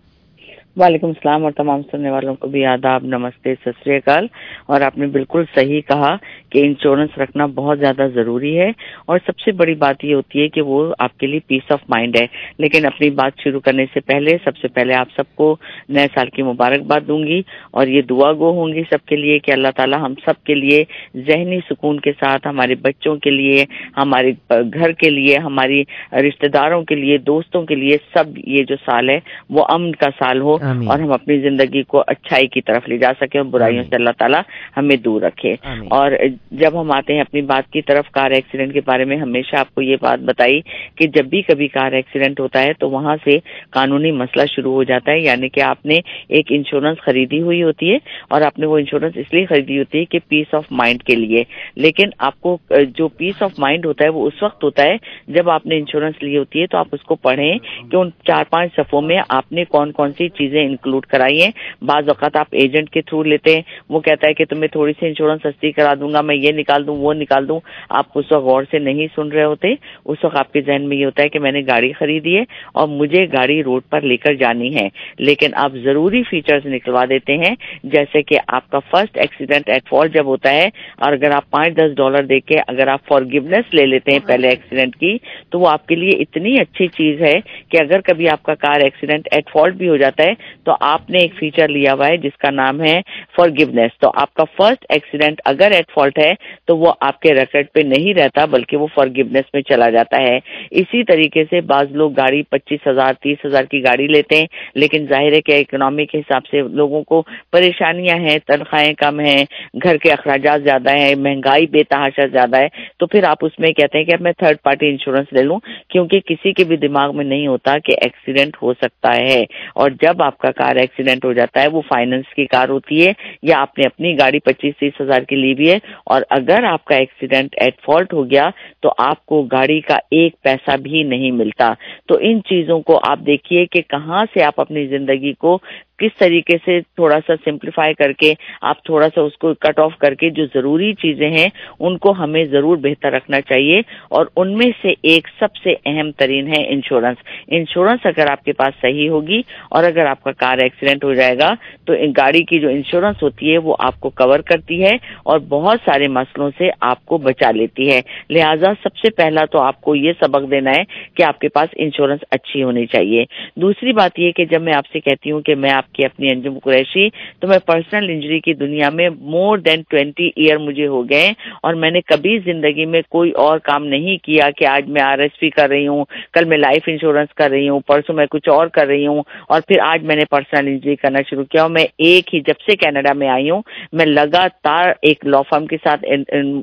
وعلیکم 0.77 1.07
السلام 1.07 1.43
اور 1.43 1.51
تمام 1.51 1.81
سننے 1.91 2.09
والوں 2.09 2.35
کو 2.35 2.47
بھی 2.47 2.65
آداب، 2.65 3.03
نمستے، 3.03 3.53
ست 3.55 3.87
اکال۔ 3.87 4.27
اور 4.65 4.81
آپ 4.81 4.97
نے 4.97 5.07
بالکل 5.07 5.43
صحیح 5.55 5.81
کہا 5.81 6.15
کہ 6.49 6.59
انشورنس 6.59 7.17
رکھنا 7.17 7.45
بہت 7.45 7.79
زیادہ 7.79 8.07
ضروری 8.13 8.59
ہے۔ 8.59 8.71
اور 9.05 9.19
سب 9.25 9.39
سے 9.39 9.51
بڑی 9.51 9.73
بات 9.73 10.03
یہ 10.03 10.15
ہوتی 10.15 10.41
ہے 10.41 10.47
کہ 10.47 10.61
وہ 10.61 10.93
آپ 10.99 11.17
کے 11.17 11.27
لیے 11.27 11.39
پیس 11.47 11.71
آف 11.71 11.79
مائنڈ 11.89 12.15
ہے۔ 12.19 12.27
لیکن 12.57 12.85
اپنی 12.85 13.09
بات 13.09 13.31
شروع 13.43 13.59
کرنے 13.59 13.85
سے 13.93 13.99
پہلے، 13.99 14.37
سب 14.43 14.57
سے 14.57 14.67
پہلے 14.67 14.93
آپ 14.93 15.07
سب 15.17 15.35
کو 15.35 15.55
نئے 15.89 16.07
سال 16.15 16.29
کی 16.29 16.43
مبارکباد 16.43 17.07
دوں 17.07 17.23
گی۔ 17.23 17.41
اور 17.71 17.87
یہ 17.87 18.01
دعا 18.01 18.33
گو 18.33 18.51
ہوں 18.51 18.73
گی 18.73 18.83
سب 18.89 19.05
کے 19.05 19.15
لیے 19.15 19.39
کہ 19.39 19.51
اللہ 19.51 19.67
تعالیٰ 19.75 19.99
ہم 19.99 20.13
سب 20.25 20.43
کے 20.43 20.55
لیے 20.55 20.83
ذہنی 21.17 21.59
سکون 21.69 21.99
کے 21.99 22.11
ساتھ، 22.11 22.47
ہمارے 22.47 22.75
بچوں 22.75 23.15
کے 23.15 23.29
لیے 23.29 23.65
ہمارے 23.97 24.31
گھر 24.49 24.91
کے 24.91 25.09
لیے، 25.09 25.37
ہماری 25.37 25.83
رشتے 26.11 26.47
داروں 26.47 26.83
کے 26.83 26.95
لیے، 26.95 27.17
دوستوں 27.17 27.61
کے 27.61 27.75
لیے 27.75 27.97
سب 28.15 28.37
یہ 28.37 28.63
جو 28.63 28.75
سال 28.75 29.09
ہے، 29.09 29.19
وہ 29.49 29.65
امن 29.69 29.91
کا 29.91 30.09
سال 30.19 30.41
ہو۔ 30.41 30.64
اور 30.87 30.99
ہم 30.99 31.11
اپنی 31.11 31.37
زندگی 31.37 31.83
کو 31.83 32.03
اچھائی 32.07 32.47
کی 32.47 32.61
طرف 32.61 32.89
لے 32.89 32.97
جا 32.97 33.11
سکیں 33.21 33.39
اور 33.39 33.49
برائیوں 33.49 33.83
سے 33.83 33.95
اللہ 33.95 34.09
تعالیٰ 34.17 34.41
ہمیں 34.77 34.97
دور 34.97 35.21
رکھے۔ 35.21 35.51
اور 35.89 36.11
جب 36.51 36.81
ہم 36.81 36.91
آتے 36.91 37.13
ہیں 37.13 37.21
اپنی 37.21 37.41
بات 37.41 37.71
کی 37.71 37.81
طرف 37.81 38.09
کار 38.11 38.31
ایکسیڈنٹ 38.31 38.73
کے 38.73 38.81
بارے 38.85 39.05
میں 39.05 39.17
ہمیشہ 39.17 39.55
آپ 39.55 39.75
کو 39.75 39.81
یہ 39.81 39.95
بات 40.01 40.19
بتائی 40.19 40.61
کہ 40.95 41.07
جب 41.07 41.25
بھی 41.25 41.41
کبھی 41.41 41.67
کار 41.67 41.91
ایکسیڈنٹ 41.91 42.39
ہوتا 42.39 42.63
ہے 42.63 42.73
تو 42.73 42.89
وہاں 42.89 43.15
سے 43.23 43.39
قانونی 43.69 44.11
مسئلہ 44.11 44.45
شروع 44.55 44.73
ہو 44.73 44.83
جاتا 44.83 45.11
ہے 45.11 45.19
یعنی 45.19 45.49
کہ 45.49 45.61
آپ 45.61 45.85
نے 45.85 45.99
ایک 46.29 46.45
انشورنس 46.49 46.97
خریدی 46.97 47.41
ہوئی 47.41 47.63
ہوتی 47.63 47.91
ہے 47.91 47.97
اور 48.29 48.41
آپ 48.41 48.59
نے 48.59 48.65
وہ 48.65 48.77
انشورنس 48.77 49.17
اس 49.17 49.33
لیے 49.33 49.45
خریدی 49.45 49.79
ہوتی 49.79 49.99
ہے 49.99 50.05
کہ 50.05 50.19
پیس 50.27 50.53
آف 50.53 50.65
مائنڈ 50.71 51.03
کے 51.03 51.15
لیے۔ 51.15 51.43
لیکن 51.75 52.09
آپ 52.17 52.41
کو 52.41 52.57
جو 52.95 53.07
پیس 53.07 53.43
آف 53.43 53.51
مائنڈ 53.57 53.85
ہوتا 53.85 54.03
ہے 54.03 54.09
وہ 54.09 54.27
اس 54.27 54.43
وقت 54.43 54.63
ہوتا 54.63 54.83
ہے 54.83 54.95
جب 55.27 55.49
آپ 55.49 55.65
نے 55.65 55.77
انشورنس 55.77 56.23
لی 56.23 56.37
ہوتی 56.37 56.61
ہے 56.61 56.67
تو 56.67 56.77
آپ 56.77 56.87
اس 56.91 57.03
کو 57.03 57.15
پڑھیں 57.15 57.57
کہ 57.91 57.95
ان 57.95 58.09
چار 58.23 58.43
پانچ 58.49 58.75
صفوں 58.75 59.01
میں 59.01 59.17
آپ 59.29 59.51
نے 59.51 59.65
کون 59.65 59.91
کون 59.91 60.11
سی 60.11 60.29
چیزیں 60.29 60.54
چیزیں 60.55 60.67
انکلوڈ 60.67 61.05
کرائیے 61.05 61.49
بعض 61.81 62.07
اوقات 62.07 62.35
آپ 62.37 62.47
ایجنٹ 62.51 62.89
کے 62.89 63.01
تھرو 63.01 63.23
لیتے 63.23 63.55
ہیں۔ 63.55 63.61
وہ 63.89 63.99
کہتا 63.99 64.27
ہے 64.27 64.33
کہ 64.33 64.45
تمہیں 64.45 64.67
تھوڑی 64.67 64.93
سی 64.99 65.07
انشورنس 65.07 65.41
سستی 65.41 65.71
کرا 65.71 65.93
دوں 65.99 66.11
گا، 66.13 66.21
میں 66.21 66.35
یہ 66.35 66.51
نکال 66.51 66.87
دوں، 66.87 66.95
وہ 66.95 67.13
نکال 67.13 67.47
دوں۔ 67.47 67.59
آپ 67.89 68.05
اس 68.15 68.31
وقت 68.31 68.43
غور 68.43 68.63
سے 68.71 68.79
نہیں 68.79 69.07
سن 69.15 69.31
رہے 69.31 69.43
ہوتے۔ 69.43 69.73
اس 70.05 70.23
وقت 70.23 70.37
آپ 70.37 70.51
کے 70.53 70.61
ذہن 70.61 70.87
میں 70.89 70.97
یہ 70.97 71.05
ہوتا 71.05 71.23
ہے 71.23 71.29
کہ 71.29 71.39
میں 71.39 71.51
نے 71.51 71.61
گاڑی 71.67 71.91
خریدی 71.91 72.37
ہے 72.37 72.43
اور 72.73 72.87
مجھے 72.87 73.25
گاڑی 73.33 73.61
روڈ 73.63 73.83
پر 73.89 74.01
لے 74.01 74.17
کر 74.17 74.33
جانی 74.33 74.75
ہے۔ 74.75 74.87
لیکن 75.19 75.55
آپ 75.55 75.71
ضروری 75.83 76.23
فیچرز 76.23 76.65
نکلوا 76.65 77.05
دیتے 77.09 77.37
ہیں۔ 77.37 77.55
جیسے 77.83 78.21
کہ 78.21 78.39
آپ 78.47 78.69
کا 78.69 78.79
فرسٹ 78.79 79.17
ایکسیڈنٹ 79.17 79.69
ایٹ 79.69 79.89
فالٹ 79.89 80.13
جب 80.13 80.25
ہوتا 80.25 80.53
ہے، 80.53 80.67
اور 80.97 81.13
اگر 81.13 81.31
آپ 81.31 81.49
پانچ 81.49 81.77
دس 81.77 81.95
ڈالر 81.97 82.23
دے 82.23 82.39
کے 82.39 82.59
اگر 82.67 82.87
آپ 82.87 83.05
فارگیونیس 83.07 83.73
لے 83.73 83.85
لیتے 83.85 84.11
ہیں 84.11 84.19
پہلے 84.27 84.49
ایکسیڈنٹ 84.49 84.95
کی، 84.95 85.17
تو 85.49 85.59
وہ 85.59 85.67
آپ 85.69 85.87
کے 85.87 85.95
لیے 85.95 86.17
اتنی 86.19 86.57
اچھی 86.59 86.87
چیز 86.87 87.21
ہے 87.21 87.35
کہ 87.69 87.77
اگر 87.81 88.01
کبھی 88.01 88.29
آپ 88.29 88.43
کا 88.43 88.55
کار 88.55 88.81
ایکسیڈنٹ 88.81 89.27
ایٹ 89.31 89.49
فالٹ 89.53 89.75
بھی 89.75 89.89
ہو 89.89 89.97
جاتا 89.97 90.23
ہے 90.23 90.33
تو 90.63 90.75
آپ 90.79 91.09
نے 91.09 91.19
ایک 91.19 91.33
فیچر 91.39 91.67
لیا 91.67 91.93
ہوا 91.93 92.07
ہے 92.07 92.17
جس 92.17 92.37
کا 92.37 92.49
نام 92.49 92.81
ہے 92.81 92.99
فار 93.35 93.49
گونیس 93.49 93.97
تو 93.99 94.11
آپ 94.15 94.33
کا 94.33 94.43
فرسٹ 94.57 94.85
ایکسیڈنٹ 94.89 95.41
اگر 95.45 95.71
ایٹ 95.71 95.91
فالٹ 95.93 96.19
ہے 96.19 96.33
تو 96.65 96.77
وہ 96.77 96.93
آپ 97.01 97.19
کے 97.19 97.33
ریکارڈ 97.33 97.67
پہ 97.73 97.79
نہیں 97.79 98.13
رہتا 98.13 98.45
بلکہ 98.45 98.77
وہ 98.77 98.87
فار 98.95 99.07
گونیس 99.07 99.53
میں 99.53 99.61
چلا 99.61 99.89
جاتا 99.89 100.17
ہے. 100.17 100.37
اسی 100.71 101.03
طریقے 101.03 101.43
سے 101.49 101.61
بعض 101.61 101.91
لوگ 101.91 102.11
گاڑی 102.17 102.41
پچیس 102.43 102.87
ہزار، 102.87 103.13
تیس 103.13 103.45
ہزار 103.45 103.63
کی 103.63 103.83
گاڑی 103.83 104.07
لیتے 104.07 104.35
ہیں، 104.35 104.45
لیکن 104.75 105.05
ظاہر 105.09 105.33
ہے 105.33 105.41
کہ 105.41 105.59
اکنامی 105.59 106.05
کے 106.05 106.19
حساب 106.19 106.45
سے 106.51 106.61
لوگوں 106.61 107.03
کو 107.03 107.21
پریشانیاں 107.51 108.17
ہیں، 108.17 108.37
تنخواہیں 108.39 108.93
کم 108.93 109.19
ہیں، 109.19 109.45
گھر 109.83 109.97
کے 109.97 110.11
اخراجات 110.11 110.63
زیادہ 110.63 110.97
ہیں، 110.97 111.15
مہنگائی، 111.15 111.67
بے 111.67 111.83
تحاشا 111.83 112.25
زیادہ 112.27 112.57
ہے. 112.57 112.67
تو 112.99 113.07
پھر 113.07 113.23
آپ 113.23 113.45
اس 113.45 113.59
میں 113.59 113.71
کہتے 113.71 113.97
ہیں 113.97 114.05
کہ 114.05 114.15
میں 114.21 114.31
تھرڈ 114.31 114.57
پارٹی 114.63 114.89
انشورنس 114.89 115.33
لے 115.33 115.41
لوں، 115.41 115.59
کیونکہ 115.89 116.19
کسی 116.19 116.53
کے 116.53 116.63
بھی 116.63 116.77
دماغ 116.77 117.15
میں 117.17 117.25
نہیں 117.25 117.47
ہوتا 117.47 117.77
کہ 117.77 117.95
ایکسیڈنٹ 118.01 118.57
ہو 118.61 118.73
سکتا 118.73 119.15
ہے. 119.15 119.41
اور 119.75 119.89
جب 120.01 120.21
آپ 120.23 120.34
آپ 120.35 120.41
کا 120.41 120.51
کار 120.51 120.75
ایکسیڈنٹ 120.75 121.25
ہو 121.25 121.33
جاتا 121.33 121.61
ہے، 121.61 121.67
وہ 121.67 121.81
فائننس 121.81 122.33
کی 122.35 122.45
کار 122.45 122.69
ہوتی 122.69 123.07
ہے 123.07 123.11
یا 123.41 123.59
آپ 123.59 123.77
نے 123.79 123.85
اپنی 123.85 124.13
گاڑی 124.19 124.39
پچیس 124.39 124.73
تیس 124.79 125.01
ہزار 125.01 125.21
کی 125.21 125.35
لی 125.35 125.53
بھی 125.53 125.69
ہے۔ 125.71 125.77
اور 126.05 126.21
اگر 126.29 126.63
آپ 126.63 126.85
کا 126.85 126.95
ایکسیڈنٹ 126.95 127.55
ایٹ 127.57 127.81
فالٹ 127.85 128.13
ہو 128.13 128.29
گیا 128.31 128.49
تو 128.81 128.89
آپ 128.97 129.25
کو 129.25 129.41
گاڑی 129.43 129.79
کا 129.81 129.95
ایک 130.11 130.35
پیسہ 130.43 130.77
بھی 130.77 131.03
نہیں 131.03 131.31
ملتا۔ 131.31 131.73
تو 132.07 132.17
ان 132.21 132.39
چیزوں 132.43 132.79
کو 132.79 132.99
آپ 133.03 133.19
دیکھیے 133.25 133.65
کہ 133.65 133.81
کہاں 133.81 134.25
سے 134.33 134.43
آپ 134.43 134.61
اپنی 134.61 134.85
زندگی 134.87 135.33
کو 135.33 135.57
کس 135.97 136.17
طریقے 136.17 136.57
سے 136.65 136.79
تھوڑا 136.81 137.19
سا 137.27 137.33
سمپلیفائی 137.45 137.93
کر 137.93 138.11
کے 138.11 138.33
آپ 138.61 138.83
تھوڑا 138.83 139.07
سا 139.15 139.21
اس 139.21 139.37
کو 139.37 139.53
کٹ 139.53 139.79
آف 139.79 139.97
کر 139.97 140.13
کے 140.13 140.29
جو 140.29 140.45
ضروری 140.45 140.93
چیزیں 140.93 141.29
ہیں، 141.31 141.49
ان 141.79 141.97
کو 141.97 142.11
ہمیں 142.11 142.43
ضرور 142.43 142.77
بہتر 142.77 143.11
رکھنا 143.11 143.41
چاہیے۔ 143.41 143.79
اور 144.09 144.25
ان 144.35 144.57
میں 144.57 144.69
سے 144.81 144.93
ایک 145.03 145.27
سب 145.39 145.55
سے 145.55 145.73
اہم 145.85 146.11
ترین 146.11 146.47
ہے 146.47 146.63
انشورنس 146.67 147.17
انشورنس 147.47 148.05
اگر 148.05 148.31
آپ 148.31 148.43
کے 148.43 148.53
پاس 148.53 148.81
صحیح 148.81 149.09
ہوگی 149.09 149.41
اور 149.69 149.83
اگر 149.83 150.05
آپ 150.05 150.23
کا 150.23 150.31
کار 150.31 150.57
ایکسیڈنٹ 150.57 151.03
ہو 151.03 151.13
جائے 151.13 151.37
گا، 151.37 151.53
تو 151.85 151.93
گاڑی 152.17 152.43
کی 152.43 152.59
جو 152.59 152.69
انشورنس 152.69 153.23
ہوتی 153.23 153.53
ہے، 153.53 153.57
وہ 153.57 153.75
آپ 153.79 153.99
کو 153.99 154.09
کور 154.09 154.39
کرتی 154.39 154.83
ہے 154.83 154.93
اور 155.23 155.39
بہت 155.39 155.79
سارے 155.85 156.07
مسئلوں 156.07 156.49
سے 156.57 156.69
آپ 156.81 157.05
کو 157.05 157.17
بچا 157.17 157.51
لیتی 157.51 157.91
ہے۔ 157.91 158.01
لہٰذا 158.29 158.71
سب 158.83 158.97
سے 158.97 159.09
پہلا 159.09 159.45
تو 159.45 159.61
آپ 159.61 159.81
کو 159.81 159.95
یہ 159.95 160.13
سبق 160.21 160.51
دینا 160.51 160.71
ہے 160.71 160.83
کہ 161.15 161.23
آپ 161.23 161.39
کے 161.39 161.49
پاس 161.49 161.69
انشورنس 161.77 162.19
اچھی 162.31 162.63
ہونی 162.63 162.85
چاہیے۔ 162.85 163.25
دوسری 163.55 163.93
بات 163.93 164.19
یہ 164.19 164.31
کہ 164.31 164.45
جب 164.45 164.61
میں 164.61 164.73
آپ 164.73 164.85
سے 164.93 164.99
کہتی 164.99 165.31
ہوں 165.31 165.41
کہ 165.41 165.55
میں 165.55 165.71
آپ 165.71 165.84
آپ 165.85 165.93
کی 165.93 166.05
اپنی 166.05 166.29
انجم 166.31 166.57
قریشی 166.59 167.07
تو 167.39 167.47
میں 167.47 167.57
پرسنل 167.65 168.09
انجری 168.09 168.39
کی 168.39 168.53
دنیا 168.53 168.89
میں 168.89 169.09
مور 169.33 169.57
دین 169.57 169.81
ٹوینٹی 169.89 170.29
ایئر 170.35 170.57
مجھے 170.57 170.87
ہو 170.87 171.01
گئے 171.09 171.31
اور 171.63 171.73
میں 171.73 171.91
نے 171.91 172.01
کبھی 172.01 172.37
زندگی 172.45 172.85
میں 172.85 173.01
کوئی 173.09 173.31
اور 173.37 173.59
کام 173.63 173.85
نہیں 173.85 174.17
کیا 174.23 174.49
کہ 174.57 174.65
آج 174.67 174.89
میں 174.89 175.01
آر 175.01 175.19
ایس 175.19 175.39
پی 175.39 175.49
کر 175.49 175.69
رہی 175.69 175.87
ہوں، 175.87 176.03
کل 176.33 176.45
میں 176.45 176.57
لائف 176.57 176.83
انشورنس 176.87 177.33
کر 177.33 177.49
رہی 177.49 177.69
ہوں، 177.69 177.79
پرسوں 177.87 178.15
میں 178.15 178.25
کچھ 178.31 178.49
اور 178.49 178.67
کر 178.67 178.87
رہی 178.87 179.07
ہوں 179.07 179.21
اور 179.47 179.61
پھر 179.67 179.79
آج 179.81 180.03
میں 180.03 180.15
نے 180.15 180.25
پرسنل 180.25 180.67
انجری 180.67 180.95
کرنا 180.95 181.19
شروع 181.29 181.43
کیا 181.43 181.61
اور 181.61 181.69
میں 181.69 181.85
ایک 181.97 182.33
ہی 182.35 182.39
جب 182.39 182.61
سے 182.65 182.75
کینیڈا 182.75 183.13
میں 183.13 183.29
آئی 183.29 183.49
ہوں، 183.49 183.61
میں 183.93 184.05
لگاتار 184.05 184.93
ایک 185.01 185.25
لا 185.25 185.41
فارم 185.41 185.65
کے 185.65 185.77
ساتھ 185.83 186.05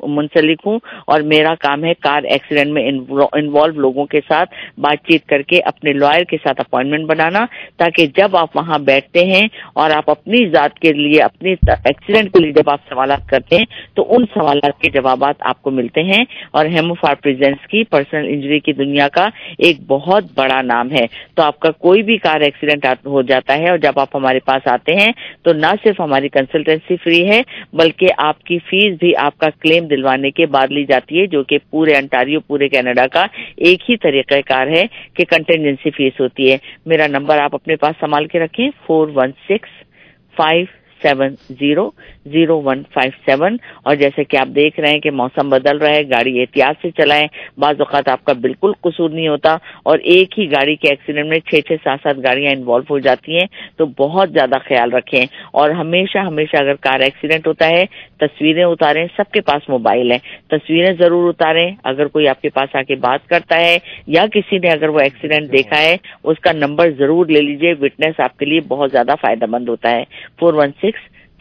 منسلک 0.09 0.67
ہوں 0.67 0.79
اور 1.07 1.21
میرا 1.27 1.55
کام 1.61 1.85
ہے 1.85 1.95
کار 2.01 2.23
ایکسیڈنٹ 2.23 2.73
میں 2.73 2.87
انوالو 2.89 3.81
لوگوں 3.81 4.05
کے 4.07 4.21
ساتھ 4.29 4.55
بات 4.79 5.07
چیت 5.09 5.27
کر 5.27 5.43
کے 5.43 5.61
اپنے 5.65 5.93
لائر 5.93 6.25
کے 6.25 6.37
ساتھ 6.37 6.61
اپوائنٹمنٹ 6.61 7.09
بنانا 7.09 7.45
تاکہ 7.77 8.07
جب 8.17 8.37
آپ 8.37 8.57
وہاں 8.57 8.79
بیٹھ 8.79 9.12
کرتے 9.13 9.27
ہیں 9.27 9.49
اور 9.75 9.91
آپ 9.91 10.11
اپنی 10.11 10.49
ذات 10.49 10.79
کے 10.79 10.93
لیے 10.93 11.23
اپنی 11.23 11.55
ایکسیڈنٹ 11.69 12.33
کے 12.33 12.43
لیے 12.43 12.53
جب 12.53 12.71
آپ 12.71 12.81
سوالات 12.89 13.29
کرتے 13.29 13.57
ہیں، 13.57 13.65
تو 13.95 14.07
ان 14.09 14.25
سوالات 14.35 14.81
کے 14.81 14.91
جوابات 14.91 15.35
آپ 15.41 15.63
کو 15.63 15.71
ملتے 15.71 16.03
ہیں۔ 16.03 16.25
اور 16.51 16.67
ہیمو 16.67 16.95
فار 16.95 17.15
پریزنس 17.15 17.67
کی 17.67 17.85
پرسنل 17.85 18.27
انجری 18.29 18.61
کی 18.61 18.73
دنیا 18.73 19.09
کا 19.09 19.29
ایک 19.59 19.77
بہت 19.87 20.25
بڑا 20.35 20.63
نام 20.63 20.93
ہے۔ 20.93 21.07
تو 21.35 21.43
آپ 21.43 21.61
کا 21.61 21.71
کوئی 21.71 22.03
بھی 22.03 22.17
کار 22.17 22.41
ایکسیڈنٹ 22.41 22.87
ہو 23.07 23.23
جاتا 23.23 23.59
ہے 23.59 23.71
اور 23.71 23.79
جب 23.79 23.93
آپ 23.97 24.17
ہمارے 24.17 24.39
پاس 24.39 24.69
آتے 24.69 24.93
ہیں، 24.93 25.13
تو 25.43 25.53
نہ 25.53 25.67
صرف 25.85 26.01
ہماری 26.01 26.29
کنسلٹینسی 26.29 26.97
فری 26.97 27.29
ہے، 27.29 27.43
بلکہ 27.73 28.09
آپ 28.19 28.43
کی 28.43 28.59
فیس 28.59 28.99
بھی 29.01 29.17
آپ 29.17 29.39
کا 29.39 29.47
کلیم 29.61 29.87
دلوانے 29.87 30.31
کے 30.31 30.47
بعد 30.47 30.67
لی 30.71 30.85
جاتی 30.85 31.21
ہے، 31.21 31.27
جو 31.27 31.43
کہ 31.43 31.59
پورے 31.71 31.97
انٹاریو، 31.97 32.41
پورے 32.41 32.69
کینیڈا 32.69 33.07
کا 33.07 33.27
ایک 33.57 33.91
ہی 33.91 33.97
طریقہ 33.97 34.35
کار 34.47 34.67
ہے 34.67 34.85
کہ 35.15 35.25
کنٹینجنسی 35.25 35.91
فیس 35.91 36.21
ہوتی 36.21 36.53
ہے۔ 36.53 36.57
میرا 36.87 37.07
نمبر 37.07 37.39
آپ 37.39 37.55
اپنے 37.55 37.77
پاس 37.77 37.93
سنبھال 38.01 38.27
کے 38.27 38.41
رکھیں 38.41 38.69
four 38.87 39.02
416 39.11 40.69
seven 41.03 41.35
zero 41.61 41.91
zero 42.27 42.63
one 42.63 42.83
five 42.95 43.11
seven 43.27 43.57
اور 43.85 43.95
جیسے 43.95 44.25
کہ 44.25 44.37
آپ 44.37 44.47
دیکھ 44.47 44.81
رہے 44.81 44.91
ہیں 44.91 45.01
کہ 45.01 45.11
موسم 45.11 45.49
بدل 45.49 45.77
رہا 45.77 45.95
ہے، 45.95 46.03
گاڑی 46.11 46.41
احتیاط 46.41 46.83
سے 46.83 46.91
چلائیں، 46.91 47.27
بعض 47.59 47.75
اوقات 47.79 48.09
آپ 48.09 48.25
کا 48.25 48.33
بالکل 48.33 48.73
قصور 48.81 49.11
نہیں 49.11 49.29
ہوتا 49.29 49.57
اور 49.85 49.99
ایک 49.99 50.39
ہی 50.39 50.53
گاڑی 50.53 50.77
کے 50.77 50.89
ایکسیڈنٹ 50.89 51.27
میں 51.27 51.39
چھ 51.39 51.55
چھ 51.69 51.73
سات 51.85 51.99
سات 52.03 52.17
گاڑیاں 52.17 52.53
انوالو 52.53 52.85
ہو 52.91 52.99
جاتی 52.99 53.39
ہیں، 53.39 53.47
تو 53.77 53.87
بہت 53.87 54.31
زیادہ 54.31 54.55
خیال 54.69 54.93
رکھیں۔ 54.93 55.27
اور 55.53 55.71
ہمیشہ 55.71 56.19
ہمیشہ 56.19 56.57
اگر 56.57 56.75
کار 56.75 57.01
ایکسیڈنٹ 57.01 57.47
ہوتا 57.47 57.69
ہے، 57.69 57.85
تصویریں 58.21 58.65
اتاریں، 58.65 59.07
سب 59.17 59.33
کے 59.33 59.41
پاس 59.41 59.69
موبائل 59.69 60.11
ہیں 60.11 60.19
تصویریں 60.51 60.93
ضرور 60.99 61.29
اتاریں۔ 61.29 61.71
اگر 61.85 62.07
کوئی 62.07 62.29
آپ 62.29 62.43
کے 62.43 62.49
پاس 62.49 62.77
آ 62.77 62.83
کے 62.83 62.95
بات 62.95 63.29
کرتا 63.29 63.61
ہے 63.61 63.79
یا 64.07 64.27
کسی 64.33 64.59
نے 64.59 64.71
اگر 64.71 64.89
وہ 64.89 64.99
ایکسیڈنٹ 65.01 65.53
دیکھا 65.53 65.83
ہے، 65.83 65.97
اس 66.25 66.39
کا 66.39 66.53
نمبر 66.53 66.91
ضرور 66.91 67.27
لے 67.27 67.41
لیجیے 67.41 67.75
وٹنس 67.81 68.21
آپ 68.21 68.39
کے 68.39 68.47
لیے 68.47 68.61
بہت 68.69 68.91
زیادہ 68.91 69.15
فائدہ 69.21 69.47
مند 69.49 69.69
ہوتا 69.69 69.91
ہے۔ 69.91 70.05
Four 70.41 70.55
one 70.55 70.71
six 70.83 70.92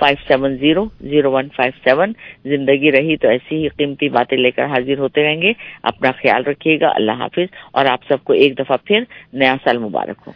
five 0.01 0.17
seven 0.27 0.57
zero 0.57 0.85
zero 1.09 1.31
one 1.31 1.49
five 1.55 1.73
seven 1.83 2.13
زندگی 2.53 2.91
رہی 2.91 3.17
تو 3.21 3.27
ایسی 3.29 3.63
ہی 3.63 3.67
قیمتی 3.77 4.09
باتیں 4.09 4.37
لے 4.37 4.51
کر 4.51 4.65
حاضر 4.75 4.99
ہوتے 4.99 5.23
رہیں 5.23 5.41
گے. 5.41 5.51
اپنا 5.83 6.11
خیال 6.21 6.43
رکھیے 6.47 6.79
گا. 6.81 6.91
اللہ 6.95 7.21
حافظ. 7.21 7.47
اور 7.71 7.85
آپ 7.85 8.07
سب 8.09 8.23
کو 8.23 8.33
ایک 8.33 8.57
دفعہ 8.59 8.77
پھر 8.85 9.03
نیا 9.33 9.55
سال 9.63 9.77
مبارک 9.77 10.27
ہو. 10.27 10.31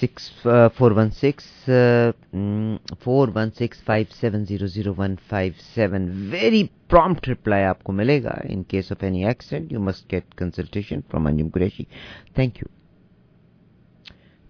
Six 0.00 0.46
four 0.76 0.90
one 0.96 1.10
six 1.10 1.70
four 3.02 3.28
one 3.34 3.50
six 3.58 3.82
five 3.84 4.06
seven 4.20 4.44
zero 4.44 4.66
zero 4.74 4.92
one 4.98 5.14
five 5.28 5.52
seven 5.74 6.08
very 6.30 6.62
prompt 6.90 7.28
reply 7.28 7.64
آپ 7.64 7.82
کو 7.84 7.92
ملے 7.92 8.22
گا. 8.22 8.34
In 8.50 8.62
case 8.70 8.92
of 8.92 9.02
any 9.04 9.24
accident 9.26 9.72
you 9.72 9.80
must 9.80 10.12
get 10.12 10.34
consultation 10.38 11.00
from 11.10 11.26
Anjum 11.26 11.48
Qureshi 11.54 11.84
thank 12.34 12.58
you 12.62 12.68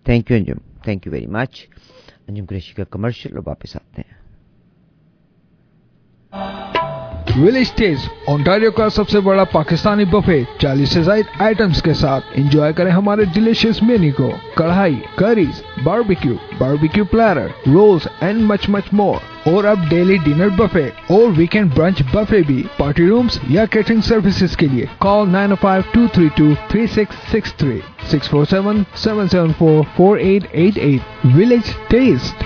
thank 0.07 0.31
you 0.31 0.37
Anjum 0.37 0.59
thank 0.85 1.07
you 1.07 1.13
very 1.13 1.27
much 1.37 1.65
Anjum 2.29 2.45
Qureshi 2.49 2.75
کا 2.75 2.85
commercial 2.91 3.37
اور 3.37 3.43
واپس 3.47 3.77
آتے 3.77 4.03
ہیں. 4.03 4.23
Village 7.37 7.71
Ts 7.77 7.99
Ontario 8.29 8.71
کا 8.71 8.89
سب 8.97 9.09
سے 9.09 9.21
بڑا 9.21 9.45
پاکستانی 9.53 10.05
بفے 10.11 10.43
چالیس 10.59 10.89
سے 10.89 11.03
زائد 11.03 11.41
آئٹمس 11.43 11.83
کے 11.83 11.95
ساتھ 11.95 12.25
انجوائے 12.35 12.73
کریں 12.73 12.91
ہمارے 12.91 13.25
ڈیلیشیس 13.35 13.83
مینی 13.83 14.11
کو. 14.11 14.31
Karahi 14.57 14.95
curries 15.17 15.63
barbecue 15.85 16.35
barbecue 16.59 17.05
platter 17.11 17.49
rolls 17.67 18.07
and 18.21 18.43
much 18.43 18.69
much 18.69 18.93
more 18.93 19.49
اور 19.51 19.65
اب 19.65 19.89
ڈیلی 19.89 20.17
ڈنر 20.25 20.49
بفے 20.57 20.89
اور 21.09 21.33
ویکینڈ 21.37 21.75
برنچ 21.75 22.03
بفے 22.13 22.43
بھی. 22.47 22.63
پارٹی 22.77 23.07
رومز 23.09 23.39
یا 23.49 23.65
کیٹرنگ 23.71 24.01
سروسز 24.01 24.57
کے 24.57 24.67
لیے 24.67 24.87
call 24.99 25.29
nine 25.29 25.55
five 25.61 25.83
two 25.93 26.07
three 26.13 26.29
two 26.35 26.51
three 26.69 26.87
six 26.95 27.33
six 27.33 27.55
three 27.55 27.79
six 28.13 28.31
four 28.31 28.45
seven 28.51 28.83
seven 28.97 29.29
seven 29.29 29.53
four 29.59 29.83
four 29.97 30.19
eight 30.19 30.47
eight 30.53 30.79
eight 30.79 31.27
village 31.37 31.77
taste 31.89 32.45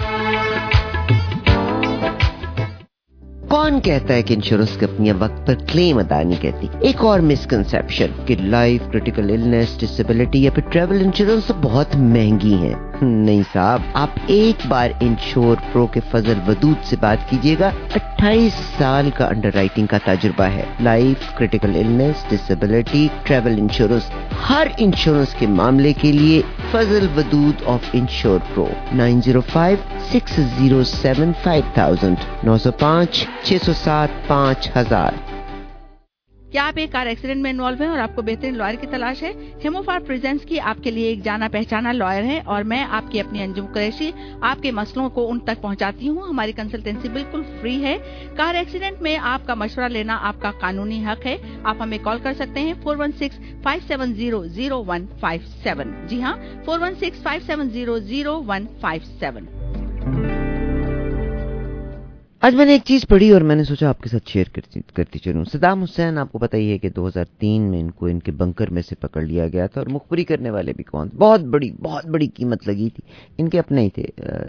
کون 3.48 3.80
کہتا 3.80 4.14
ہے 4.14 4.22
کہ 4.22 4.34
insurance 4.34 4.76
کمپنیاں 4.76 5.14
وقت 5.18 5.46
پر 5.46 5.54
کلیم 5.72 5.98
ادا 5.98 6.22
نہیں 6.22 6.42
کرتی؟ 6.42 6.66
ایک 6.80 6.96
اور 7.00 7.20
مسکنسپشن 7.20 8.06
کہ 8.26 8.36
لائف 8.40 8.80
کریٹیکل 8.90 9.54
ڈسبلٹی 9.80 10.42
یا 10.42 10.50
پھر 10.50 10.62
ٹریول 10.70 11.02
انشورنس 11.04 11.52
بہت 11.62 11.96
مہنگی 11.96 12.54
ہیں۔ 12.54 12.87
نہیں 13.02 13.42
صاحب، 13.52 13.82
آپ 13.92 14.08
ایک 14.26 14.66
بار 14.68 14.90
انشور 15.00 15.56
پرو 15.72 15.86
کے 15.86 16.00
فضل 16.10 16.34
ودود 16.48 16.84
سے 16.84 16.96
بات 17.00 17.30
کیجیے 17.30 17.56
گا۔ 17.60 17.70
اٹھائیس 17.94 18.52
سال 18.78 19.10
کا 19.10 19.26
انڈر 19.26 19.50
رائٹنگ 19.54 19.86
کا 19.86 19.98
تجربہ 20.04 20.44
ہے۔ 20.44 20.64
Life 20.80 21.34
critical 21.34 21.70
illness 21.74 22.24
disability 22.28 23.08
travel 23.22 23.58
insurance 23.58 24.10
ہر 24.48 24.66
انشورنس 24.78 25.34
کے 25.34 25.46
معاملے 25.46 25.92
کے 25.92 26.12
لیے 26.12 26.42
Fazal 26.70 27.06
Wadood 27.16 27.62
of 27.66 27.80
Insure 27.92 28.38
Pro. 28.54 28.68
Nine 28.92 29.20
zero 29.24 29.40
five, 29.40 29.98
six 30.12 30.40
zero 30.58 30.84
seven, 30.84 31.32
five 31.42 31.62
thousand, 31.74 32.16
نو 32.44 32.58
سو 32.58 32.72
پانچ، 32.72 33.24
چھ 33.42 33.52
سو 33.66 33.72
سات، 33.72 34.08
پانچ 34.26 34.70
ہزار۔ 34.76 35.10
کیا 36.50 36.66
آپ 36.66 36.72
ایک 36.76 36.92
کار 36.92 37.06
ایکسیڈنٹ 37.06 37.42
میں 37.42 37.50
انوالو 37.50 37.76
ہیں 37.80 37.90
اور 37.90 37.98
آپ 37.98 38.16
کو 38.16 38.22
بہترین 38.22 38.56
لائر 38.56 38.74
کی 38.74 38.86
تلاش 38.90 39.22
ہے؟ 39.22 39.32
ہیموفار 39.64 39.98
پریزنس 40.06 40.42
کی 40.42 40.60
آپ 40.60 40.84
کے 40.84 40.90
لیے 40.90 41.08
ایک 41.08 41.24
جانا 41.24 41.48
پہچانا 41.52 41.92
لائر 41.92 42.22
ہے 42.22 42.40
اور 42.44 42.62
میں 42.62 42.84
آپ 42.90 43.10
کی 43.10 43.20
اپنی 43.20 43.42
انجم 43.42 43.66
قریشی، 43.66 44.10
آپ 44.40 44.62
کے 44.62 44.70
مسئلوں 44.70 45.10
کو 45.10 45.30
ان 45.30 45.38
تک 45.38 45.62
پہنچاتی 45.62 46.08
ہوں۔ 46.08 46.22
ہماری 46.22 46.52
کنسلٹینسی 46.52 47.08
بالکل 47.08 47.42
فری 47.60 47.82
ہے۔ 47.82 47.96
کار 48.36 48.54
ایکسیڈنٹ 48.54 49.02
میں 49.02 49.18
آپ 49.22 49.46
کا 49.46 49.54
مشورہ 49.54 49.88
لینا 49.88 50.18
آپ 50.22 50.40
کا 50.40 50.50
قانونی 50.60 51.04
حق 51.04 51.26
ہے۔ 51.26 51.36
آپ 51.64 51.76
ہمیں 51.80 51.98
کال 52.02 52.18
کر 52.22 52.32
سکتے 52.32 52.60
ہیں 52.60 52.74
four 52.82 52.96
one 52.96 53.12
six 53.12 53.40
five 53.62 53.80
seven 53.88 54.14
zero 54.14 54.44
zero 54.46 54.84
one 54.86 55.06
five 55.20 55.40
seven 55.62 56.06
جی 56.06 56.22
ہاں 56.22 56.36
four 56.64 56.80
one 56.80 56.94
six 56.94 57.22
five 57.22 57.40
seven 57.46 57.70
zero 57.70 57.98
zero 57.98 58.42
one 58.46 58.66
five 58.80 59.00
seven 59.20 59.57
آج 62.42 62.54
میں 62.54 62.64
نے 62.64 62.72
ایک 62.72 62.82
چیز 62.84 63.06
پڑھی 63.08 63.30
اور 63.30 63.40
میں 63.40 63.54
نے 63.56 63.64
سوچا 63.64 63.88
آپ 63.88 64.00
کے 64.00 64.08
ساتھ 64.08 64.28
شیئر 64.30 64.46
کرتی 64.94 65.18
چلوں۔ 65.18 65.44
صدام 65.44 65.82
حسین، 65.82 66.18
آپ 66.18 66.32
کو 66.32 66.38
پتا 66.38 66.56
ہی 66.56 66.70
ہے 66.72 66.78
کہ 66.78 66.88
دو 66.88 67.06
ہزار 67.08 67.24
تین 67.38 67.62
میں 67.62 67.80
ان 67.80 67.90
کو 67.90 68.06
ان 68.06 68.18
کے 68.18 68.32
بنکر 68.32 68.70
میں 68.70 68.82
سے 68.82 68.94
پکڑ 68.94 69.22
لیا 69.22 69.46
گیا 69.48 69.66
تھا 69.66 69.80
اور 69.80 69.86
مخبری 69.86 70.24
کرنے 70.24 70.50
والے 70.50 70.72
بھی 70.72 70.84
کون 70.84 71.08
بہت 71.18 71.40
بڑی 71.40 71.70
بہت 71.82 72.06
بڑی 72.06 72.26
قیمت 72.26 72.68
لگی 72.68 72.88
تھی۔ 72.90 73.02
ان 73.38 73.48
کے 73.48 73.58
اپنے 73.58 73.82
ہی 73.82 73.90
تھے 73.90 74.04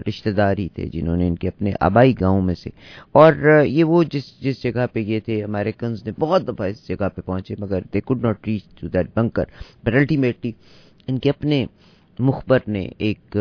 رشتہ 0.07 0.29
دار 0.29 0.57
ہی 0.57 0.67
تھے 0.69 0.85
جنہوں 0.85 1.17
نے 1.17 1.27
ان 1.27 1.35
کے 1.35 1.47
اپنے 1.47 1.71
آبائی 1.79 2.13
گاؤں 2.21 2.41
میں 2.41 2.55
سے۔ 2.55 2.69
اور 3.11 3.33
یہ 3.65 3.83
وہ 3.83 4.03
جس 4.03 4.39
جس 4.39 4.63
جگہ 4.63 4.85
پہ 4.93 4.99
یہ 4.99 5.19
تھے 5.19 5.43
امیریکنز 5.43 6.05
نے 6.05 6.11
بہت 6.19 6.47
دفعہ 6.47 6.67
اس 6.67 6.87
جگہ 6.87 7.09
پہ 7.15 7.21
پہنچے، 7.21 7.55
مگر 7.59 7.81
they 7.93 8.01
could 8.01 8.23
not 8.23 8.47
reach 8.47 8.65
to 8.79 8.87
that 8.87 9.07
bunker 9.15 9.45
but 9.83 9.95
ultimately 9.95 10.51
ان 11.07 11.19
کے 11.19 11.29
اپنے 11.29 11.65
مخبر 12.19 12.59
نے 12.67 12.87
ایک 12.97 13.37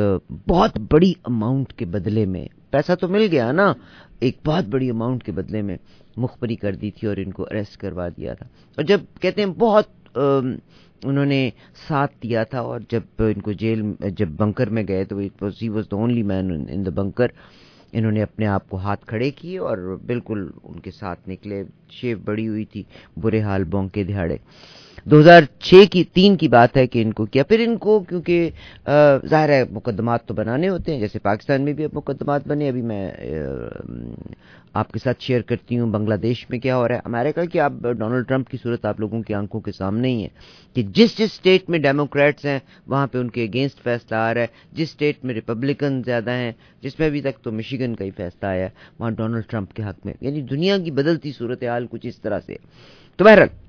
بہت 0.49 0.79
بڑی 0.91 1.13
اماؤنٹ 1.25 1.73
کے 1.73 1.85
بدلے 1.85 2.27
میں 2.27 2.47
پیسہ 2.71 2.93
تو 3.01 3.09
مل 3.09 3.27
گیا 3.33 3.53
نا۔ 3.53 3.73
ایک 4.21 4.37
بہت 4.47 4.65
بڑی 4.65 4.91
اماؤنٹ 4.91 5.25
کے 5.25 5.33
بدلے 5.33 5.63
میں 5.63 5.77
مخبری 6.17 6.57
کر 6.57 6.75
دی 6.75 6.91
تھی 6.91 7.09
اور 7.09 7.17
ان 7.17 7.31
کو 7.33 7.43
اریسٹ 7.43 7.77
کروا 7.77 8.09
دیا 8.09 8.35
تھا۔ 8.35 8.47
اور 8.77 8.85
جب 8.85 9.01
کہتے 9.21 9.43
ہیں 9.43 9.49
بہت 9.49 10.19
انہوں 11.05 11.27
نے 11.27 11.51
ساتھ 11.89 12.13
دیا 12.23 12.45
تھا 12.45 12.61
اور 12.61 12.81
جب 12.89 13.01
ان 13.19 13.41
کو 13.41 13.53
جیل 13.53 13.83
جب 14.17 14.29
بنکر 14.29 14.71
میں 14.71 14.83
گئے 14.89 15.05
تو 15.05 15.19
ہی 15.63 15.69
واز 15.69 15.85
دا 15.91 15.97
اونلی 15.97 16.23
مین 16.23 16.67
ان 16.69 16.87
دا 16.87 16.91
بنکر 16.91 17.27
انہوں 17.93 18.13
نے 18.13 18.23
اپنے 18.23 18.47
آپ 18.47 18.69
کو 18.69 18.77
ہاتھ 18.77 19.07
کھڑے 19.07 19.31
کیے 19.31 19.59
اور 19.59 19.99
بالکل 20.07 20.49
ان 20.63 20.81
کے 20.81 20.91
ساتھ 20.91 21.29
نکلے۔ 21.29 21.63
شیو 21.91 22.19
بڑی 22.25 22.49
ہوئی 22.49 22.65
تھی، 22.65 22.83
برے 23.17 23.41
حال 23.43 23.65
بونکے 23.65 24.05
دہاڑے 24.05 24.37
دو 25.05 25.19
ہزار 25.21 25.43
چھ 25.61 25.85
کی 25.91 26.03
تین 26.05 26.37
کی 26.37 26.49
بات 26.49 26.77
ہے 26.77 26.87
کہ 26.87 27.03
ان 27.03 27.13
کو 27.13 27.25
کیا۔ 27.25 27.43
پھر 27.45 27.61
ان 27.61 27.77
کو 27.79 27.99
کیونکہ 28.01 28.51
ظاہر 29.31 29.49
ہے 29.49 29.63
مقدمات 29.71 30.27
تو 30.27 30.35
بنانے 30.35 30.69
ہوتے 30.69 30.93
ہیں، 30.93 31.01
جیسے 31.01 31.19
پاکستان 31.19 31.63
میں 31.65 31.73
بھی 31.73 31.85
اب 31.85 31.91
مقدمات 31.95 32.49
بنے، 32.49 32.69
ابھی 32.69 32.83
میں 32.83 33.11
آپ 34.75 34.93
کے 34.93 34.99
ساتھ 34.99 35.23
شیئر 35.23 35.41
کرتی 35.41 35.79
ہوں 35.79 35.91
بنگلہ 35.91 36.15
دیش 36.15 36.45
میں 36.51 36.59
کیا 36.59 36.77
ہو 36.77 36.89
رہا 36.89 36.95
ہے۔ 36.95 37.01
امریکہ 37.05 37.45
کی 37.45 37.61
آپ 37.61 37.73
ڈونلڈ 37.99 38.29
ٹرمپ 38.29 38.49
کی 38.49 38.57
صورت 38.63 38.85
آپ 38.87 39.01
لوگوں 39.01 39.23
کی 39.23 39.35
آنکھوں 39.35 39.61
کے 39.61 39.73
سامنے 39.73 40.09
ہی 40.09 40.23
ہے 40.23 40.29
کہ 40.75 40.83
جس 40.83 41.17
جس 41.19 41.31
اسٹیٹ 41.33 41.71
میں 41.71 41.79
ڈیموکریٹس 41.79 42.45
ہیں، 42.45 42.59
وہاں 42.87 43.07
پہ 43.07 43.19
ان 43.19 43.31
کے 43.31 43.45
اگینسٹ 43.45 43.83
فیصلہ 43.83 44.17
آ 44.17 44.35
رہا 44.35 44.41
ہے۔ 44.41 44.47
جس 44.73 44.89
اسٹیٹ 44.89 45.25
میں 45.25 45.35
ریپبلکن 45.35 46.03
زیادہ 46.07 46.31
ہیں، 46.31 46.53
جس 46.83 46.99
میں 46.99 47.07
ابھی 47.09 47.23
تک 47.23 47.43
تو 47.43 47.53
مشیگن 47.53 47.95
کا 47.95 48.05
ہی 48.05 48.11
فیصلہ 48.17 48.47
آیا 48.47 48.65
ہے 48.65 48.71
وہاں 48.99 49.11
ڈونلڈ 49.11 49.45
ٹرمپ 49.51 49.73
کے 49.73 49.83
حق 49.83 50.07
میں۔ 50.07 50.15
یعنی 50.21 50.43
دنیا 50.43 50.79
کی 50.79 50.91
بدلتی 50.91 51.33
صورتحال 51.33 51.87
کچھ 51.91 52.07
اس 52.07 52.21
طرح 52.21 52.41
سے 52.47 52.57
تو 53.19 53.25
بہرحال 53.25 53.68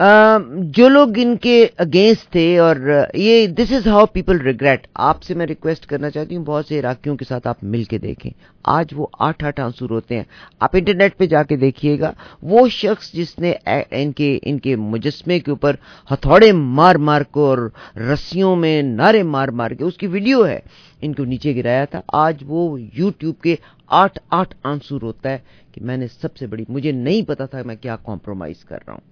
جو 0.00 0.88
لوگ 0.88 1.08
ان 1.16 1.36
کے 1.36 1.66
اگینسٹ 1.76 2.30
تھے 2.32 2.58
اور 2.58 2.76
یہ 3.14 3.46
this 3.46 3.72
is 3.72 3.86
how 3.86 4.06
people 4.06 4.40
regret 4.40 4.86
آپ 4.94 5.22
سے 5.22 5.34
میں 5.34 5.46
ریکویسٹ 5.46 5.86
کرنا 5.86 6.10
چاہتی 6.10 6.36
ہوں، 6.36 6.44
بہت 6.44 6.66
سے 6.66 6.78
عراقیوں 6.80 7.16
کے 7.16 7.24
ساتھ 7.28 7.46
آپ 7.46 7.64
مل 7.64 7.84
کے 7.84 7.98
دیکھیں۔ 7.98 8.30
آج 8.64 8.86
وہ 8.96 9.06
آٹھ 9.18 9.44
آٹھ 9.44 9.60
آنسو 9.60 9.88
روتے 9.88 10.16
ہیں۔ 10.16 10.24
آپ 10.60 10.70
انٹرنیٹ 10.72 11.16
پہ 11.16 11.26
جا 11.26 11.42
کے 11.42 11.56
دیکھیے 11.56 11.98
گا، 12.00 12.12
وہ 12.42 12.68
شخص 12.68 13.12
جس 13.12 13.38
نے 13.38 13.52
ان 13.90 14.12
کے 14.12 14.38
ان 14.42 14.58
کے 14.58 14.76
مجسمے 14.76 15.38
کے 15.38 15.50
اوپر 15.50 15.76
ہتھوڑے 16.10 16.52
مار 16.52 16.94
مار 16.94 17.22
کو 17.30 17.46
اور 17.46 17.68
رسیوں 17.96 18.56
میں 18.56 18.82
نعرے 18.82 19.22
مار 19.22 19.48
مار 19.48 19.70
کے، 19.70 19.84
اس 19.84 19.96
کی 19.96 20.06
ویڈیو 20.06 20.46
ہے، 20.46 20.58
ان 21.02 21.12
کو 21.14 21.24
نیچے 21.24 21.54
گرایا 21.56 21.84
تھا۔ 21.84 22.00
آج 22.12 22.44
وہ 22.46 22.80
یوٹیوب 22.94 23.40
کے 23.42 23.56
آٹھ 24.02 24.18
آٹھ 24.30 24.54
آنسو 24.64 25.00
روتا 25.00 25.30
ہے 25.30 25.38
کہ 25.72 25.84
میں 25.84 25.96
نے 25.96 26.06
سب 26.20 26.36
سے 26.36 26.46
بڑی، 26.46 26.64
مجھے 26.68 26.92
نہیں 26.92 27.28
پتا 27.28 27.46
تھا 27.46 27.62
میں 27.64 27.76
کیا 27.76 27.96
کمپرومائز 28.04 28.64
کر 28.64 28.78
رہا 28.86 28.92
ہوں۔ 28.92 29.09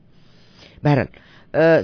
بہرحال 0.85 1.07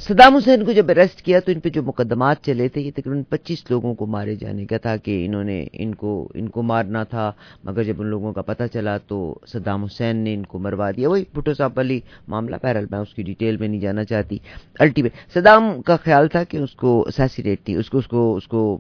صدام 0.01 0.37
حسین 0.37 0.65
کو 0.65 0.73
جب 0.73 0.87
اریسٹ 0.89 1.23
کیا 1.23 1.41
تو 1.41 1.53
ان 1.53 1.61
پہ 1.61 1.69
جو 1.69 1.83
مقدمات 1.83 2.43
چلے 2.43 2.69
تھے، 2.69 2.81
یہ 2.81 2.91
تقریباً 2.91 3.23
پچیس 3.23 3.71
لوگوں 3.71 3.95
کو 3.95 4.07
مارے 4.07 4.35
جانے 4.35 4.67
کا 4.67 4.77
تھا 4.79 4.97
کہ 4.97 5.27
انہوں 5.27 5.45
نے 5.45 5.67
ان 5.73 5.95
کو 5.95 6.29
ان 6.35 6.49
کو 6.49 6.63
مارنا 6.63 7.05
تھا۔ 7.05 7.33
مگر 7.65 7.83
جب 7.83 8.01
ان 8.01 8.07
لوگوں 8.07 8.33
کا 8.33 8.43
پتہ 8.43 8.63
چلا 8.73 8.97
تو 8.99 9.39
صدام 9.47 9.85
حسین 9.85 10.17
نے 10.17 10.35
ان 10.35 10.47
کو 10.47 10.59
مروا 10.59 10.91
دیا۔ 10.91 11.09
وہی 11.09 11.25
بھٹو 11.35 11.55
صاحب 11.55 11.73
والی 11.77 12.01
معاملہ۔ 12.29 12.57
بہرحال، 12.63 12.87
میں 12.91 12.99
اس 12.99 13.15
کی 13.15 13.23
ڈیٹیل 13.23 13.57
میں 13.57 13.69
نہیں 13.69 13.81
جانا 13.81 14.05
چاہتی۔ 14.05 14.39
الٹیمیٹ 14.79 15.13
صدام 15.35 15.83
کا 15.83 15.97
خیال 15.97 16.29
تھا 16.29 16.45
کہ 16.45 16.57
اس 16.57 16.75
کو 16.75 17.05
اسیسینیٹ 17.09 17.69
نہیں 17.69 17.79
اس 17.79 17.91
کو 17.91 17.99
اس 17.99 18.07
کو 18.07 18.37
اس 18.37 18.47
کو 18.49 18.79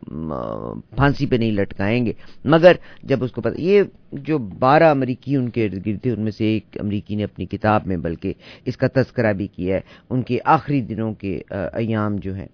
پھانسی 0.97 1.27
پہ 1.27 1.37
نہیں 1.37 1.53
لٹکائیں 1.53 2.07
گے۔ 2.07 2.13
مگر 2.45 2.73
جب 3.03 3.25
اس 3.25 3.33
کو 3.33 3.41
پتہ، 3.41 3.61
یہ 3.61 3.83
جو 4.23 4.39
بارہ 4.39 4.91
امریکی 4.91 5.37
ان 5.37 5.49
کے 5.49 5.65
ارد 5.65 5.87
گرد 5.87 6.03
تھے، 6.03 6.11
ان 6.11 6.21
میں 6.21 6.33
سے 6.33 6.45
ایک 6.45 6.77
امریکی 6.81 7.15
نے 7.15 7.25
اپنی 7.25 7.47
کتاب 7.47 7.87
میں، 7.87 7.97
بلکہ 7.97 8.33
اس 8.65 8.77
کا 8.77 8.87
تذکرہ 8.95 9.33
بھی 9.33 9.47
کیا 9.47 9.75
ہے، 9.75 9.81
ان 10.11 10.23
کے 10.23 10.39
آخری 10.45 10.81
دنوں 10.81 11.15
کے 11.15 11.43
ایام 11.51 12.17
جو 12.17 12.35
ہیں۔ 12.35 12.49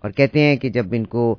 اور 0.00 0.10
کہتے 0.10 0.40
ہیں 0.40 0.56
کہ 0.56 0.68
جب 0.68 0.86
ان 0.92 1.04
کو 1.04 1.36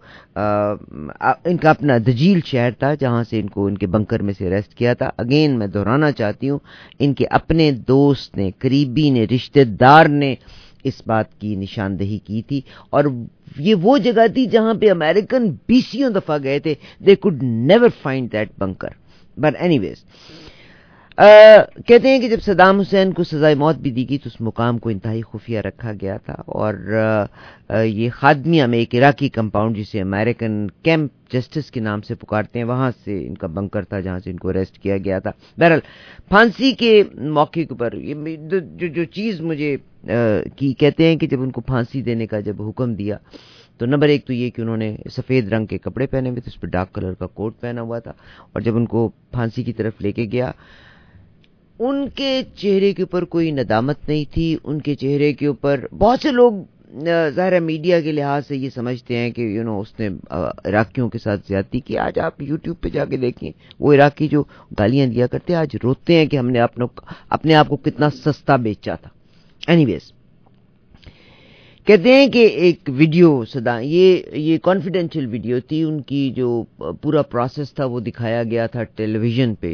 ان 1.46 1.58
کا 1.58 1.70
اپنا 1.70 1.98
دجیل 1.98 2.40
شہر 2.46 2.72
تھا، 2.72 2.94
جہاں 2.94 3.24
سے 3.24 3.40
ان 3.40 3.48
کو 3.48 3.66
ان 3.66 3.78
کے 3.78 3.88
بنکر 3.88 4.22
میں 4.22 4.34
سے 4.38 4.50
ریسٹ 4.50 4.74
کیا 4.74 4.94
تھا۔ 4.94 5.10
اگین 5.18 5.60
میں 5.60 5.68
دہرانا 5.68 6.12
چاہتی 6.12 6.50
ہوں، 6.50 6.60
ان 7.00 7.14
کے 7.14 7.26
اپنے 7.32 7.72
دوست 7.72 8.38
نے، 8.38 8.52
قریبی 8.60 9.10
نے، 9.10 9.26
رشتہ 9.26 9.64
دار 9.64 10.06
نے 10.06 10.36
اس 10.84 11.02
بات 11.08 11.40
کی 11.40 11.56
نشاندہی 11.56 12.18
کی 12.18 12.42
تھی۔ 12.42 12.62
اور 12.90 13.06
یہ 13.58 13.76
وہ 13.76 13.98
جگہ 13.98 14.28
تھی 14.34 14.46
جہاں 14.46 14.74
پہ 14.74 14.92
امریکن 14.92 15.52
بیسیوں 15.68 16.10
دفعہ 16.10 16.38
گئے 16.44 16.60
تھے۔ 16.60 16.74
They 17.06 17.16
could 17.16 17.44
never 17.44 17.90
find 18.02 18.32
that 18.32 18.50
bunker 18.60 19.01
but 19.38 19.56
anyways 19.80 20.04
کہتے 21.88 22.10
ہیں 22.10 22.20
کہ 22.20 22.30
جب 22.30 22.42
صدام 22.42 22.80
حسین 22.80 23.12
کو 23.14 23.24
سزائے 23.24 23.56
موت 23.56 23.78
بھی 23.78 23.92
دی 23.92 24.10
گئی 24.10 24.18
تو 24.18 24.30
اس 24.30 24.40
مقام 24.42 24.78
کو 24.78 24.90
انتہائی 24.90 25.22
خفیہ 25.32 25.60
رکھا 25.60 25.92
گیا 26.02 26.16
تھا 26.26 26.34
اور 26.48 26.74
یہ 27.86 28.10
خادمیہ 28.14 28.66
میں 28.66 28.80
ایک 28.80 28.96
عراقی 28.96 29.30
کمپاؤنڈ 29.30 29.78
جسے 29.78 30.02
امریکن 30.02 30.66
کیمپ 30.84 31.12
جسٹس 31.34 31.70
کے 31.72 31.80
نام 31.80 32.02
سے 32.02 32.16
پکارتے 32.16 32.60
ہیں، 32.60 32.66
وہاں 32.66 32.90
سے 33.04 33.18
ان 33.28 33.36
کا 33.36 33.48
بنکر 33.48 33.84
تھا 33.84 34.00
جہاں 34.00 34.20
سے 34.24 34.32
ان 34.32 34.38
کو 34.38 34.50
اریسٹ 34.50 34.78
کیا 34.84 34.98
گیا 35.06 35.20
تھا۔ 35.20 35.32
بہرحال، 35.58 35.80
پھانسی 36.30 36.72
کے 36.80 37.02
موقع 37.18 37.60
کے 37.60 37.66
اوپر 37.70 37.96
جو 38.96 39.04
چیز 39.04 39.42
مجھے 39.42 39.76
کی 40.58 40.74
کہتے 40.80 41.08
ہیں 41.08 41.16
کہ 41.16 41.28
جب 41.28 41.42
ان 41.42 41.52
کو 41.52 41.62
پھانسی 41.62 42.02
دینے 42.02 42.28
کا 42.28 42.40
جب 42.40 42.62
حکم 42.70 42.94
دیا 42.96 43.18
تو 43.82 43.86
نمبر 43.86 44.08
ایک 44.08 44.26
تو 44.26 44.34
یہ 44.34 44.50
کہ 44.50 44.62
انہوں 44.62 44.78
نے 44.78 44.96
سفید 45.12 45.48
رنگ 45.54 45.66
کے 45.66 45.78
کپڑے 45.78 46.06
پہنے 46.08 46.30
ہوئے 46.30 46.42
تھے، 46.42 46.52
اس 46.54 46.60
پہ 46.62 46.68
ڈارک 46.68 46.92
کلر 46.96 47.14
کا 47.20 47.28
کوٹ 47.28 47.60
پہنا 47.62 47.82
ہوا 47.82 48.00
تھا، 48.00 48.12
اور 48.52 48.62
جب 48.62 48.76
ان 48.78 48.86
کو 48.86 49.08
پھانسی 49.32 49.64
کی 49.64 49.74
طرف 49.74 50.02
لے 50.02 50.12
کے 50.12 50.26
گیا، 50.32 50.52
ان 51.80 52.06
کے 52.16 52.42
چہرے 52.56 52.92
کے 52.94 53.04
اوپر 53.04 53.24
کوئی 53.26 53.52
ندامت 53.52 54.08
نہیں 54.10 54.26
تھی، 54.34 54.56
ان 54.64 54.82
کے 54.82 54.96
چہرے 54.96 55.32
کے 55.34 55.48
اوپر 55.48 55.86
بہت 56.00 56.20
سے 56.22 56.32
لوگ 56.32 56.62
ظاہر 57.36 57.60
میڈیا 57.62 58.00
کے 58.02 58.12
لحاظ 58.12 58.48
سے 58.48 58.58
یہ 58.58 58.70
سمجھتے 58.76 59.18
ہیں 59.18 59.30
کہ 59.32 59.42
یو 59.42 59.64
نو 59.64 59.80
اس 59.80 60.00
نے 60.00 60.10
عراقیوں 60.30 61.10
کے 61.10 61.20
ساتھ 61.20 61.48
زیادتی 61.48 61.80
کی۔ 61.80 61.98
آج 61.98 62.20
آپ 62.20 62.42
یوٹیوب 62.44 62.82
پہ 62.82 62.90
جا 62.90 63.06
کے 63.06 63.18
دیکھیں، 63.18 63.52
وہ 63.80 63.94
عراقی 63.94 64.28
جو 64.28 64.44
گالیاں 64.80 65.08
دیا 65.08 65.28
کرتے 65.28 65.54
ہیں 65.54 65.60
آج 65.60 65.76
روتے 65.84 66.18
ہیں 66.18 66.26
کہ 66.26 66.38
ہم 66.38 66.50
نے 66.50 66.60
اپنے 66.60 67.56
آپ 67.56 67.68
کو 67.68 67.78
کتنا 67.78 68.10
سستا 68.16 68.56
بیچا 68.58 68.96
تھا۔ 68.96 69.10
اینی 69.68 69.86
ویز 69.86 70.12
کہتے 71.92 72.14
ہیں 72.14 72.28
کہ 72.32 72.46
ایک 72.66 72.90
ویڈیو 72.98 73.30
سدا 73.54 73.78
یہ 73.80 74.36
یہ 74.40 74.58
کانفیڈینشیل 74.64 75.26
ویڈیو 75.32 75.60
تھی، 75.68 75.82
ان 75.84 76.00
کی 76.10 76.30
جو 76.36 76.48
پورا 77.02 77.22
پروسیس 77.32 77.74
تھا 77.76 77.86
وہ 77.86 78.00
دکھایا 78.00 78.44
گیا 78.52 78.68
تھا 78.74 78.84
ٹیلی 78.96 79.20
ویژن 79.20 79.56
پہ، 79.62 79.72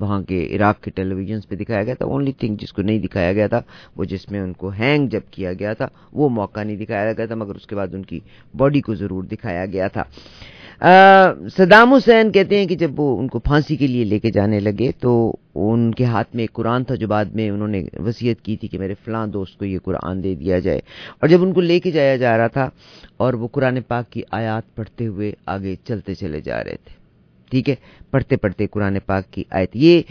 وہاں 0.00 0.20
کے 0.28 0.38
عراق 0.56 0.80
کے 0.82 0.90
ٹیلی 0.96 1.14
ویژنس 1.14 1.48
پہ 1.48 1.54
دکھایا 1.54 1.82
گیا 1.82 1.94
تھا۔ 1.94 2.06
اونلی 2.06 2.32
تھنگ 2.40 2.56
جس 2.60 2.72
کو 2.72 2.82
نہیں 2.82 2.98
دکھایا 2.98 3.32
گیا 3.32 3.46
تھا 3.46 3.60
وہ 3.96 4.04
جس 4.04 4.30
میں 4.30 4.40
ان 4.40 4.52
کو 4.52 4.70
ہینگ 4.78 5.08
جب 5.08 5.30
کیا 5.30 5.52
گیا 5.52 5.72
تھا، 5.72 5.88
وہ 6.12 6.28
موقع 6.28 6.62
نہیں 6.62 6.76
دکھایا 6.76 7.12
گیا 7.12 7.26
تھا، 7.26 7.34
مگر 7.34 7.54
اس 7.54 7.66
کے 7.66 7.76
بعد 7.76 7.94
ان 7.94 8.02
کی 8.02 8.20
باڈی 8.54 8.80
کو 8.80 8.94
ضرور 8.94 9.24
دکھایا 9.24 9.66
گیا 9.66 9.88
تھا۔ 9.88 10.02
صدام 11.56 11.94
حسین 11.94 12.32
کہتے 12.32 12.58
ہیں 12.58 12.66
کہ 12.66 12.74
جب 12.74 13.00
وہ 13.00 13.18
ان 13.18 13.28
کو 13.28 13.38
پھانسی 13.38 13.76
کے 13.76 13.86
لیے 13.86 14.04
لے 14.04 14.18
کے 14.18 14.30
جانے 14.30 14.60
لگے 14.60 14.90
تو 15.00 15.36
ان 15.54 15.94
کے 15.94 16.04
ہاتھ 16.04 16.28
میں 16.34 16.42
ایک 16.42 16.52
قرآن 16.52 16.84
تھا 16.84 16.94
جو 16.94 17.08
بعد 17.08 17.24
میں 17.24 17.50
انہوں 17.50 17.68
نے 17.68 17.84
وصیت 17.98 18.40
کی 18.40 18.56
تھی 18.56 18.68
کہ 18.68 18.78
میرے 18.78 18.94
فلاں 19.04 19.26
دوست 19.26 19.58
کو 19.58 19.64
یہ 19.64 19.78
قرآن 19.84 20.22
دے 20.24 20.34
دیا 20.34 20.58
جائے۔ 20.58 20.78
اور 21.20 21.28
جب 21.28 21.42
ان 21.42 21.52
کو 21.52 21.60
لے 21.60 21.80
کے 21.80 21.90
جایا 21.90 22.16
جا 22.16 22.38
رہا 22.38 22.46
تھا 22.46 22.68
اور 23.16 23.34
وہ 23.34 23.48
قرآن 23.48 23.80
پاک 23.88 24.10
کی 24.10 24.22
آیات 24.30 24.74
پڑھتے 24.76 25.06
ہوئے 25.06 25.32
آگے 25.46 25.74
چلتے 25.84 26.14
چلے 26.14 26.40
جا 26.40 26.64
رہے 26.64 26.76
تھے۔ 26.84 26.94
ٹھیک 27.50 27.68
ہے؟ 27.70 27.74
پڑھتے 28.10 28.36
پڑھتے 28.36 28.66
قرآن 28.66 28.96
پاک 29.06 29.32
کی 29.32 29.44
آیت۔ 29.50 29.70
یہ 29.74 30.02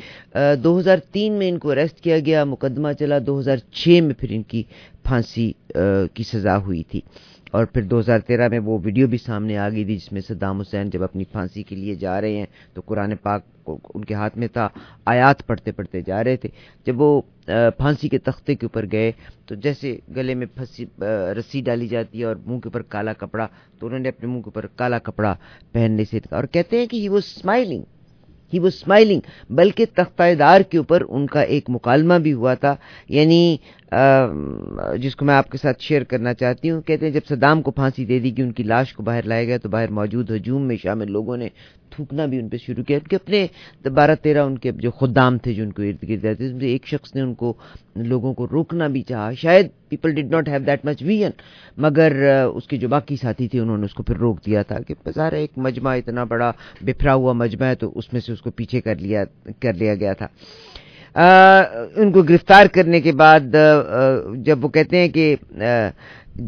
دو 0.64 0.80
ہزار 0.80 0.98
تین 1.12 1.34
میں 1.34 1.50
ان 1.50 1.58
کو 1.60 1.72
اریسٹ 1.72 2.02
کیا 2.02 2.20
گیا، 2.20 2.44
مقدمہ 2.44 2.92
چلا۔ 3.00 3.18
دو 3.28 3.40
ہزار 3.40 3.58
چھ 3.72 4.00
میں 4.04 4.16
پھر 4.20 4.28
ان 4.32 4.44
کی 4.44 4.64
پھانسی 5.04 5.52
کی 6.14 6.24
سزا 6.24 6.58
ہوئی 6.58 6.84
تھی۔ 6.84 7.02
اور 7.56 7.66
پھر 7.66 7.82
دو 7.82 8.00
ہزار 8.00 8.20
تیرہ 8.20 8.48
میں 8.50 8.60
وہ 8.60 8.78
ویڈیو 8.84 9.08
بھی 9.08 9.18
سامنے 9.18 9.58
آ 9.58 9.68
گئی 9.70 9.84
تھی 9.86 9.96
جس 9.98 10.12
میں 10.12 10.22
صدام 10.22 10.60
حسین 10.60 10.90
جب 10.90 11.04
اپنی 11.04 11.24
پھانسی 11.32 11.64
کے 11.64 11.76
لیے 11.76 11.96
جا 11.96 12.20
رہے 12.22 12.38
ہیں 12.38 12.46
تو 12.74 12.82
قرآن 12.86 13.16
پاک 13.16 13.70
ان 13.94 14.06
کے 14.06 14.14
ہاتھ 14.14 14.38
میں 14.38 14.48
تھا، 14.48 14.68
آیات 15.06 15.46
پڑھتے 15.48 15.72
پڑھتے 15.72 16.02
جا 16.08 16.24
رہے 16.24 16.36
تھے۔ 16.38 16.50
جب 16.86 17.02
وہ 17.02 17.22
پھانسی 17.78 18.10
کے 18.10 18.18
تختے 18.18 18.56
کے 18.56 18.66
اوپر 18.66 18.86
گئے 18.92 19.12
تو 19.48 19.56
جیسے 19.56 19.96
گلے 20.16 20.34
میں 20.36 20.48
پھنسی 20.56 20.86
رسی 21.38 21.62
ڈالی 21.62 21.88
جاتی 21.88 22.20
ہے 22.20 22.26
اور 22.26 22.36
منہ 22.46 22.60
کے 22.60 22.70
اوپر 22.70 22.82
کالا 22.94 23.14
کپڑا، 23.14 23.48
تو 23.80 23.88
انہوں 23.88 24.00
نے 24.00 24.10
اپنے 24.10 24.28
منہ 24.28 24.42
کے 24.42 24.50
اوپر 24.50 24.68
کالا 24.76 25.00
کپڑا 25.00 25.36
پہننے 25.72 26.04
سے 26.12 26.20
اور 26.30 26.44
کہتے 26.44 26.80
ہیں 26.80 26.86
کہ 26.86 26.98
ہی 26.98 27.10
وہ 27.10 27.18
اسمائلنگ، 27.18 27.84
ہی 28.54 28.60
وہ 28.60 28.68
اسمائلنگ، 28.68 29.22
بلکہ 29.50 29.86
تختہ 29.94 30.34
دار 30.40 30.62
کے 30.62 30.78
اوپر 30.78 31.04
ان 31.10 31.26
کا 31.28 31.42
ایک 31.42 31.70
مکالمہ 31.70 32.18
بھی 32.24 32.34
ہوا 32.34 32.54
تھا۔ 32.54 32.76
یعنی 33.10 33.58
جس 35.02 35.16
کو 35.16 35.26
میں 35.26 35.34
آپ 35.36 35.50
کے 35.50 35.58
ساتھ 35.58 35.82
شیئر 35.84 36.04
کرنا 36.04 36.34
چاہتی 36.34 36.70
ہوں، 36.70 36.82
کہتے 36.82 37.06
ہیں 37.06 37.14
جب 37.14 37.26
صدام 37.30 37.62
کو 37.62 37.72
پھانسی 37.72 38.06
دے 38.06 38.20
دی 38.20 38.32
کہ 38.32 38.42
ان 38.42 38.52
کی 38.54 38.64
لاش 38.64 38.94
کو 38.94 39.04
باہر 39.04 39.24
لایا 39.24 39.44
گیا 39.46 39.58
تو 39.64 39.70
باہر 39.70 39.92
موجود 40.00 40.32
ہجوم 40.32 40.68
میں 40.68 40.76
شامل 40.84 41.12
لوگوں 41.12 41.38
نے 41.38 41.50
تھوکنا 41.96 42.26
بھی 42.26 42.40
ان 42.40 42.48
پہ 42.50 42.58
شروع 42.58 42.84
کیا۔ 42.84 42.98
ان 42.98 43.08
کے 43.08 43.16
اپنے 43.16 43.90
بارہ 43.90 44.16
تیرہ 44.22 44.44
ان 44.46 44.58
کے 44.58 44.72
جو 44.84 44.92
خدام 44.92 45.38
تھے 45.44 45.54
جو 45.54 45.64
ان 45.64 45.72
کو 45.72 45.82
ارد 45.82 46.08
گرد 46.10 46.26
رہتے 46.26 46.50
تھے 46.60 46.68
ایک 46.68 46.88
شخص 46.88 47.16
نے 47.16 47.22
ان 47.22 47.34
کو، 47.42 47.54
لوگوں 48.12 48.34
کو 48.34 48.48
روکنا 48.52 48.88
بھی 48.96 49.02
چاہا۔ 49.10 49.32
شاید 49.42 49.68
people 49.90 50.16
did 50.16 50.32
not 50.32 50.50
have 50.50 50.60
that 50.68 50.86
much 50.86 51.04
vision 51.04 51.32
مگر 51.86 52.12
اس 52.46 52.68
کے 52.68 52.78
جو 52.78 52.88
باقی 52.90 53.16
ساتھی 53.22 53.48
تھے، 53.48 53.60
انہوں 53.60 53.78
نے 53.78 53.86
اس 53.86 53.94
کو 53.94 54.04
پھر 54.04 54.18
روک 54.18 54.46
دیا 54.46 54.62
تھا 54.64 54.80
کہ 54.88 54.94
بظاہر 55.06 55.34
ایک 55.34 55.58
مجمع 55.58 55.94
اتنا 55.96 56.24
بڑا 56.24 56.52
بفرا 56.82 57.14
ہوا 57.14 57.34
مجمع 57.34 57.66
ہے 57.66 57.76
تو 57.76 57.92
اس 57.96 58.12
میں 58.14 58.22
سے 58.22 58.32
اس 58.34 58.42
کو 58.42 58.52
پیچھے 58.52 58.82
کر 58.82 58.96
لیا 58.96 59.24
کر 59.60 59.74
لیا 59.74 59.96
گیا 59.96 60.14
تھا۔ 60.14 60.28
ان 61.16 62.12
کو 62.12 62.22
گرفتار 62.30 62.66
کرنے 62.74 63.00
کے 63.02 63.12
بعد 63.22 63.56
جب 64.46 64.64
وہ 64.64 64.70
کہتے 64.70 64.98
ہیں 64.98 65.08
کہ 65.10 65.36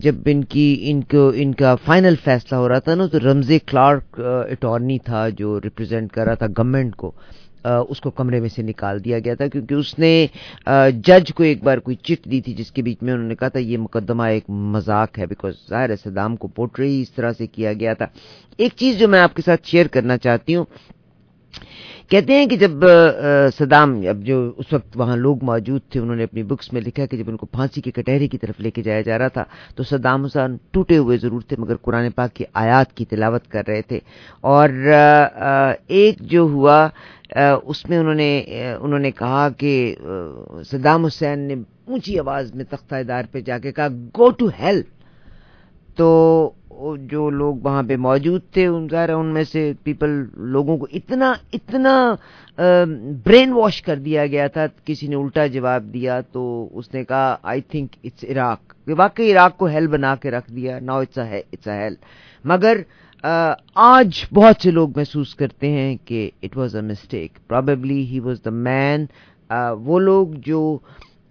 جب 0.03 0.15
ان 0.25 0.43
کی، 0.43 0.67
ان 0.89 1.01
کو، 1.11 1.31
ان 1.35 1.53
کا 1.53 1.75
فائنل 1.85 2.15
فیصلہ 2.23 2.57
ہو 2.57 2.67
رہا 2.69 2.79
تھا 2.85 2.95
نا، 2.95 3.05
تو 3.07 3.19
رمزے 3.19 3.59
کلارک 3.67 4.19
اٹارنی 4.19 4.97
تھا 5.05 5.27
جو 5.37 5.59
ریپرزینٹ 5.63 6.11
کر 6.11 6.25
رہا 6.25 6.33
تھا 6.33 6.47
گورنمنٹ 6.57 6.95
کو 6.95 7.11
اس 7.89 8.01
کو 8.01 8.09
کمرے 8.17 8.39
میں 8.39 8.49
سے 8.49 8.61
نکال 8.61 9.03
دیا 9.05 9.19
گیا 9.19 9.33
تھا 9.35 9.47
کیونکہ 9.53 9.73
اس 9.73 9.97
نے 9.99 10.11
جج 11.05 11.33
کو 11.35 11.43
ایک 11.43 11.63
بار 11.63 11.77
کوئی 11.77 11.95
چٹ 12.03 12.25
دی 12.31 12.41
تھی، 12.41 12.53
جس 12.53 12.71
کے 12.71 12.81
بیچ 12.81 13.03
میں 13.03 13.13
انہوں 13.13 13.27
نے 13.27 13.35
کہا 13.35 13.47
تھا 13.47 13.59
یہ 13.59 13.77
مقدمہ 13.77 14.23
ایک 14.23 14.49
مذاق 14.75 15.19
ہے 15.19 15.25
بیکاز 15.25 15.53
ظاہر 15.69 15.95
صدام 16.03 16.35
کو 16.35 16.47
پورٹری 16.47 17.01
اس 17.01 17.11
طرح 17.11 17.31
سے 17.37 17.47
کیا 17.47 17.73
گیا 17.79 17.93
تھا۔ 17.93 18.05
ایک 18.57 18.73
چیز 18.75 18.99
جو 18.99 19.07
میں 19.07 19.19
آپ 19.19 19.35
کے 19.35 19.41
ساتھ 19.45 19.67
شیئر 19.67 19.87
کرنا 19.93 20.17
چاہتی 20.17 20.55
ہوں 20.55 20.65
کہتے 22.11 22.33
ہیں 22.33 22.45
کہ 22.47 22.55
جب 22.57 22.83
صدام، 23.57 23.93
اب 24.09 24.21
جو 24.25 24.37
اس 24.57 24.71
وقت 24.73 24.95
وہاں 24.97 25.15
لوگ 25.17 25.43
موجود 25.45 25.81
تھے، 25.91 25.99
انہوں 25.99 26.15
نے 26.15 26.23
اپنی 26.23 26.43
بکس 26.49 26.71
میں 26.73 26.81
لکھا 26.81 27.05
کہ 27.05 27.17
جب 27.17 27.29
ان 27.29 27.37
کو 27.37 27.45
پھانسی 27.45 27.81
کے 27.81 27.91
کٹہرے 27.91 28.27
کی 28.27 28.37
طرف 28.37 28.59
لے 28.59 28.71
کے 28.71 28.81
جایا 28.81 29.01
جا 29.01 29.17
رہا 29.17 29.27
تھا، 29.27 29.43
تو 29.75 29.83
صدام 29.83 30.25
حسین 30.25 30.55
ٹوٹے 30.71 30.97
ہوئے 30.97 31.17
ضرور 31.17 31.41
تھے، 31.47 31.55
مگر 31.59 31.75
قرآن 31.85 32.09
پاک 32.15 32.33
کی 32.35 32.43
آیات 32.63 32.93
کی 32.97 33.05
تلاوت 33.05 33.47
کر 33.51 33.63
رہے 33.67 33.81
تھے۔ 33.87 33.99
اور 34.41 34.69
ایک 35.87 36.21
جو 36.31 36.41
ہوا 36.53 36.87
اس 37.63 37.85
میں 37.89 37.97
انہوں 37.97 38.13
نے 38.15 38.31
انہوں 38.79 38.99
نے 38.99 39.11
کہا 39.11 39.47
کہ 39.57 39.73
صدام 40.71 41.05
حسین 41.05 41.39
نے 41.47 41.55
اونچی 41.87 42.17
آواز 42.19 42.53
میں 42.55 42.65
تختہ 42.69 43.01
دار 43.07 43.23
پہ 43.31 43.39
جا 43.41 43.57
کے 43.63 43.71
کہا 43.71 43.87
گو 44.17 44.29
ٹو 44.37 44.47
ہیلپ 44.59 44.87
تو 45.97 46.07
جو 47.09 47.29
لوگ 47.29 47.55
وہاں 47.63 47.83
پہ 47.87 47.95
موجود 47.97 48.41
تھے، 48.53 48.65
ان 48.67 48.87
ظاہر 48.91 49.09
ان 49.13 49.33
میں 49.33 49.43
سے 49.51 49.71
پیپل 49.83 50.09
لوگوں 50.53 50.77
کو 50.77 50.87
اتنا 50.93 51.33
اتنا 51.53 51.93
برین 53.25 53.53
واش 53.53 53.81
کر 53.81 53.99
دیا 53.99 54.25
گیا 54.27 54.47
تھا، 54.47 54.65
کسی 54.85 55.07
نے 55.07 55.15
الٹا 55.15 55.45
جواب 55.55 55.83
دیا 55.93 56.19
تو 56.31 56.43
اس 56.71 56.93
نے 56.93 57.03
کہا 57.03 57.35
آئی 57.43 57.61
تھنک 57.71 57.95
اٹس 58.03 58.23
عراق 58.31 58.73
واقعی 58.97 59.31
عراق 59.31 59.57
کو 59.57 59.65
ہیل 59.67 59.87
بنا 59.87 60.13
کے 60.21 60.31
رکھ 60.31 60.51
دیا 60.51 60.79
نا 60.79 60.93
اٹس 60.95 61.17
اٹس 61.17 61.67
اے 61.67 61.77
ہیل 61.81 61.95
مگر 62.45 62.81
آج 63.23 64.23
بہت 64.33 64.61
سے 64.63 64.71
لوگ 64.71 64.89
محسوس 64.95 65.33
کرتے 65.35 65.69
ہیں 65.71 65.95
کہ 66.05 66.29
it 66.43 66.57
was 66.57 66.75
a 66.75 66.81
mistake 66.81 67.39
probably 67.47 68.01
he 68.11 68.19
was 68.19 68.37
the 68.45 68.49
man 68.67 69.05
وہ 69.85 69.99
لوگ 69.99 70.27
جو 70.45 70.61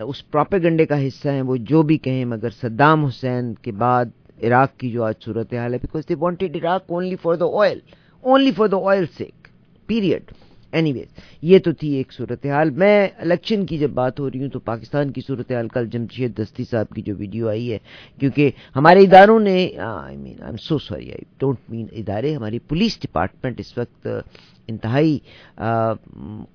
اس 0.00 0.18
پراپیگنڈے 0.30 0.84
کا 0.86 1.06
حصہ 1.06 1.28
ہیں، 1.28 1.42
وہ 1.42 1.56
جو 1.68 1.82
بھی 1.82 1.96
کہیں 1.98 2.24
مگر 2.24 2.50
صدام 2.60 3.04
حسین 3.04 3.52
کے 3.62 3.72
بعد 3.72 4.06
عراق 4.38 4.76
کی 4.78 4.90
جو 4.90 5.04
آج 5.04 5.14
صورت 5.24 5.54
حال 5.54 5.74
ہے 5.74 5.78
because 5.78 6.08
they 6.08 6.14
wanted 6.18 6.56
Iraq 6.56 6.92
only 6.92 7.16
for 7.22 7.34
the 7.34 7.46
oil 7.60 7.78
only 8.24 8.52
for 8.52 8.68
the 8.68 8.76
oil 8.90 9.04
sake 9.18 9.48
period 9.88 10.30
anyways 10.92 11.20
یہ 11.42 11.58
تو 11.58 11.72
تھی 11.72 11.88
ایک 11.94 12.12
صورت 12.12 12.46
حال 12.46 12.70
میں 12.70 13.08
الیکشن 13.18 13.64
کی 13.66 13.78
جب 13.78 13.90
بات 13.90 14.18
ہو 14.20 14.28
رہی 14.30 14.42
ہوں 14.42 14.48
تو 14.48 14.58
پاکستان 14.60 15.12
کی 15.12 15.20
صورت 15.26 15.52
حال 15.52 15.68
کل 15.68 15.86
جمشید 15.88 16.36
دستی 16.38 16.64
صاحب 16.64 16.94
کی 16.94 17.02
جو 17.02 17.14
ویڈیو 17.18 17.48
آئی 17.48 17.72
ہے 17.72 17.78
کیونکہ 18.20 18.50
ہمارے 18.76 19.04
اداروں 19.04 19.38
نے 19.40 19.56
I 19.78 20.16
mean 20.16 20.42
I 20.42 20.46
am 20.46 20.56
so 20.62 20.78
sorry 20.78 21.10
I 21.10 21.24
don't 21.38 21.70
mean 21.70 21.86
ادارے 21.92 22.34
ہماری 22.36 22.58
پولیس 22.68 22.98
ڈپارٹمنٹ 23.00 23.60
اس 23.60 23.76
وقت 23.78 24.08
انتہائی 24.68 25.18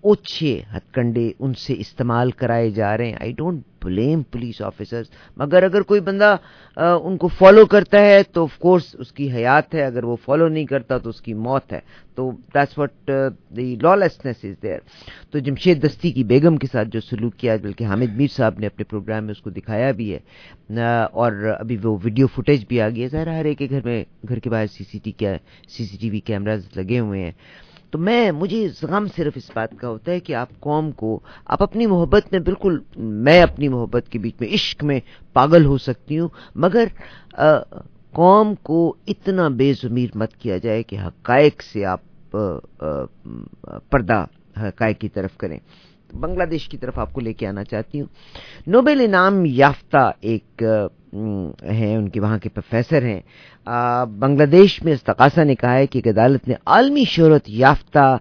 اوچھے 0.03 0.59
ہتھ 0.73 0.93
کنڈے 0.93 1.31
ان 1.39 1.53
سے 1.57 1.73
استعمال 1.79 2.31
کرائے 2.31 2.69
جا 2.71 2.97
رہے 2.97 3.07
ہیں 3.07 3.17
I 3.19 3.31
don't 3.33 3.63
blame 3.83 4.21
police 4.31 4.61
officers 4.61 5.09
مگر 5.37 5.63
اگر 5.63 5.81
کوئی 5.81 6.01
بندہ 6.01 6.35
ان 6.77 7.17
کو 7.17 7.27
فالو 7.37 7.65
کرتا 7.65 7.99
ہے، 7.99 8.21
تو 8.23 8.43
آف 8.43 8.57
کورس 8.59 8.95
اس 8.99 9.11
کی 9.11 9.31
حیات 9.31 9.75
ہے، 9.75 9.85
اگر 9.85 10.03
وہ 10.03 10.15
فالو 10.25 10.47
نہیں 10.47 10.65
کرتا 10.65 10.97
تو 10.97 11.09
اس 11.09 11.21
کی 11.21 11.33
موت 11.33 11.73
ہے. 11.73 11.79
تو 12.15 12.31
that's 12.53 12.77
what 12.77 13.09
the 13.57 13.75
law 13.81 13.95
lessons 13.95 14.43
is 14.43 14.61
there 14.63 14.79
تو 15.31 15.39
جمشید 15.39 15.83
دستی 15.85 16.11
کی 16.11 16.23
بیگم 16.31 16.57
کے 16.57 16.67
ساتھ 16.71 16.87
جو 16.91 16.99
سلوک 17.01 17.35
کیا، 17.39 17.55
بلکہ 17.61 17.83
حامد 17.83 18.15
میر 18.17 18.27
صاحب 18.35 18.59
نے 18.59 18.67
اپنے 18.67 18.83
پروگرام 18.89 19.23
میں 19.25 19.31
اس 19.31 19.41
کو 19.41 19.49
دکھایا 19.49 19.91
بھی 19.91 20.13
ہے 20.13 20.19
اور 21.13 21.31
ابھی 21.59 21.77
وہ 21.83 21.97
ویڈیو 22.03 22.27
فوٹیج 22.35 22.65
بھی 22.69 22.81
آ 22.81 22.89
گئی 22.89 23.03
ہے. 23.03 23.07
ظاہر 23.07 23.27
ہر 23.27 23.45
ایک 23.45 23.57
کے 23.57 23.67
گھر 23.69 23.85
میں، 23.85 24.03
گھر 24.27 24.39
کے 24.39 24.49
باہر 24.49 24.67
C 24.67 24.83
C 24.91 24.99
T 25.03 25.11
C 25.69 25.85
C 25.85 25.97
T 26.01 26.09
V 26.09 26.19
cameras 26.19 26.67
لگے 26.75 26.99
ہوئے 26.99 27.23
ہیں. 27.23 27.31
تو 27.91 27.97
میں 27.97 28.31
مجھے 28.31 28.67
غم 28.83 29.05
صرف 29.15 29.33
اس 29.35 29.49
بات 29.55 29.69
کا 29.77 29.87
ہوتا 29.89 30.11
ہے 30.11 30.19
کہ 30.19 30.35
آپ 30.35 30.49
قوم 30.59 30.91
کو 30.91 31.19
آپ 31.45 31.63
اپنی 31.63 31.85
محبت 31.85 32.31
میں 32.31 32.39
بالکل 32.39 32.77
میں 32.95 33.41
اپنی 33.41 33.67
محبت 33.67 34.09
کے 34.09 34.19
بیچ 34.19 34.35
میں 34.39 34.49
عشق 34.53 34.83
میں 34.83 34.99
پاگل 35.33 35.65
ہو 35.65 35.77
سکتی 35.77 36.19
ہوں، 36.19 36.27
مگر 36.55 36.87
قوم 38.13 38.53
کو 38.63 38.93
اتنا 39.07 39.47
بے 39.47 39.71
ضمیر 39.73 40.09
مت 40.15 40.35
کیا 40.35 40.57
جائے 40.57 40.83
کہ 40.83 40.97
حقائق 40.99 41.61
سے 41.63 41.85
آپ 41.85 42.37
پردہ 43.89 44.25
حقائق 44.57 44.99
کی 44.99 45.09
طرف 45.09 45.37
کریں۔ 45.37 45.57
بنگلہ 46.13 46.43
دیش 46.43 46.67
کی 46.69 46.77
طرف 46.77 46.97
آپ 46.99 47.13
کو 47.13 47.21
لے 47.21 47.33
کے 47.33 47.47
آنا 47.47 47.63
چاہتی 47.63 47.99
ہوں۔ 47.99 48.07
نوبل 48.67 49.01
انعام 49.05 49.43
یافتہ 49.45 50.11
ایک 50.21 50.63
ہیں، 51.13 51.97
ان 51.97 52.09
کے 52.09 52.19
وہاں 52.19 52.37
کے 52.37 52.49
پروفیسر 52.49 53.03
ہیں۔ 53.03 53.21
بنگلہ 54.19 54.45
دیش 54.45 54.83
میں 54.83 54.93
استقاصہ 54.93 55.41
نے 55.41 55.55
کہا 55.55 55.73
ہے 55.73 55.87
کہ 55.87 55.97
ایک 55.97 56.07
عدالت 56.07 56.47
نے 56.47 56.53
عالمی 56.65 57.03
شہرت 57.05 57.41
یافتہ 57.47 58.17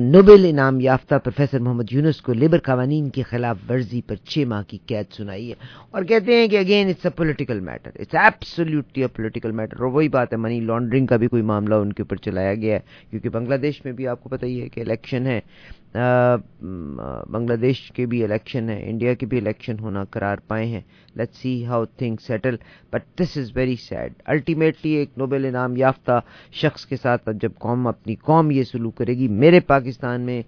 نوبل 0.00 0.46
انعام 0.48 0.80
یافتہ 0.80 1.14
پروفیسر 1.14 1.58
محمد 1.58 1.84
یونس 1.90 2.20
کو 2.22 2.32
لیبر 2.32 2.58
قوانین 2.58 3.08
کی 3.10 3.22
خلاف 3.22 3.58
ورزی 3.68 4.00
پر 4.02 4.16
چھ 4.16 4.44
ماہ 4.48 4.62
کی 4.62 4.78
قید 4.86 5.12
سنائی 5.12 5.48
ہے۔ 5.48 5.54
اور 5.90 6.02
کہتے 6.02 6.34
ہیں 6.34 6.48
کہ 6.48 6.58
again 6.58 6.88
it's 6.88 7.06
a 7.06 7.10
political 7.10 7.60
matter 7.60 7.90
it's 7.94 8.14
absolutely 8.14 9.02
a 9.02 9.08
political 9.08 9.50
matter 9.50 9.82
اور 9.82 9.92
وہی 9.92 10.08
بات 10.08 10.32
ہے 10.32 10.38
منی 10.38 10.60
لانڈرنگ 10.60 11.06
کا 11.06 11.16
بھی 11.16 11.28
کوئی 11.28 11.42
معاملہ 11.42 11.74
ان 11.74 11.92
کے 11.92 12.02
اوپر 12.02 12.16
چلایا 12.16 12.54
گیا 12.54 12.74
ہے۔ 12.74 12.80
کیونکہ 13.10 13.28
بنگلہ 13.28 13.54
دیش 13.54 13.84
میں 13.84 13.92
بھی 13.92 14.08
آپ 14.08 14.22
کو 14.22 14.28
پتہ 14.28 14.46
ہی 14.46 14.60
ہے 14.60 14.68
کہ 14.68 14.80
الیکشن 14.80 15.26
ہے۔ 15.26 15.40
بنگلہ 17.30 17.56
دیش 17.56 17.92
کے 17.92 18.06
بھی 18.06 18.24
الیکشن 18.24 18.68
ہے، 18.70 18.90
انڈیا 18.90 19.14
کے 19.14 19.26
بھی 19.26 19.38
الیکشن 19.38 19.78
ہونا 19.80 20.04
قرار 20.04 20.36
پائے 20.48 20.66
ہیں۔ 20.66 20.80
Let 21.14 21.34
see 21.34 21.66
how 21.66 21.84
thing 22.02 22.16
settle 22.26 22.56
but 22.92 23.02
this 23.20 23.36
is 23.38 23.56
very 23.56 23.76
sad 23.88 24.12
ultimately 24.34 24.90
ایک 24.98 25.18
نوبل 25.18 25.44
انعام 25.46 25.76
یافتہ 25.76 26.20
شخص 26.60 26.86
کے 26.86 26.96
ساتھ 27.02 27.28
جب 27.40 27.52
قوم 27.60 27.86
اپنی 27.86 28.14
قوم 28.28 28.50
یہ 28.50 28.62
سلوک 28.72 28.96
کرے 28.96 29.14
گی، 29.18 29.28
میرے 29.28 29.60
پاکستان 29.60 30.20
میں 30.20 30.42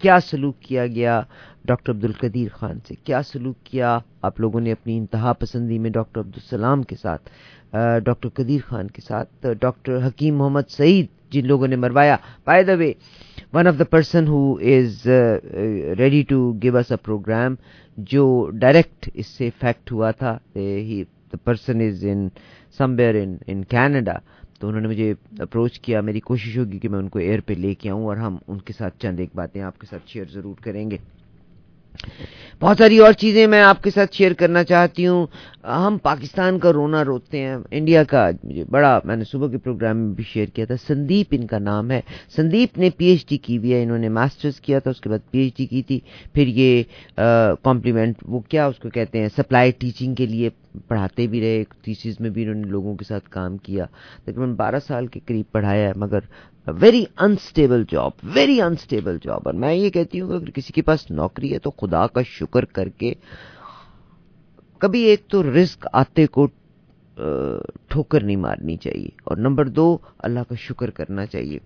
کیا 0.00 0.18
سلوک 0.20 0.60
کیا 0.60 0.86
گیا 0.86 1.20
ڈاکٹر 1.64 1.92
عبد 1.92 2.04
القدیر 2.04 2.48
خان 2.54 2.78
سے؟ 2.88 2.94
کیا 3.04 3.22
سلوک 3.22 3.64
کیا 3.66 3.98
آپ 4.28 4.40
لوگوں 4.40 4.60
نے 4.60 4.72
اپنی 4.72 4.96
انتہا 4.98 5.32
پسندی 5.40 5.78
میں 5.78 5.90
ڈاکٹر 5.90 6.20
عبدالسلام 6.20 6.82
کے 6.82 6.96
ساتھ 7.02 7.30
ڈاکٹر 8.04 8.28
قدیر 8.34 8.60
خان 8.68 8.88
کے 8.94 9.02
ساتھ، 9.02 9.46
ڈاکٹر 9.60 10.06
حکیم 10.06 10.36
محمد 10.38 10.70
سعید 10.70 11.06
جن 11.32 11.46
لوگوں 11.46 11.68
نے 11.68 11.76
مروایا؟ 11.76 12.16
By 12.46 12.64
the 12.64 12.74
way 12.78 12.92
one 13.54 13.66
of 13.66 13.78
the 13.78 13.84
person 13.90 14.28
who 14.28 14.40
is 14.74 15.06
ready 15.98 16.22
to 16.28 16.38
give 16.62 16.76
us 16.76 16.90
a 16.90 16.96
programme 17.04 17.54
جو 18.10 18.24
ڈائریکٹ 18.60 19.08
اس 19.14 19.26
سے 19.26 19.46
افیکٹ 19.46 19.92
ہوا 19.92 20.10
تھا 20.10 20.36
the 21.32 21.36
person 21.44 21.80
is 21.86 22.04
in 22.08 22.28
somewhere 22.98 23.14
in 23.46 23.64
Canada 23.64 24.16
تو 24.58 24.68
انہوں 24.68 24.80
نے 24.80 24.88
مجھے 24.88 25.12
اپروچ 25.40 25.78
کیا، 25.80 26.00
میری 26.00 26.20
کوشش 26.20 26.56
ہوگی 26.58 26.78
کہ 26.78 26.88
میں 26.88 26.98
ان 26.98 27.08
کو 27.08 27.18
ایئر 27.18 27.40
پہ 27.46 27.52
لے 27.52 27.74
کے 27.74 27.90
آؤں 27.90 28.04
اور 28.06 28.16
ہم 28.16 28.36
ان 28.48 28.58
کے 28.58 28.72
ساتھ 28.78 28.98
چند 29.02 29.20
ایک 29.20 29.30
باتیں 29.34 29.62
آپ 29.62 29.78
کے 29.80 29.86
ساتھ 29.90 30.08
شیئر 30.10 30.24
ضرور 30.32 30.54
کریں 30.64 30.90
گے۔ 30.90 30.96
بہت 32.60 32.78
ساری 32.78 32.98
اور 32.98 33.12
چیزیں 33.12 33.46
میں 33.46 33.60
آپ 33.62 33.82
کے 33.82 33.90
ساتھ 33.90 34.14
شیئر 34.14 34.32
کرنا 34.32 34.64
چاہتی 34.64 35.06
ہوں۔ 35.06 35.26
ہم 35.64 35.96
پاکستان 36.02 36.58
کا 36.58 36.72
رونا 36.72 37.04
روتے 37.04 37.38
ہیں۔ 37.38 37.56
انڈیا 37.70 38.04
کا 38.04 38.30
مجھے 38.44 38.64
بڑا، 38.70 38.98
میں 39.04 39.16
نے 39.16 39.24
صبح 39.24 39.48
کے 39.48 39.58
پروگرام 39.58 39.96
میں 39.96 40.14
بھی 40.14 40.24
شیئر 40.24 40.46
کیا 40.46 40.64
تھا۔ 40.64 40.74
سندیپ 40.86 41.26
ان 41.30 41.46
کا 41.46 41.58
نام 41.58 41.90
ہے۔ 41.90 42.00
سندیپ 42.36 42.78
نے 42.78 42.90
پی 42.90 43.06
ایچ 43.06 43.28
ڈی 43.28 43.38
کی 43.38 43.58
ہوئی 43.58 43.72
ہے۔ 43.74 43.82
انہوں 43.82 43.98
نے 43.98 44.08
ماسٹرز 44.08 44.60
کیا 44.60 44.78
تھا۔ 44.78 44.90
اس 44.90 45.00
کے 45.00 45.08
بعد 45.08 45.30
پی 45.30 45.38
ایچ 45.38 45.56
ڈی 45.56 45.66
کی 45.66 45.82
تھی۔ 45.82 46.00
پھر 46.32 46.46
یہ 46.46 46.82
کمپلیمنٹ 47.62 48.24
وہ 48.26 48.40
کیا 48.40 48.66
اس 48.66 48.78
کو 48.78 48.90
کہتے 48.90 49.20
ہیں 49.20 49.28
سپلائی 49.36 49.70
ٹیچنگ 49.78 50.14
کے 50.14 50.26
لیے 50.26 50.48
پڑھاتے 50.88 51.26
بھی 51.26 51.40
رہے۔ 51.40 51.62
تھیسز 51.82 52.20
میں 52.20 52.30
بھی 52.30 52.42
انہوں 52.42 52.54
نے 52.54 52.68
لوگوں 52.70 52.94
کے 52.96 53.04
ساتھ 53.04 53.28
کام 53.30 53.56
کیا۔ 53.56 53.84
تقریباً 54.22 54.54
بارہ 54.54 54.78
سال 54.86 55.06
کے 55.06 55.20
قریب 55.26 55.52
پڑھایا 55.52 55.88
ہے، 55.88 55.92
مگر 55.96 56.20
very 56.66 57.04
unstable 57.18 57.84
job 57.92 58.10
very 58.22 58.62
unstable 58.62 59.16
job 59.22 59.40
اور 59.44 59.54
میں 59.54 59.74
یہ 59.74 59.90
کہتی 59.90 60.20
ہوں 60.20 60.28
کہ 60.28 60.34
اگر 60.34 60.50
کسی 60.50 60.72
کے 60.72 60.82
پاس 60.82 61.10
نوکری 61.10 61.52
ہے 61.54 61.58
تو 61.58 61.70
خدا 61.70 62.06
کا 62.06 62.22
شکر 62.22 62.64
کر 62.64 62.88
کے 62.88 63.14
کبھی 64.78 65.00
ایک 65.00 65.26
تو 65.28 65.42
رسک 65.42 65.86
آتے 65.92 66.26
کو 66.26 66.46
ٹھوکر 67.88 68.22
نہیں 68.22 68.36
مارنی 68.36 68.76
چاہیے۔ 68.76 69.08
اور 69.24 69.36
نمبر 69.36 69.68
دو، 69.68 69.98
اللہ 70.18 70.40
کا 70.48 70.54
شکر 70.58 70.90
کرنا 70.90 71.26
چاہیے۔ 71.26 71.58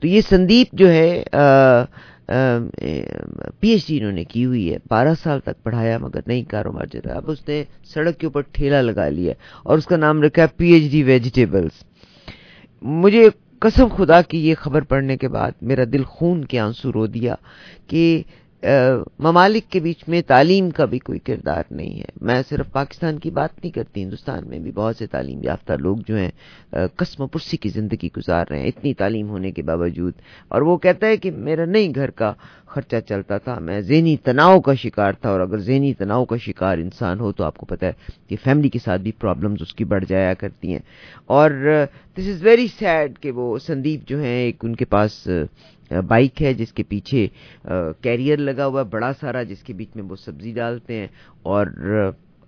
تو 0.00 0.06
یہ 0.06 0.20
سندیپ 0.20 0.68
جو 0.72 0.88
ہے 0.88 1.24
پی 3.60 3.68
ایچ 3.68 3.86
ڈی 3.86 3.98
انہوں 3.98 4.12
نے 4.12 4.24
کی 4.24 4.44
ہوئی 4.44 4.72
ہے۔ 4.72 4.76
بارہ 4.90 5.14
سال 5.22 5.40
تک 5.40 5.62
پڑھایا 5.62 5.98
مگر 5.98 6.20
نہیں 6.26 6.42
کاروبار 6.42 6.86
چل 6.86 7.00
رہا۔ 7.04 7.14
اب 7.14 7.30
اس 7.30 7.48
نے 7.48 7.64
سڑک 7.84 8.18
کے 8.18 8.26
اوپر 8.26 8.40
ٹھیلا 8.40 8.80
لگا 8.80 9.08
لیا 9.08 9.34
اور 9.62 9.78
اس 9.78 9.86
کا 9.86 9.96
نام 9.96 10.22
رکھا 10.22 10.42
ہے 10.42 10.46
پی 10.56 10.72
ایچ 10.72 10.90
ڈی 10.92 11.02
ویجیٹیبلس 11.02 11.84
مجھے 12.82 13.28
قسم 13.60 13.88
خدا 13.88 14.22
کی 14.22 14.48
یہ 14.48 14.54
خبر 14.54 14.82
پڑھنے 14.82 15.16
کے 15.16 15.28
بعد 15.28 15.52
میرا 15.62 15.84
دل 15.92 16.04
خون 16.04 16.44
کے 16.44 16.58
آنسو 16.60 16.92
رو 16.92 17.06
دیا 17.06 17.34
کہ 17.86 18.22
ممالک 19.18 19.72
کے 19.72 19.80
بیچ 19.80 20.08
میں 20.08 20.22
تعلیم 20.26 20.70
کا 20.70 20.84
بھی 20.84 20.98
کوئی 20.98 21.18
کردار 21.18 21.62
نہیں 21.70 21.98
ہے۔ 21.98 22.04
میں 22.20 22.42
صرف 22.48 22.72
پاکستان 22.72 23.18
کی 23.18 23.30
بات 23.30 23.50
نہیں 23.64 23.72
کرتی، 23.72 24.02
ہندوستان 24.02 24.48
میں 24.48 24.58
بھی 24.58 24.70
بہت 24.70 24.96
سے 24.96 25.06
تعلیم 25.06 25.42
یافتہ 25.42 25.72
لوگ 25.72 25.96
جو 26.06 26.16
ہیں 26.16 26.30
قسم 26.96 27.26
پرسی 27.26 27.56
کی 27.56 27.68
زندگی 27.68 28.08
گزار 28.16 28.44
رہے 28.50 28.58
ہیں، 28.58 28.66
اتنی 28.66 28.94
تعلیم 28.94 29.28
ہونے 29.28 29.50
کے 29.50 29.62
باوجود۔ 29.62 30.12
اور 30.48 30.62
وہ 30.62 30.76
کہتا 30.76 31.06
ہے 31.06 31.16
کہ 31.16 31.30
میرا 31.30 31.64
نہیں 31.64 31.92
گھر 31.94 32.10
کا 32.10 32.32
خرچہ 32.66 32.96
چلتا 33.08 33.38
تھا، 33.38 33.58
میں 33.58 33.80
ذہنی 33.80 34.16
تناؤ 34.16 34.60
کا 34.60 34.74
شکار 34.74 35.12
تھا۔ 35.12 35.30
اور 35.30 35.40
اگر 35.40 35.58
ذہنی 35.58 35.94
تناؤ 35.94 36.24
کا 36.24 36.36
شکار 36.36 36.78
انسان 36.78 37.20
ہو 37.20 37.32
تو 37.32 37.44
آپ 37.44 37.56
کو 37.56 37.66
پتہ 37.66 37.84
ہے 37.84 37.92
کہ 38.28 38.36
فیملی 38.44 38.68
کے 38.68 38.78
ساتھ 38.84 39.02
بھی 39.02 39.12
پرابلمز 39.12 39.58
اس 39.60 39.74
کی 39.74 39.84
بڑھ 39.84 40.04
جایا 40.08 40.34
کرتی 40.34 40.72
ہیں۔ 40.72 40.80
اور 41.26 41.50
دس 42.14 42.28
از 42.28 42.42
ویری 42.42 42.66
سیڈ 42.78 43.18
کہ 43.18 43.30
وہ 43.30 43.58
سندیپ 43.58 44.08
جو 44.08 44.18
ہیں، 44.20 44.38
ایک 44.38 44.56
ان 44.62 44.76
کے 44.76 44.84
پاس 44.84 45.28
بائک 46.08 46.42
ہے 46.42 46.52
جس 46.54 46.72
کے 46.72 46.82
پیچھے 46.88 47.26
کیریئر 48.02 48.38
لگا 48.38 48.66
ہوا 48.66 48.80
ہے، 48.80 48.86
بڑا 48.90 49.12
سارا، 49.20 49.42
جس 49.42 49.62
کے 49.62 49.72
بیچ 49.74 49.96
میں 49.96 50.04
وہ 50.08 50.16
سبزی 50.16 50.52
ڈالتے 50.54 51.00
ہیں، 51.00 51.06
اور 51.42 51.66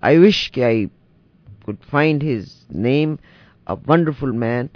آئی 0.03 0.19
وش 0.19 0.51
کہ 0.53 0.65
I 0.65 0.87
could 1.65 1.85
find 1.91 2.25
his 2.25 2.55
name 2.87 3.15
a 3.67 3.75
wonderful 3.89 4.31
man 4.39 4.67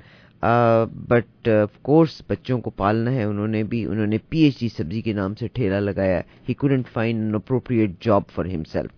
but 1.09 1.49
of 1.49 1.79
course 1.83 2.21
بچوں 2.29 2.61
کو 2.61 2.71
پالنا 2.71 3.13
ہے، 3.13 3.25
انہوں 3.25 3.49
نے 3.49 3.63
بھی، 3.65 3.85
انہوں 3.85 4.07
نے 4.07 4.19
پی 4.29 4.39
ایچ 4.45 4.59
ڈی 4.61 4.69
سبزی 4.69 5.01
کے 5.03 5.13
نام 5.13 5.35
سے 5.35 5.49
ٹھیلا 5.55 5.81
لگایا 5.81 6.21
ہی 6.49 6.55
couldn't 6.55 6.89
find 6.93 7.35
appropriate 7.35 7.91
job 8.05 8.23
for 8.35 8.45
himself 8.47 8.91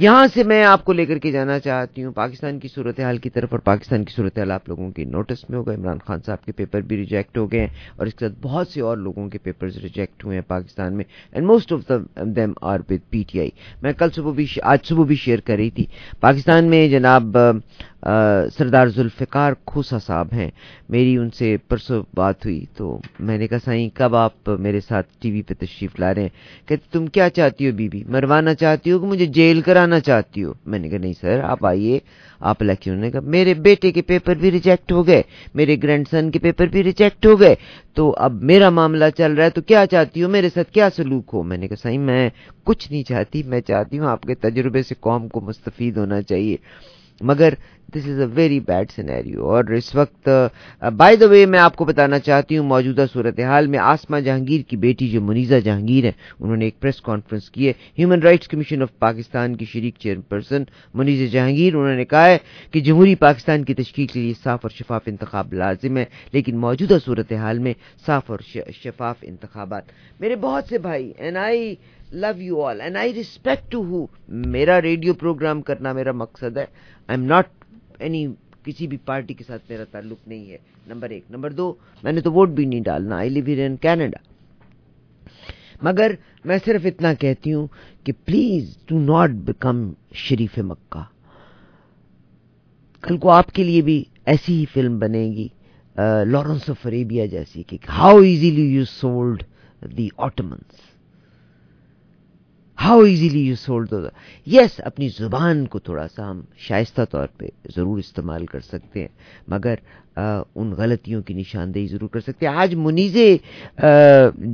یہاں 0.00 0.26
سے 0.34 0.42
میں 0.42 0.64
آپ 0.64 0.84
کو 0.84 0.92
لے 0.92 1.06
کر 1.06 1.18
کے 1.18 1.30
جانا 1.32 1.58
چاہتی 1.58 2.04
ہوں۔ 2.04 2.12
پاکستان 2.12 2.58
کی 2.58 2.68
صورتحال 2.68 3.18
کی 3.18 3.30
طرف 3.30 3.48
اور 3.52 3.60
پاکستان 3.60 4.04
کی 4.04 4.12
صورتحال 4.16 4.50
آپ 4.50 4.68
لوگوں 4.68 4.90
کی 4.90 5.04
نوٹس 5.04 5.50
میں 5.50 5.58
ہوگا 5.58 5.74
عمران 5.74 5.98
خان 6.06 6.18
صاحب 6.26 6.44
کے 6.44 6.52
پیپر 6.52 6.80
بھی 6.80 6.96
ریجیکٹ 6.96 7.38
ہو 7.38 7.52
گئے 7.52 7.60
ہیں 7.60 7.74
اور 7.96 8.06
اس 8.06 8.14
کے 8.14 8.28
ساتھ 8.28 8.38
بہت 8.42 8.68
سے 8.68 8.80
اور 8.80 8.96
لوگوں 8.96 9.28
کے 9.28 9.38
پیپرز 9.38 9.76
ریجیکٹ 9.76 10.24
ہوئے 10.24 10.36
ہیں 10.36 10.48
پاکستان 10.48 10.96
میں 10.96 11.04
and 11.32 11.46
most 11.46 11.72
of 11.72 11.92
them 12.36 12.52
are 12.62 12.78
with 12.90 13.10
P 13.10 13.22
T 13.28 13.40
I 13.40 13.50
میں 13.82 13.92
کل 13.92 14.10
صبح 14.14 14.32
بھی 14.32 14.46
آج 14.62 14.78
صبح 14.84 15.04
بھی 15.04 15.16
شیئر 15.16 15.38
کر 15.38 15.56
رہی 15.56 15.70
تھی۔ 15.70 15.86
پاکستان 16.20 16.70
میں 16.70 16.88
جناب 16.88 17.36
سردار 18.58 18.86
ذوالفقار 18.86 19.52
کھوسا 19.66 19.98
صاحب 19.98 20.28
ہیں۔ 20.32 20.50
میری 20.88 21.16
ان 21.16 21.30
سے 21.30 21.56
پرسوں 21.68 22.02
بات 22.14 22.44
ہوئی 22.44 22.64
تو 22.76 22.98
میں 23.20 23.38
نے 23.38 23.46
کہا، 23.46 23.58
سائیں، 23.64 23.88
کب 23.94 24.16
آپ 24.16 24.50
میرے 24.58 24.80
ساتھ 24.80 25.06
ٹی 25.18 25.30
وی 25.30 25.42
پہ 25.42 25.54
تشریف 25.54 26.00
لا 26.00 26.14
رہے 26.14 26.22
ہیں؟ 26.22 26.28
کہتے، 26.68 26.88
تم 26.92 27.06
کیا 27.06 27.30
چاہتی 27.30 27.66
ہو 27.66 27.72
بی 27.72 27.88
بی 27.88 28.04
مروانا 28.08 28.54
چاہتی 28.54 28.92
ہو 28.92 28.98
کہ 28.98 29.06
مجھے 29.06 29.26
جیل 29.26 29.60
کرانا 29.60 30.00
چاہتی 30.00 30.44
ہو؟ 30.44 30.52
میں 30.66 30.78
نے 30.78 30.88
کہا، 30.88 30.98
نہیں 30.98 31.12
سر، 31.20 31.40
آپ 31.42 31.66
آئیے، 31.66 31.98
آپ 32.40 32.56
الیکشن 32.60 32.98
نے 32.98 33.10
کہا، 33.10 33.20
میرے 33.20 33.54
بیٹے 33.54 33.92
کے 33.92 34.02
پیپر 34.02 34.34
بھی 34.34 34.50
ریجیکٹ 34.50 34.92
ہو 34.92 35.06
گئے، 35.06 35.22
میرے 35.54 35.76
گرینڈ 35.82 36.06
سن 36.10 36.30
کے 36.30 36.38
پیپر 36.38 36.66
بھی 36.66 36.82
ریجیکٹ 36.82 37.26
ہو 37.26 37.40
گئے۔ 37.40 37.54
تو 37.94 38.14
اب 38.18 38.42
میرا 38.42 38.70
معاملہ 38.70 39.04
چل 39.16 39.32
رہا 39.32 39.44
ہے، 39.44 39.50
تو 39.50 39.60
کیا 39.60 39.86
چاہتی 39.86 40.22
ہو؟ 40.22 40.28
میرے 40.28 40.48
ساتھ 40.54 40.72
کیا 40.72 40.88
سلوک 40.96 41.30
ہو؟ 41.32 41.42
میں 41.42 41.56
نے 41.56 41.68
کہا، 41.68 41.76
سائیں، 41.76 41.98
میں 41.98 42.30
کچھ 42.64 42.92
نہیں 42.92 43.02
چاہتی، 43.02 43.42
میں 43.42 43.60
چاہتی 43.60 43.98
ہوں 43.98 44.06
آپ 44.06 44.22
کے 44.22 44.34
تجربے 44.34 44.82
سے 44.82 44.94
قوم 45.00 45.28
کو 45.28 45.40
مستفید 45.40 45.96
ہونا 45.96 46.22
چاہیے۔ 46.22 46.56
مگر 47.20 47.54
this 47.94 48.06
is 48.08 48.18
a 48.20 48.26
very 48.34 48.58
bad 48.60 48.90
scenario 48.94 49.46
اور 49.50 49.64
اس 49.76 49.94
وقت 49.94 50.28
بائی 50.96 51.16
دا 51.16 51.26
وے 51.26 51.44
میں 51.46 51.58
آپ 51.58 51.76
کو 51.76 51.84
بتانا 51.84 52.18
چاہتی 52.18 52.58
ہوں، 52.58 52.66
موجودہ 52.68 53.04
صورتحال 53.12 53.66
میں 53.66 53.78
آسما 53.78 54.18
جہانگیر 54.20 54.62
کی 54.68 54.76
بیٹی 54.76 55.08
جو 55.08 55.20
منیزا 55.20 55.58
جہانگیر 55.58 56.04
ہیں 56.04 56.12
انہوں 56.40 56.56
نے 56.56 56.64
ایک 56.64 56.78
پریس 56.80 57.00
کانفرنس 57.02 57.50
کی 57.50 57.66
ہے. 57.68 57.72
Human 57.98 58.22
rights 58.22 58.48
commission 58.48 58.82
of 58.82 58.98
Pakistan 58.98 59.56
کی 59.56 59.64
شریک 59.72 59.94
چیئرپرسن 59.98 60.64
منیزا 60.94 61.26
جہانگیر، 61.32 61.74
انہوں 61.74 61.96
نے 61.96 62.04
کہا 62.04 62.26
ہے 62.26 62.38
کہ 62.72 62.80
جمہوری 62.80 63.14
پاکستان 63.14 63.64
کی 63.64 63.74
تشکیل 63.74 64.06
کے 64.06 64.20
لیے 64.20 64.32
صاف 64.44 64.60
اور 64.62 64.70
شفاف 64.70 65.02
انتخاب 65.06 65.52
لازم 65.54 65.96
ہے، 65.96 66.04
لیکن 66.32 66.58
موجودہ 66.60 66.98
صورتحال 67.04 67.58
میں 67.58 67.74
صاف 68.06 68.30
اور 68.30 68.38
شفاف 68.82 69.16
انتخابات. 69.22 69.84
میرے 70.20 70.36
بہت 70.36 70.64
سے 70.68 70.78
بھائی 70.78 71.12
and 71.16 71.36
I 71.36 71.74
love 72.12 72.30
you 72.38 72.62
all 72.64 72.80
and 72.80 72.96
I 72.96 73.12
respect 73.14 73.70
too 73.72 73.82
ہو 73.84 74.06
میرا 74.48 74.80
ریڈیو 74.82 75.14
پروگرام 75.14 75.62
کرنا 75.62 75.92
میرا 75.92 76.12
مقصد 76.14 76.56
ہے 76.56 76.62
آئی 76.62 77.18
ایم 77.18 77.24
ناٹ 77.24 77.48
اینی 77.98 78.26
کسی 78.64 78.86
بھی 78.86 78.96
پارٹی 79.04 79.34
کے 79.34 79.44
ساتھ 79.46 79.70
میرا 79.70 79.84
تعلق 79.90 80.28
نہیں 80.28 80.50
ہے 80.50 80.56
نمبر 80.86 81.10
ایک 81.10 81.30
نمبر 81.30 81.52
دو 81.52 81.72
میں 82.02 82.12
نے 82.12 82.20
تو 82.20 82.32
ووٹ 82.32 82.48
بھی 82.48 82.64
نہیں 82.64 82.80
ڈالنا 82.84 83.16
آئی 83.16 83.30
لیو 83.30 83.64
ان 83.66 83.76
کینیڈا 83.76 84.18
مگر 85.82 86.12
میں 86.44 86.58
صرف 86.64 86.86
اتنا 86.86 87.12
کہتی 87.14 87.52
ہوں 87.52 87.66
کہ 88.04 88.12
please 88.24 88.76
do 88.88 88.98
not 89.00 89.30
become 89.46 89.90
Sharif 90.16 90.58
Mecca 90.64 91.02
کل 93.04 93.16
کو 93.16 93.30
آپ 93.30 93.52
کے 93.52 93.64
لیے 93.64 93.82
بھی 93.82 94.02
ایسی 94.26 94.54
ہی 94.54 94.64
فلم 94.74 94.98
بنے 94.98 95.24
گی 95.26 95.48
لارنس 96.26 96.68
آف 96.70 96.86
اریبیا 96.86 97.26
جیسی 97.26 97.62
کہ 97.62 97.78
how 97.88 98.18
easily 98.20 98.66
you 98.66 98.84
sold 98.90 99.42
the 99.96 100.08
Ottomans 100.16 100.87
how 102.84 103.00
easily 103.00 103.40
you 103.40 103.54
sold 103.56 103.94
us 104.46 104.80
اپنی 104.84 105.08
زبان 105.08 105.66
کو 105.66 105.78
تھوڑا 105.78 106.06
سا 106.08 106.30
ہم 106.30 106.40
شائستہ 106.56 107.04
طور 107.10 107.26
پہ 107.36 107.46
ضرور 107.76 107.98
استعمال 107.98 108.46
کر 108.46 108.60
سکتے 108.60 109.00
ہیں، 109.00 109.08
مگر 109.48 109.74
ان 110.18 110.70
غلطیوں 110.78 111.22
کی 111.22 111.34
نشاندہی 111.34 111.86
ضرور 111.86 112.08
کر 112.08 112.20
سکتے 112.20 112.46
ہیں۔ 112.46 112.54
آج 112.54 112.74
منیزے 112.74 113.36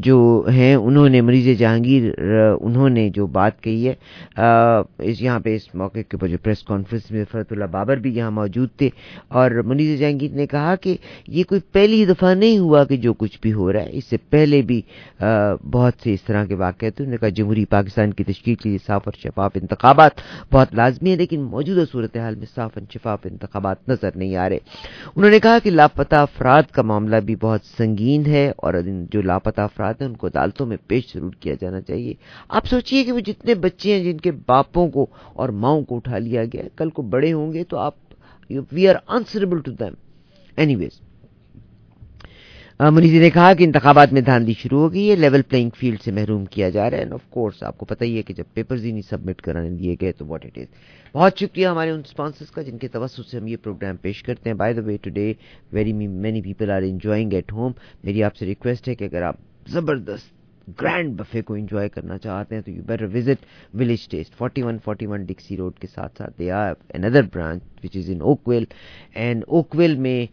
جو 0.05 0.19
ہیں، 0.53 0.75
انہوں 0.75 1.09
نے 1.09 1.21
منیز 1.21 1.59
جہانگیر 1.59 2.11
انہوں 2.61 2.89
نے 2.89 3.09
جو 3.15 3.27
بات 3.37 3.63
کہی 3.63 3.89
ہے 3.89 3.95
اس 5.11 5.23
یہاں 5.23 5.39
پہ، 5.41 5.55
اس 5.57 5.75
موقع 5.75 5.99
کے 5.99 6.17
اوپر 6.17 6.29
جو 6.29 6.39
پریس 6.43 6.63
کانفرنس 6.67 7.11
میں 7.11 7.25
فرت 7.33 7.53
اللہ 7.53 7.65
بابر 7.73 7.97
بھی 7.97 8.17
یہاں 8.17 8.31
موجود 8.31 8.69
تھے، 8.79 8.89
اور 9.29 9.51
منیز 9.67 9.99
جہانگیر 9.99 10.35
نے 10.37 10.47
کہا 10.47 10.75
کہ 10.83 10.97
یہ 11.29 11.45
کوئی 11.49 11.61
پہلی 11.73 12.05
دفعہ 12.07 12.35
نہیں 12.35 12.59
ہوا 12.59 12.85
کہ 12.85 12.97
جو 12.97 13.13
کچھ 13.15 13.39
بھی 13.43 13.53
ہو 13.53 13.73
رہا 13.73 13.83
ہے۔ 13.83 13.91
اس 13.99 14.05
سے 14.11 14.17
پہلے 14.31 14.61
بھی 14.63 14.81
بہت 15.73 16.03
سے 16.03 16.13
اس 16.15 16.23
طرح 16.27 16.45
کے 16.45 16.55
واقع 16.55 16.87
تھے۔ 16.87 17.05
انہوں 17.05 17.13
نے 17.13 17.19
کہا 17.21 17.29
جمہوری 17.37 17.65
پاکستان 17.71 18.13
کی 18.13 18.25
تشکیل 18.25 18.55
کے 18.55 18.69
لیے 18.69 18.79
صاف 18.87 19.03
اور 19.07 19.19
شفاف 19.23 19.57
انتخابات 19.61 20.21
بہت 20.53 20.75
لازمی 20.75 21.11
ہے 21.11 21.17
لیکن 21.17 21.43
موجودہ 21.43 21.85
صورتحال 21.93 22.35
میں 22.35 22.47
صاف 22.55 22.71
اور 22.75 22.93
شفاف 22.93 23.27
انتخابات 23.31 23.89
نظر 23.89 24.17
نہیں 24.17 24.37
آ 24.37 24.49
رہے۔ 24.49 24.59
انہوں 25.17 25.31
نے 25.31 25.39
کہا 25.41 25.54
کہ 25.63 25.71
لاپتہ 25.71 26.17
افراد 26.17 26.63
کا 26.73 26.83
معاملہ 26.83 27.17
بھی 27.17 27.37
بہت 27.37 27.65
سنگین 27.77 28.27
ہے 28.27 28.53
اور 28.57 28.75
جو 29.11 29.23
لاپتہ 29.23 29.61
افراد 29.61 29.95
ہیں 30.01 30.09
ان 30.09 30.15
کو 30.17 30.27
عدالتوں 30.27 30.67
میں 30.67 30.77
پیش 30.87 31.13
ضرور 31.15 31.33
کیا 31.41 31.55
جانا 31.61 31.81
چاہیے۔ 31.81 32.15
آپ 32.49 32.67
سوچئے 32.67 33.05
کہ 33.05 33.13
وہ 33.13 33.21
جتنے 33.21 33.55
بچے 33.55 33.95
ہیں 33.95 34.03
جن 34.05 34.19
کے 34.19 34.33
باپوں 34.47 34.89
کو 34.89 35.07
اور 35.33 35.49
ماؤں 35.49 35.83
کو 35.83 35.97
اٹھا 35.97 36.19
لیا 36.19 36.45
گیا، 36.45 36.63
کل 36.77 36.91
کو 36.91 37.03
بڑے 37.03 37.33
ہوں 37.33 37.53
گے 37.53 37.65
تو 37.65 37.79
آپ 37.79 37.95
we 38.73 38.89
are 38.89 38.95
answerable 39.07 39.61
to 39.61 39.73
them 39.73 39.95
anyways 40.77 41.01
منیزی 42.81 43.19
نے 43.19 43.29
کہا 43.31 43.53
کہ 43.55 43.65
انتخابات 43.65 44.13
میں 44.13 44.21
دھاندلی 44.21 44.53
شروع 44.59 44.79
ہو 44.81 44.93
گئی 44.93 45.11
ہے، 45.11 45.17
لیول 45.17 45.43
پلینگ 45.43 45.71
فیلڈ 45.79 46.01
سے 46.03 46.13
محروم 46.13 46.45
کیا 46.45 46.69
جا 46.69 46.89
رہا 46.91 46.99
ہے 46.99 47.05
آف 47.15 47.29
کورس 47.31 47.63
آپ 47.63 47.79
کو 47.79 47.87
پتہ 47.87 48.05
ہی 48.05 48.17
ہے 48.17 48.23
کہ 48.23 48.35
جب 48.35 48.45
پیپرز 48.55 48.85
ہی 48.85 48.91
نہیں 48.91 49.09
سبمٹ 49.11 49.43
کرانے 49.43 49.71
دیے 49.71 49.95
گئے 50.01 50.13
تو 50.13 50.27
واٹ 50.27 50.47
اٹ 50.47 50.59
از 50.59 50.67
بہت 51.15 51.39
شکریہ 51.39 51.67
ہمارے 51.67 51.91
ان 51.91 52.01
اسپانسرس 52.05 52.51
کا 52.51 52.63
جن 52.63 52.79
کے 52.79 52.89
توسط 52.89 53.31
سے 53.31 53.39
ہم 53.39 53.47
یہ 53.47 53.57
پروگرام 53.63 53.97
پیش 53.97 54.23
کرتے 54.23 54.51
ہیں. 54.51 54.57
By 54.57 54.75
the 54.75 54.83
way 54.87 54.97
today 55.11 55.33
very 55.73 55.93
many 55.93 56.43
people 56.43 56.71
are 56.71 56.83
enjoying 56.83 57.33
at 57.33 57.53
home 57.53 57.73
میری 58.05 58.23
آپ 58.25 58.37
سے 58.37 58.47
ریکویسٹ 58.47 58.89
ہے 58.89 58.95
کہ 58.95 59.05
اگر 59.05 59.23
آپ 59.23 59.37
زبردست 59.67 60.33
گرینڈ 60.81 61.15
بفے 61.19 61.43
کو 61.43 61.55
انجوائے 61.55 61.89
کرنا 61.89 62.19
چاہتے 62.19 62.55
ہیں، 62.55 62.63
تو 62.63 62.71
you 62.71 62.83
better 62.87 63.07
visit 63.15 63.45
Village 63.75 64.09
Taste 64.09 64.35
forty 64.39 64.63
one 64.63 64.79
forty 64.85 65.07
one 65.07 65.25
Dixie 65.25 65.57
Road 65.57 65.79
کے 65.79 65.87
ساتھ 65.87 66.19
ساتھ 66.19 66.39
they 66.39 66.51
are 66.53 66.73
another 66.95 67.23
branch 67.33 67.63
which 67.85 67.97
is 67.97 68.11
in 68.11 68.21
Oakville 68.23 68.65
and 69.15 69.45
Oakville 69.49 69.97
میں 69.97 70.27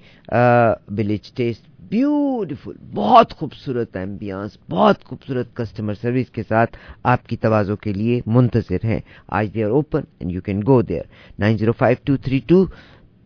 ولیج 0.97 1.31
ٹیسٹ 1.33 1.69
بیوٹیفل 1.91 2.71
بہت 2.93 3.33
خوبصورت 3.33 3.95
ایمبیانس 3.97 4.57
بہت 4.69 5.03
خوبصورت 5.05 5.55
کسٹمر 5.55 5.93
سروس 5.93 6.29
کے 6.31 6.43
ساتھ 6.47 6.77
آپ 7.13 7.27
کی 7.27 7.37
توازوں 7.37 7.75
کے 7.75 7.93
لیے 7.93 8.19
منتظر 8.25 8.85
ہے 8.85 8.99
آج 9.39 9.53
they 9.53 9.63
are 9.63 9.69
open 9.69 10.01
and 10.19 10.31
you 10.31 10.41
can 10.41 10.61
go 10.67 10.81
there 10.81 11.03
nine 11.39 11.57
zero 11.57 11.71
five 11.71 11.97
two 12.05 12.17
three 12.17 12.39
two, 12.47 12.65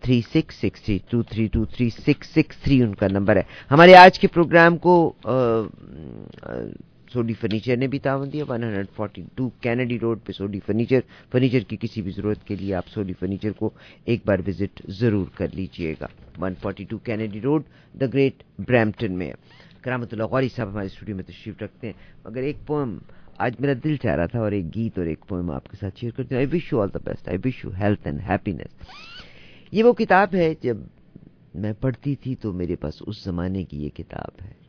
three 0.01 0.19
six 0.33 0.55
six 0.55 0.81
three 0.81 0.97
two 1.09 1.21
three 1.23 1.47
two 1.53 1.63
three 1.65 1.89
six 1.89 2.27
six 2.29 2.57
three 2.63 2.81
ان 2.81 2.93
کا 2.95 3.07
نمبر 3.11 3.35
ہے۔ 3.35 3.41
ہمارے 3.71 3.95
آج 3.95 4.19
کے 4.19 4.27
پروگرام 4.27 4.77
کو 4.77 5.13
سوڈی 7.15 7.33
فرنیچر 7.33 7.77
نے 7.77 7.87
بھی 7.87 7.99
تعاون 7.99 8.31
دیا 8.33 8.43
one 8.49 8.63
hundred 8.63 8.89
forty 8.95 9.21
two 9.35 9.49
Kennedy 9.61 9.99
road 9.99 10.19
پہ 10.25 10.31
سوڈی 10.31 10.59
فرنیچر 10.65 10.99
فرنیچر 11.31 11.59
کی 11.59 11.77
کسی 11.79 12.01
بھی 12.01 12.11
ضرورت 12.11 12.43
کے 12.47 12.55
لیے 12.55 12.73
آپ 12.75 12.87
سوڈی 12.87 13.13
فرنیچر 13.13 13.51
کو 13.51 13.69
ایک 14.05 14.21
بار 14.25 14.39
وزٹ 14.47 14.81
ضرور 14.99 15.25
کر 15.35 15.47
لیجیے 15.53 15.93
گا۔ 16.01 16.07
One 16.41 16.53
forty 16.61 16.83
two 16.83 16.97
Kennedy 16.97 17.41
Road 17.41 17.63
the 17.99 18.05
Great 18.13 18.43
Brampton 18.59 19.17
میں۔ 19.17 19.31
کرامت 19.81 20.13
اللہ 20.13 20.23
غوری 20.23 20.49
صاحب 20.49 20.69
ہمارے 20.69 20.85
اسٹوڈیو 20.85 21.15
میں 21.15 21.23
تشریف 21.23 21.61
رکھتے 21.61 21.87
ہیں۔ 21.87 21.93
مگر 22.25 22.41
ایک 22.41 22.57
پوئم 22.67 22.97
آج 23.37 23.55
میرا 23.59 23.73
دل 23.83 23.95
چاہ 23.95 24.15
رہا 24.15 24.25
تھا 24.25 24.39
اور 24.39 24.51
ایک 24.51 24.75
گیت 24.75 24.97
اور 24.97 25.07
ایک 25.07 25.25
پوئم 25.27 25.51
آپ 25.51 25.69
کے 25.71 25.77
ساتھ 25.81 25.99
شیئر 25.99 26.11
کرتے 26.11 26.35
ہیں۔ 26.35 26.41
I 26.43 26.57
wish 26.57 26.73
you 26.73 26.81
all 26.81 26.89
the 26.93 26.99
best 27.05 27.29
I 27.29 27.37
wish 27.45 27.65
you 27.65 27.71
health 27.81 28.07
and 28.07 28.19
happiness 28.29 28.71
یہ 29.71 29.83
وہ 29.83 29.93
کتاب 29.93 30.35
ہے، 30.35 30.53
جب 30.61 30.77
میں 31.53 31.73
پڑھتی 31.73 32.15
تھی 32.15 32.35
تو 32.35 32.53
میرے 32.53 32.75
پاس 32.75 32.93
اس 33.07 33.23
زمانے 33.23 33.63
کی 33.63 33.83
یہ 33.83 33.89
کتاب 33.89 34.45
ہے۔ 34.45 34.64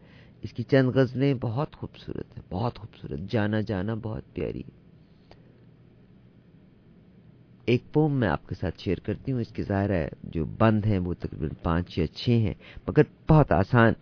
اس 0.47 0.53
کی 0.53 0.63
چند 0.63 0.89
غزلیں 0.89 1.35
بہت 1.41 1.77
خوبصورت 1.77 2.39
ہیں، 2.39 2.53
بہت 2.53 2.79
خوبصورت، 2.79 3.21
جانا 3.31 3.61
جانا 3.61 3.95
بہت 3.95 4.35
پیاری 4.35 4.63
ایک 7.65 7.93
پوم 7.93 8.13
میں 8.13 8.29
آپ 8.29 8.49
کے 8.49 8.55
ساتھ 8.55 8.81
شیئر 8.81 8.97
کرتی 8.97 9.33
ہوں، 9.33 9.41
اس 9.41 9.49
کے 9.49 9.63
ظاہر 9.63 9.91
ہے 9.91 10.09
جو 10.23 10.45
بند 10.45 10.87
ہیں 10.87 10.99
وہ 10.99 11.15
تقریباً 11.15 11.49
پانچ 11.63 11.99
یا 11.99 12.07
چھ 12.07 12.29
ہیں، 12.29 12.55
مگر 12.89 13.03
بہت 13.29 13.53
آسان۔ 13.53 13.93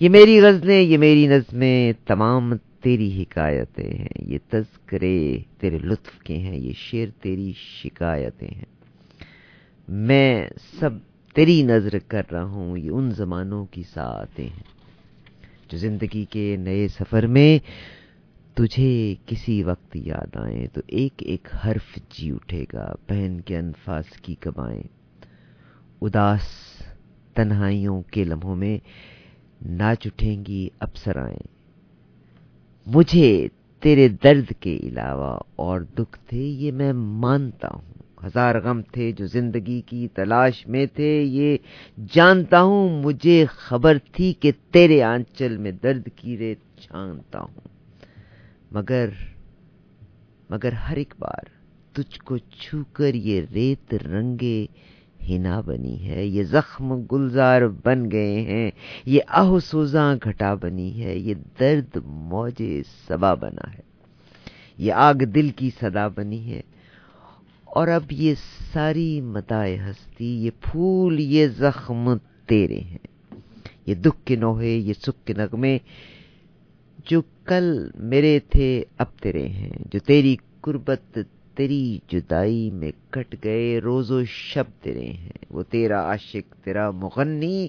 یہ 0.00 0.08
میری 0.08 0.40
غزلیں، 0.40 0.82
یہ 0.82 0.98
میری 0.98 1.26
نظمیں، 1.26 1.92
تمام 2.06 2.56
تیری 2.80 3.22
حکایتیں 3.22 3.98
ہیں۔ 3.98 4.32
یہ 4.32 4.38
تذکرے 4.50 5.38
تیرے 5.58 5.78
لطف 5.78 6.18
کے 6.18 6.36
ہیں، 6.36 6.56
یہ 6.56 6.72
شعر 6.76 7.22
تیری 7.22 7.52
شکایتیں 7.56 8.54
ہیں۔ 8.56 8.98
میں 9.88 10.46
سب 10.80 10.90
تیری 11.34 11.62
نظر 11.62 11.98
کر 11.98 12.22
رہا 12.32 12.44
ہوں، 12.44 12.78
یہ 12.78 12.90
ان 12.90 13.10
زمانوں 13.10 13.66
کی 13.66 13.82
ساتیں 13.82 14.48
ہیں۔ 14.48 14.75
زندگی 15.72 16.24
کے 16.24 16.56
نئے 16.56 16.88
سفر 16.88 17.26
میں 17.26 17.58
تجھے 18.54 19.14
کسی 19.26 19.62
وقت 19.62 19.96
یاد 19.96 20.36
آئیں 20.36 20.66
تو 20.66 20.80
ایک 20.86 21.12
ایک 21.18 21.48
حرف 21.66 21.98
جی 22.10 22.30
اٹھے 22.30 22.64
گا، 22.72 22.94
پہن 23.06 23.40
کے 23.40 23.56
انفاس 23.56 24.04
کی 24.22 24.34
کبائیں 24.34 24.82
اداس 26.00 26.40
تنہائیوں 27.34 28.02
کے 28.02 28.24
لمحوں 28.24 28.56
میں 28.56 28.78
ناچ 29.66 30.06
اٹھیں 30.06 30.44
گی 30.44 30.68
افسرائیں۔ 30.78 31.46
مجھے 32.86 33.48
تیرے 33.80 34.08
درد 34.08 34.52
کے 34.60 34.76
علاوہ 34.76 35.40
اور 35.56 35.80
دکھ 35.80 36.18
تھے 36.26 36.42
یہ 36.42 36.72
میں 36.72 36.92
مانتا 36.92 37.68
ہوں۔ 37.68 38.05
ہزار 38.24 38.60
غم 38.60 38.82
تھے 38.82 39.12
جو 39.12 39.26
زندگی 39.26 39.80
کی 39.80 40.08
تلاش 40.08 40.66
میں 40.66 40.86
تھے، 40.86 41.22
یہ 41.22 41.56
جانتا 42.12 42.62
ہوں، 42.62 43.02
مجھے 43.02 43.46
خبر 43.48 43.98
تھی 44.12 44.32
کہ 44.32 44.52
تیرے 44.70 45.02
آنچل 45.02 45.56
میں 45.56 45.72
درد 45.72 46.08
کی 46.16 46.38
ریت 46.38 46.58
چھانتا 46.80 47.40
ہوں۔ 47.40 47.68
مگر 48.70 49.08
مگر 50.50 50.72
ہر 50.72 50.96
ایک 50.96 51.14
بار 51.18 51.44
تجھ 51.92 52.20
کو 52.20 52.38
چھو 52.38 52.78
کر 52.92 53.14
یہ 53.14 53.40
ریت 53.54 53.94
رنگے 53.94 54.66
ہنا 55.28 55.60
بنی 55.60 56.08
ہے، 56.08 56.26
یہ 56.26 56.42
زخم 56.42 57.00
گلزار 57.12 57.62
بن 57.84 58.10
گئے 58.10 58.40
ہیں، 58.40 58.70
یہ 59.06 59.20
آہ 59.28 59.58
سوزاں 59.58 60.16
گھٹا 60.24 60.54
بنی 60.54 61.04
ہے، 61.04 61.16
یہ 61.18 61.34
درد 61.60 61.96
موجے 62.04 62.82
سبا 63.08 63.34
بنا 63.34 63.74
ہے۔ 63.74 63.80
یہ 64.78 64.92
آگ 64.92 65.14
دل 65.14 65.48
کی 65.48 65.70
صدا 65.80 66.08
بنی 66.08 66.52
ہے 66.52 66.60
اور 67.76 67.88
اب 67.88 68.12
یہ 68.12 68.34
ساری 68.72 69.20
متائے 69.20 69.78
ہستی، 69.78 70.44
یہ 70.44 70.50
پھول، 70.60 71.20
یہ 71.20 71.46
زخم 71.46 72.16
تیرے 72.46 72.80
ہیں۔ 72.80 73.06
یہ 73.86 73.94
دکھ 73.94 74.26
کے 74.26 74.36
نوہے 74.36 74.70
یہ 74.70 74.92
سکھ 74.92 75.26
کے 75.26 75.32
نغمے 75.32 75.78
جو 77.06 77.22
کل 77.44 77.90
میرے 77.94 78.38
تھے، 78.50 78.84
اب 78.98 79.06
تیرے 79.22 79.48
ہیں۔ 79.48 79.70
جو 79.92 79.98
تیری 79.98 80.36
قربت، 80.60 81.18
تیری 81.54 81.98
جدائی 82.08 82.70
میں 82.70 82.92
کٹ 83.10 83.36
گئے، 83.44 83.78
روز 83.78 84.10
و 84.10 84.24
شب 84.24 84.64
تیرے 84.82 85.06
ہیں۔ 85.06 85.44
وہ 85.50 85.62
تیرا 85.70 86.00
عاشق، 86.00 86.54
تیرا 86.64 86.90
مغنی، 86.90 87.68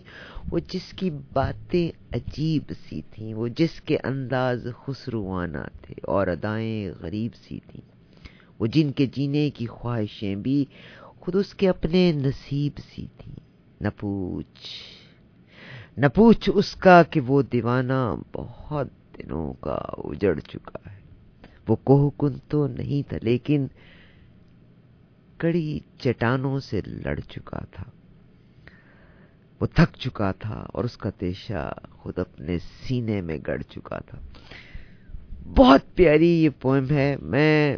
وہ 0.51 0.59
جس 0.59 0.93
کی 0.93 1.09
باتیں 1.33 2.15
عجیب 2.15 2.73
سی 2.89 3.01
تھیں، 3.11 3.33
وہ 3.33 3.47
جس 3.47 3.81
کے 3.81 3.97
انداز 4.03 4.67
خسروانہ 4.85 5.63
تھے، 5.81 5.95
اور 6.03 6.27
ادائیں 6.27 6.91
غریب 6.99 7.31
سی 7.35 7.59
تھیں۔ 7.67 7.96
وہ 8.59 8.67
جن 8.67 8.91
کے 8.91 9.05
جینے 9.05 9.49
کی 9.49 9.65
خواہشیں 9.65 10.35
بھی 10.35 10.65
خود 11.01 11.35
اس 11.35 11.53
کے 11.53 11.69
اپنے 11.69 12.11
نصیب 12.11 12.71
سی 12.77 13.07
تھیں 13.17 13.35
نہ 13.81 13.87
پوچھ 13.99 14.69
نہ 15.97 16.05
پوچھ 16.15 16.49
اس 16.53 16.75
کا 16.75 17.03
کہ 17.03 17.19
وہ 17.19 17.41
دیوانہ 17.41 18.15
بہت 18.33 18.87
دنوں 19.17 19.53
کا 19.53 19.79
اجڑ 19.97 20.39
چکا 20.39 20.91
ہے۔ 20.91 20.97
وہ 21.67 21.75
کوہ 21.75 22.09
کن 22.17 22.39
تو 22.47 22.67
نہیں 22.67 23.09
تھا، 23.09 23.17
لیکن 23.21 23.67
کڑی 25.37 25.79
چٹانوں 25.97 26.59
سے 26.59 26.81
لڑ 26.87 27.19
چکا 27.19 27.59
تھا۔ 27.59 27.83
وہ 29.61 29.67
تھک 29.67 29.97
چکا 29.97 30.31
تھا 30.31 30.65
اور 30.73 30.83
اس 30.83 30.97
کا 30.97 31.09
تیشہ 31.09 31.73
خود 31.91 32.17
اپنے 32.17 32.57
سینے 32.59 33.21
میں 33.21 33.37
گڑ 33.47 33.61
چکا 33.61 33.99
تھا۔ 33.99 34.17
بہت 35.55 35.95
پیاری 35.95 36.43
یہ 36.43 36.49
پوئم 36.61 36.89
ہے، 36.91 37.15
میں 37.21 37.77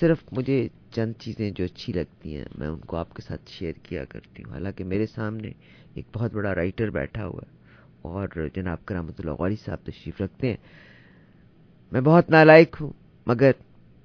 صرف 0.00 0.24
مجھے 0.32 0.68
چند 0.90 1.12
چیزیں 1.18 1.50
جو 1.50 1.64
اچھی 1.64 1.92
لگتی 1.92 2.36
ہیں 2.36 2.44
میں 2.58 2.68
ان 2.68 2.78
کو 2.78 2.96
آپ 2.96 3.14
کے 3.14 3.22
ساتھ 3.22 3.50
شیئر 3.50 3.72
کیا 3.72 4.04
کرتی 4.04 4.42
ہوں۔ 4.42 4.52
حالانکہ 4.52 4.84
میرے 4.84 5.06
سامنے 5.06 5.48
ایک 5.94 6.04
بہت 6.14 6.32
بڑا 6.32 6.54
رائٹر 6.54 6.90
بیٹھا 6.90 7.26
ہوا 7.26 7.40
ہے 7.46 7.56
اور 8.02 8.28
جناب 8.54 8.86
کرامت 8.86 9.20
اللہ 9.20 9.30
غوری 9.30 9.56
صاحب 9.56 9.78
تشریف 9.84 10.20
رکھتے 10.20 10.48
ہیں۔ 10.48 10.56
میں 11.92 12.00
بہت 12.00 12.30
نالائق 12.30 12.76
ہوں، 12.80 12.92
مگر 13.26 13.50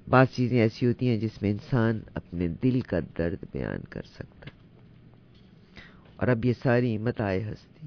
بعض 0.08 0.26
چیزیں 0.36 0.60
ایسی 0.60 0.86
ہوتی 0.86 1.08
ہیں 1.08 1.16
جس 1.16 1.42
میں 1.42 1.50
انسان 1.50 2.00
اپنے 2.14 2.48
دل 2.48 2.80
کا 2.80 2.98
درد 3.18 3.44
بیان 3.52 3.80
کر 3.90 4.02
سکتا 4.02 4.50
اور 6.16 6.28
اب 6.28 6.44
یہ 6.44 6.52
ساری 6.62 6.98
متائے 6.98 7.42
ہستی۔ 7.42 7.86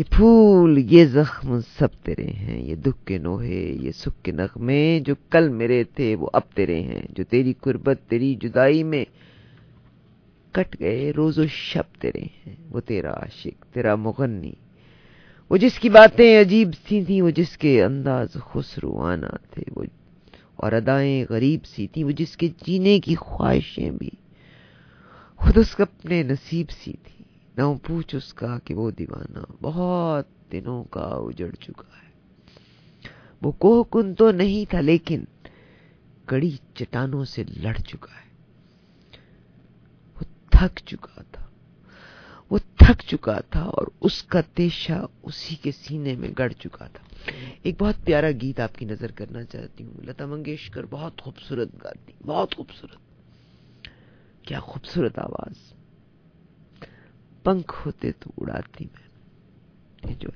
یہ 0.00 0.04
پھول، 0.10 0.78
یہ 0.90 1.04
زخم 1.04 1.60
سب 1.78 1.88
تیرے 2.02 2.26
ہیں، 2.26 2.62
یہ 2.62 2.74
دکھ 2.74 3.06
کے 3.06 3.18
نوہے 3.18 3.76
یہ 3.80 3.90
سکھ 3.92 4.24
کے 4.24 4.32
نغمے 4.32 5.00
جو 5.06 5.14
کل 5.30 5.48
میرے 5.48 5.84
تھے، 5.84 6.14
وہ 6.14 6.30
اب 6.32 6.42
تیرے 6.54 6.80
ہیں، 6.82 7.02
جو 7.08 7.24
تیری 7.24 7.52
قربت، 7.60 7.98
تیری 8.08 8.34
جدائی 8.34 8.82
میں 8.82 9.04
کٹ 10.52 10.76
گئے، 10.80 11.12
روز 11.16 11.38
و 11.38 11.46
شب 11.46 12.00
تیرے 12.00 12.20
ہیں، 12.20 12.54
وہ 12.70 12.80
تیرا 12.80 13.10
عاشق، 13.10 13.64
تیرا 13.74 13.94
مغنی۔ 13.94 14.52
وہ 15.50 15.56
جس 15.56 15.78
کی 15.78 15.88
باتیں 15.88 16.40
عجیب 16.40 16.70
سی 16.88 17.04
تھیں، 17.04 17.22
وہ 17.22 17.30
جس 17.30 17.56
کے 17.58 17.84
انداز 17.84 18.28
خسروانہ 18.32 19.36
تھے، 19.50 19.62
وہ 19.76 19.84
اور 20.56 20.72
ادائیں 20.72 21.24
غریب 21.30 21.66
سی 21.66 21.86
تھیں، 21.86 22.04
وہ 22.04 22.10
جس 22.10 22.36
کے 22.36 22.48
جینے 22.66 23.00
کی 23.00 23.14
خواہشیں 23.14 23.90
بھی 23.90 24.10
خود 25.36 25.58
اس 25.58 25.76
کا 25.76 25.82
اپنے 25.82 26.22
نصیب 26.22 26.70
سی 26.70 26.92
تھی 26.92 27.19
نہ 27.56 27.62
پوچھ 27.86 28.14
اس 28.14 28.34
کا 28.34 28.58
کہ 28.64 28.74
وہ 28.74 28.90
دیوانہ 28.90 29.38
بہت 29.62 30.52
دنوں 30.52 30.84
کا 30.84 31.00
اجڑ 31.00 31.50
چکا 31.50 31.96
ہے۔ 31.96 32.10
وہ 33.42 33.52
کوہ 33.52 33.84
کن 33.90 34.14
تو 34.14 34.30
نہیں 34.30 34.70
تھا 34.70 34.80
لیکن 34.80 35.24
کڑی 36.26 36.56
چٹانوں 36.74 37.24
سے 37.24 37.44
لڑ 37.44 37.74
چکا 37.74 38.14
ہے۔ 38.14 38.30
وہ 40.16 40.24
تھک 40.50 40.78
چکا 40.86 41.22
تھا۔ 41.32 41.46
وہ 42.50 42.58
تھک 42.58 43.02
چکا 43.06 43.40
تھا 43.40 43.60
اور 43.60 43.86
اس 44.00 44.22
کا 44.22 44.40
تیشہ 44.40 45.06
اسی 45.22 45.54
کے 45.54 45.72
سینے 45.72 46.16
میں 46.16 46.28
گڑ 46.38 46.48
چکا 46.48 46.86
تھا۔ 46.86 47.30
ایک 47.62 47.82
بہت 47.82 47.94
پیارا 48.04 48.30
گیت 48.30 48.60
آپ 48.60 48.74
کی 48.74 48.84
نظر 48.84 49.10
کرنا 49.10 49.44
چاہتی 49.44 49.84
ہوں۔ 49.84 50.06
لتا 50.06 50.26
منگیشکر 50.26 50.84
بہت 50.90 51.22
خوبصورت 51.22 51.68
گاتی، 51.84 52.12
بہت 52.26 52.56
خوبصورت۔ 52.56 52.96
کیا 54.42 54.60
خوبصورت 54.60 55.18
آواز۔ 55.18 55.79
پنکھ 57.42 57.72
ہوتے 57.86 58.12
تو 58.12 58.30
اڑاتی 58.36 58.84
میں۔ 58.84 59.10
جو 60.18 60.29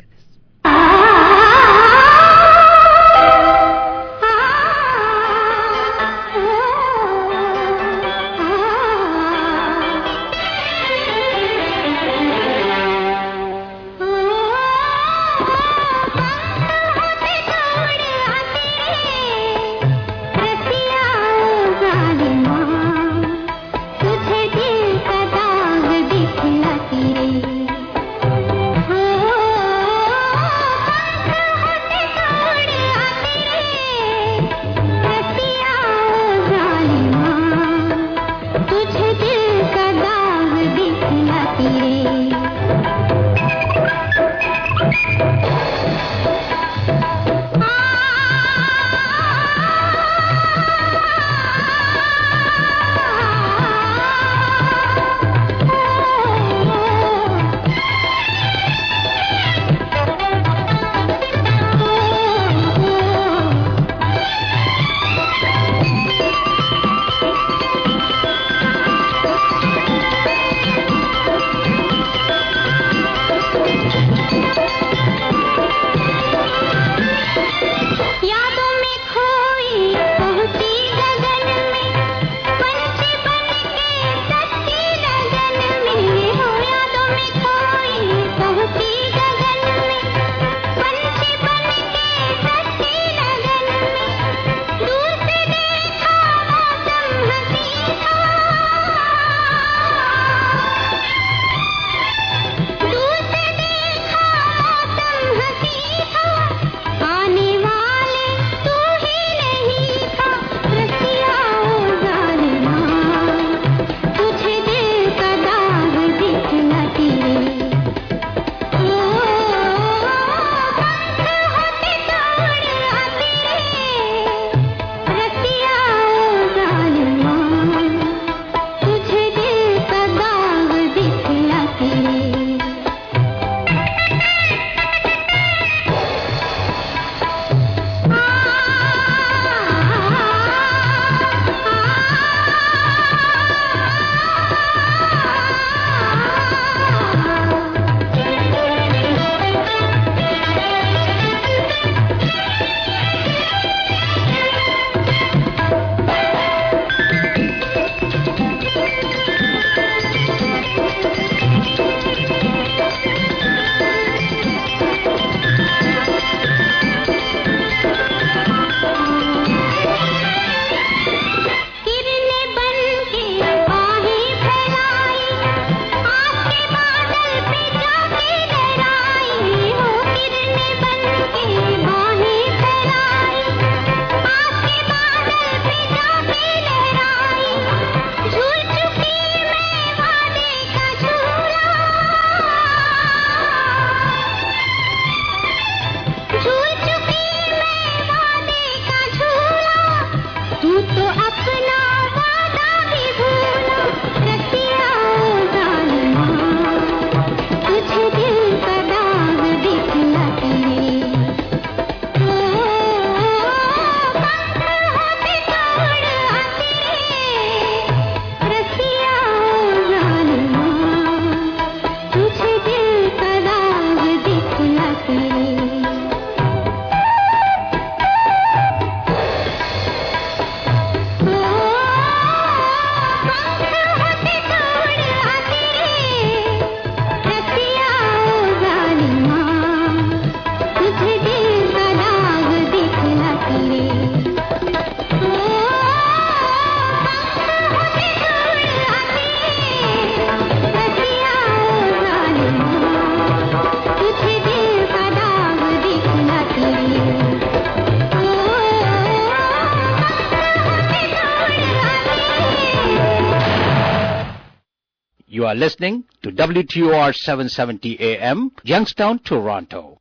are 265.55 265.57
listening 265.57 266.03
to 266.21 266.33
WTOR 266.33 267.15
770 267.15 268.01
AM, 268.01 268.51
Youngstown, 268.65 269.21
Toronto. 269.21 269.94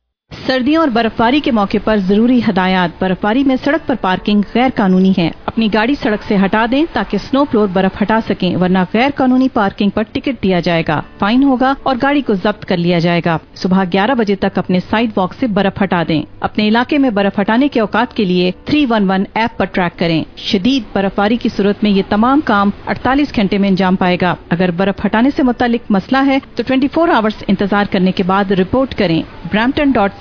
سردیوں 0.46 0.80
اور 0.80 0.88
برف 0.88 1.20
باری 1.20 1.40
کے 1.40 1.50
موقع 1.50 1.76
پر 1.84 1.96
ضروری 1.96 2.40
ہدایات 2.48 3.02
برف 3.02 3.16
باری 3.20 3.44
میں 3.44 3.56
سڑک 3.64 3.88
پر 3.88 3.94
پارکنگ 4.00 4.42
غیر 4.54 4.68
قانونی 4.74 5.12
ہے۔ 5.18 5.30
اپنی 5.46 5.68
گاڑی 5.74 5.94
سڑک 5.94 6.22
سے 6.22 6.36
ہٹا 6.44 6.66
دیں 6.70 6.84
تاکہ 6.92 7.18
سنو 7.18 7.44
پلور 7.44 7.68
برف 7.72 8.02
ہٹا 8.02 8.18
سکیں، 8.28 8.56
ورنہ 8.56 8.78
غیر 8.94 9.10
قانونی 9.14 9.48
پارکنگ 9.48 9.90
پر 9.90 10.02
ٹکٹ 10.12 10.42
دیا 10.42 10.60
جائے 10.60 10.82
گا۔ 10.88 11.00
فائن 11.18 11.42
ہوگا 11.42 11.74
اور 11.82 11.96
گاڑی 12.02 12.22
کو 12.22 12.34
ضبط 12.34 12.64
کر 12.64 12.76
لیا 12.76 12.98
جائے 12.98 13.20
گا۔ 13.24 13.38
صبح 13.54 13.84
گیارہ 13.92 14.14
بجے 14.14 14.36
تک 14.36 14.58
اپنے 14.58 14.80
سائڈ 14.90 15.10
واک 15.16 15.34
سے 15.40 15.46
برف 15.46 15.82
ہٹا 15.82 16.02
دیں۔ 16.08 16.22
اپنے 16.40 16.68
علاقے 16.68 16.98
میں 16.98 17.10
برف 17.10 17.40
ہٹانے 17.40 17.68
کے 17.68 17.80
اوقات 17.80 18.16
کے 18.16 18.24
لیے 18.24 18.52
تھری 18.64 18.86
ون 18.90 19.10
ون 19.10 19.24
ایپ 19.34 19.58
پر 19.58 19.64
ٹریک 19.64 19.98
کریں۔ 19.98 20.24
شدید 20.36 20.82
برف 20.92 21.12
باری 21.16 21.36
کی 21.36 21.48
صورت 21.48 21.82
میں 21.82 21.90
یہ 21.90 22.02
تمام 22.08 22.40
کام 22.44 22.70
اڑتالیس 22.86 23.36
گھنٹے 23.36 23.58
میں 23.58 23.68
انجام 23.68 23.96
پائے 23.96 24.16
گا۔ 24.22 24.34
اگر 24.48 24.70
برف 24.70 25.06
ہٹانے 25.06 25.30
سے 25.36 25.42
متعلق 25.42 25.90
مسئلہ 25.90 26.26
ہے 26.26 26.38
تو 26.54 26.62
ٹوئنٹی 26.66 26.88
فور 26.88 27.08
آورس 27.08 27.44
انتظار 27.48 27.84
کرنے 27.90 28.12
کے 28.12 28.22
بعد 28.22 28.50
رپورٹ 28.50 28.94
کریں۔ 28.94 29.22
برامپٹن 29.52 29.90
ڈاٹ 29.90 30.10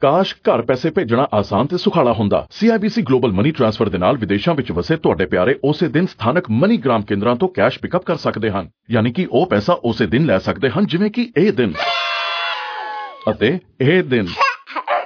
ਕਾਸ਼ 0.00 0.34
ਘਰ 0.34 0.62
ਪੈਸੇ 0.62 0.90
ਭੇਜਣਾ 0.90 1.28
ਆਸਾਨ 1.34 1.66
ਤੇ 1.66 1.76
ਸੁਖਾਲਾ 1.78 2.12
ਹੁੰਦਾ। 2.12 2.46
CIBC 2.60 3.02
ਗਲੋਬਲ 3.02 3.32
ਮਨੀ 3.32 3.50
ਟ੍ਰਾਂਸਫਰ 3.50 3.88
ਦੇ 3.88 3.98
ਨਾਲ 3.98 4.16
ਵਿਦੇਸ਼ਾਂ 4.16 4.54
ਵਿੱਚ 4.54 4.72
ਵਸੇ 4.72 4.96
ਤੁਹਾਡੇ 4.96 5.26
ਪਿਆਰੇ 5.26 5.58
ਉਸੇ 5.64 5.88
ਦਿਨ 5.88 6.06
ਸਥਾਨਕ 6.06 6.44
ਮਨੀ 6.50 6.76
ਗ੍ਰਾਮ 6.76 7.02
ਕੇਂਦਰਾਂ 7.02 7.36
ਤੋਂ 7.36 7.48
ਕੈਸ਼ 7.48 7.78
ਪਿਕਅਪ 7.78 8.04
ਕਰ 8.04 8.16
ਸਕਦੇ 8.16 8.50
ਹਨ। 8.50 8.68
ਯਾਨੀ 8.90 9.12
ਕਿ 9.12 9.28
ਉਹ 9.30 9.46
ਪੈਸਾ 9.46 9.72
ਉਸੇ 9.84 10.06
ਦਿਨ 10.06 10.26
ਲੈ 10.26 10.38
ਸਕਦੇ 10.38 10.70
ਹਨ, 10.70 10.86
ਜਿਵੇਂ 10.86 11.10
ਕਿ 11.10 11.32
ਇਹ 11.36 11.52
ਦਿਨ। 11.52 11.72
ਅਤੇ 13.30 13.58
ਇਹ 13.80 14.02
ਦਿਨ। 14.02 14.26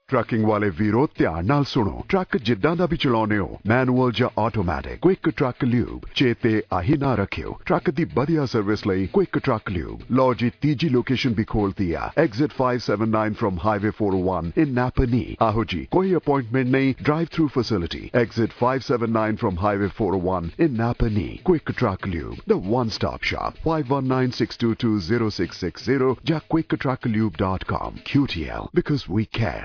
ਟਰੱਕਿੰਗ 0.09 0.45
ਵਾਲੇ 0.45 0.69
ਵੀਰੋ 0.79 1.07
ਧਿਆਨ 1.19 1.47
ਨਾਲ 1.47 1.65
ਸੁਣੋ 1.65 2.05
ਟਰੱਕ 2.09 2.37
ਜਿੱਦਾਂ 2.47 2.75
ਦਾ 2.77 2.87
ਵੀ 2.87 2.97
ਚਲਾਉਨੇ 2.97 3.39
ਹੋ 3.39 3.59
ਮੈਨੂਅਲ 3.67 4.13
ਜਾਂ 4.17 4.29
ਆਟੋਮੈਟਿਕ 4.41 4.99
ਕੁਇਕ 5.03 5.29
ਟਰੱਕ 5.29 5.65
ਲਿਊਬ 5.65 6.01
ਚੇਤੇ 6.15 6.63
ਆਹੀ 6.73 6.97
ਨਾ 7.01 7.15
ਰੱਖਿਓ 7.15 7.59
ਟਰੱਕ 7.67 7.91
ਦੀ 7.91 8.05
ਵਧੀਆ 8.17 8.45
ਸਰਵਿਸ 8.47 8.87
ਲਈ 8.87 9.07
ਕੁਇਕ 9.13 9.39
ਟਰੱਕ 9.39 9.71
ਲਿਊਬ 9.71 10.01
ਲੋ 10.19 10.35
ਜੀ 10.35 10.51
ਤੀਜੀ 10.63 10.89
ਲੋਕੇਸ਼ਨ 10.89 11.35
ਵੀ 11.35 11.45
ਖੋਲਤੀ 11.45 11.93
ਆ 12.01 12.11
exit 12.25 12.51
579 12.59 13.33
from 13.43 13.59
highway 13.65 13.91
401 14.01 14.51
in 14.65 14.75
Napanee 14.81 15.23
ਆਹੋ 15.47 15.65
ਜੀ 15.73 15.81
ਕੋਈ 15.97 16.13
ਅਪਾਇੰਟਮੈਂਟ 16.21 16.69
ਨਹੀਂ 16.75 16.91
drive 17.01 17.33
through 17.37 17.47
facility 17.57 18.03
exit 18.23 18.55
579 18.61 19.41
from 19.45 19.57
highway 19.65 19.89
401 20.03 20.53
in 20.67 20.77
Napanee 20.83 21.27
quick 21.51 21.73
truck 21.73 22.09
lube 22.09 22.37
the 22.53 22.61
one 22.77 22.91
stop 22.99 23.21
shop 23.33 23.51
519-622-0660 23.71 26.13
ਜਾਂ 26.33 26.41
quicktrucklube.com 26.53 27.91
QTL 28.13 28.65
because 28.81 29.05
we 29.17 29.27
care 29.41 29.65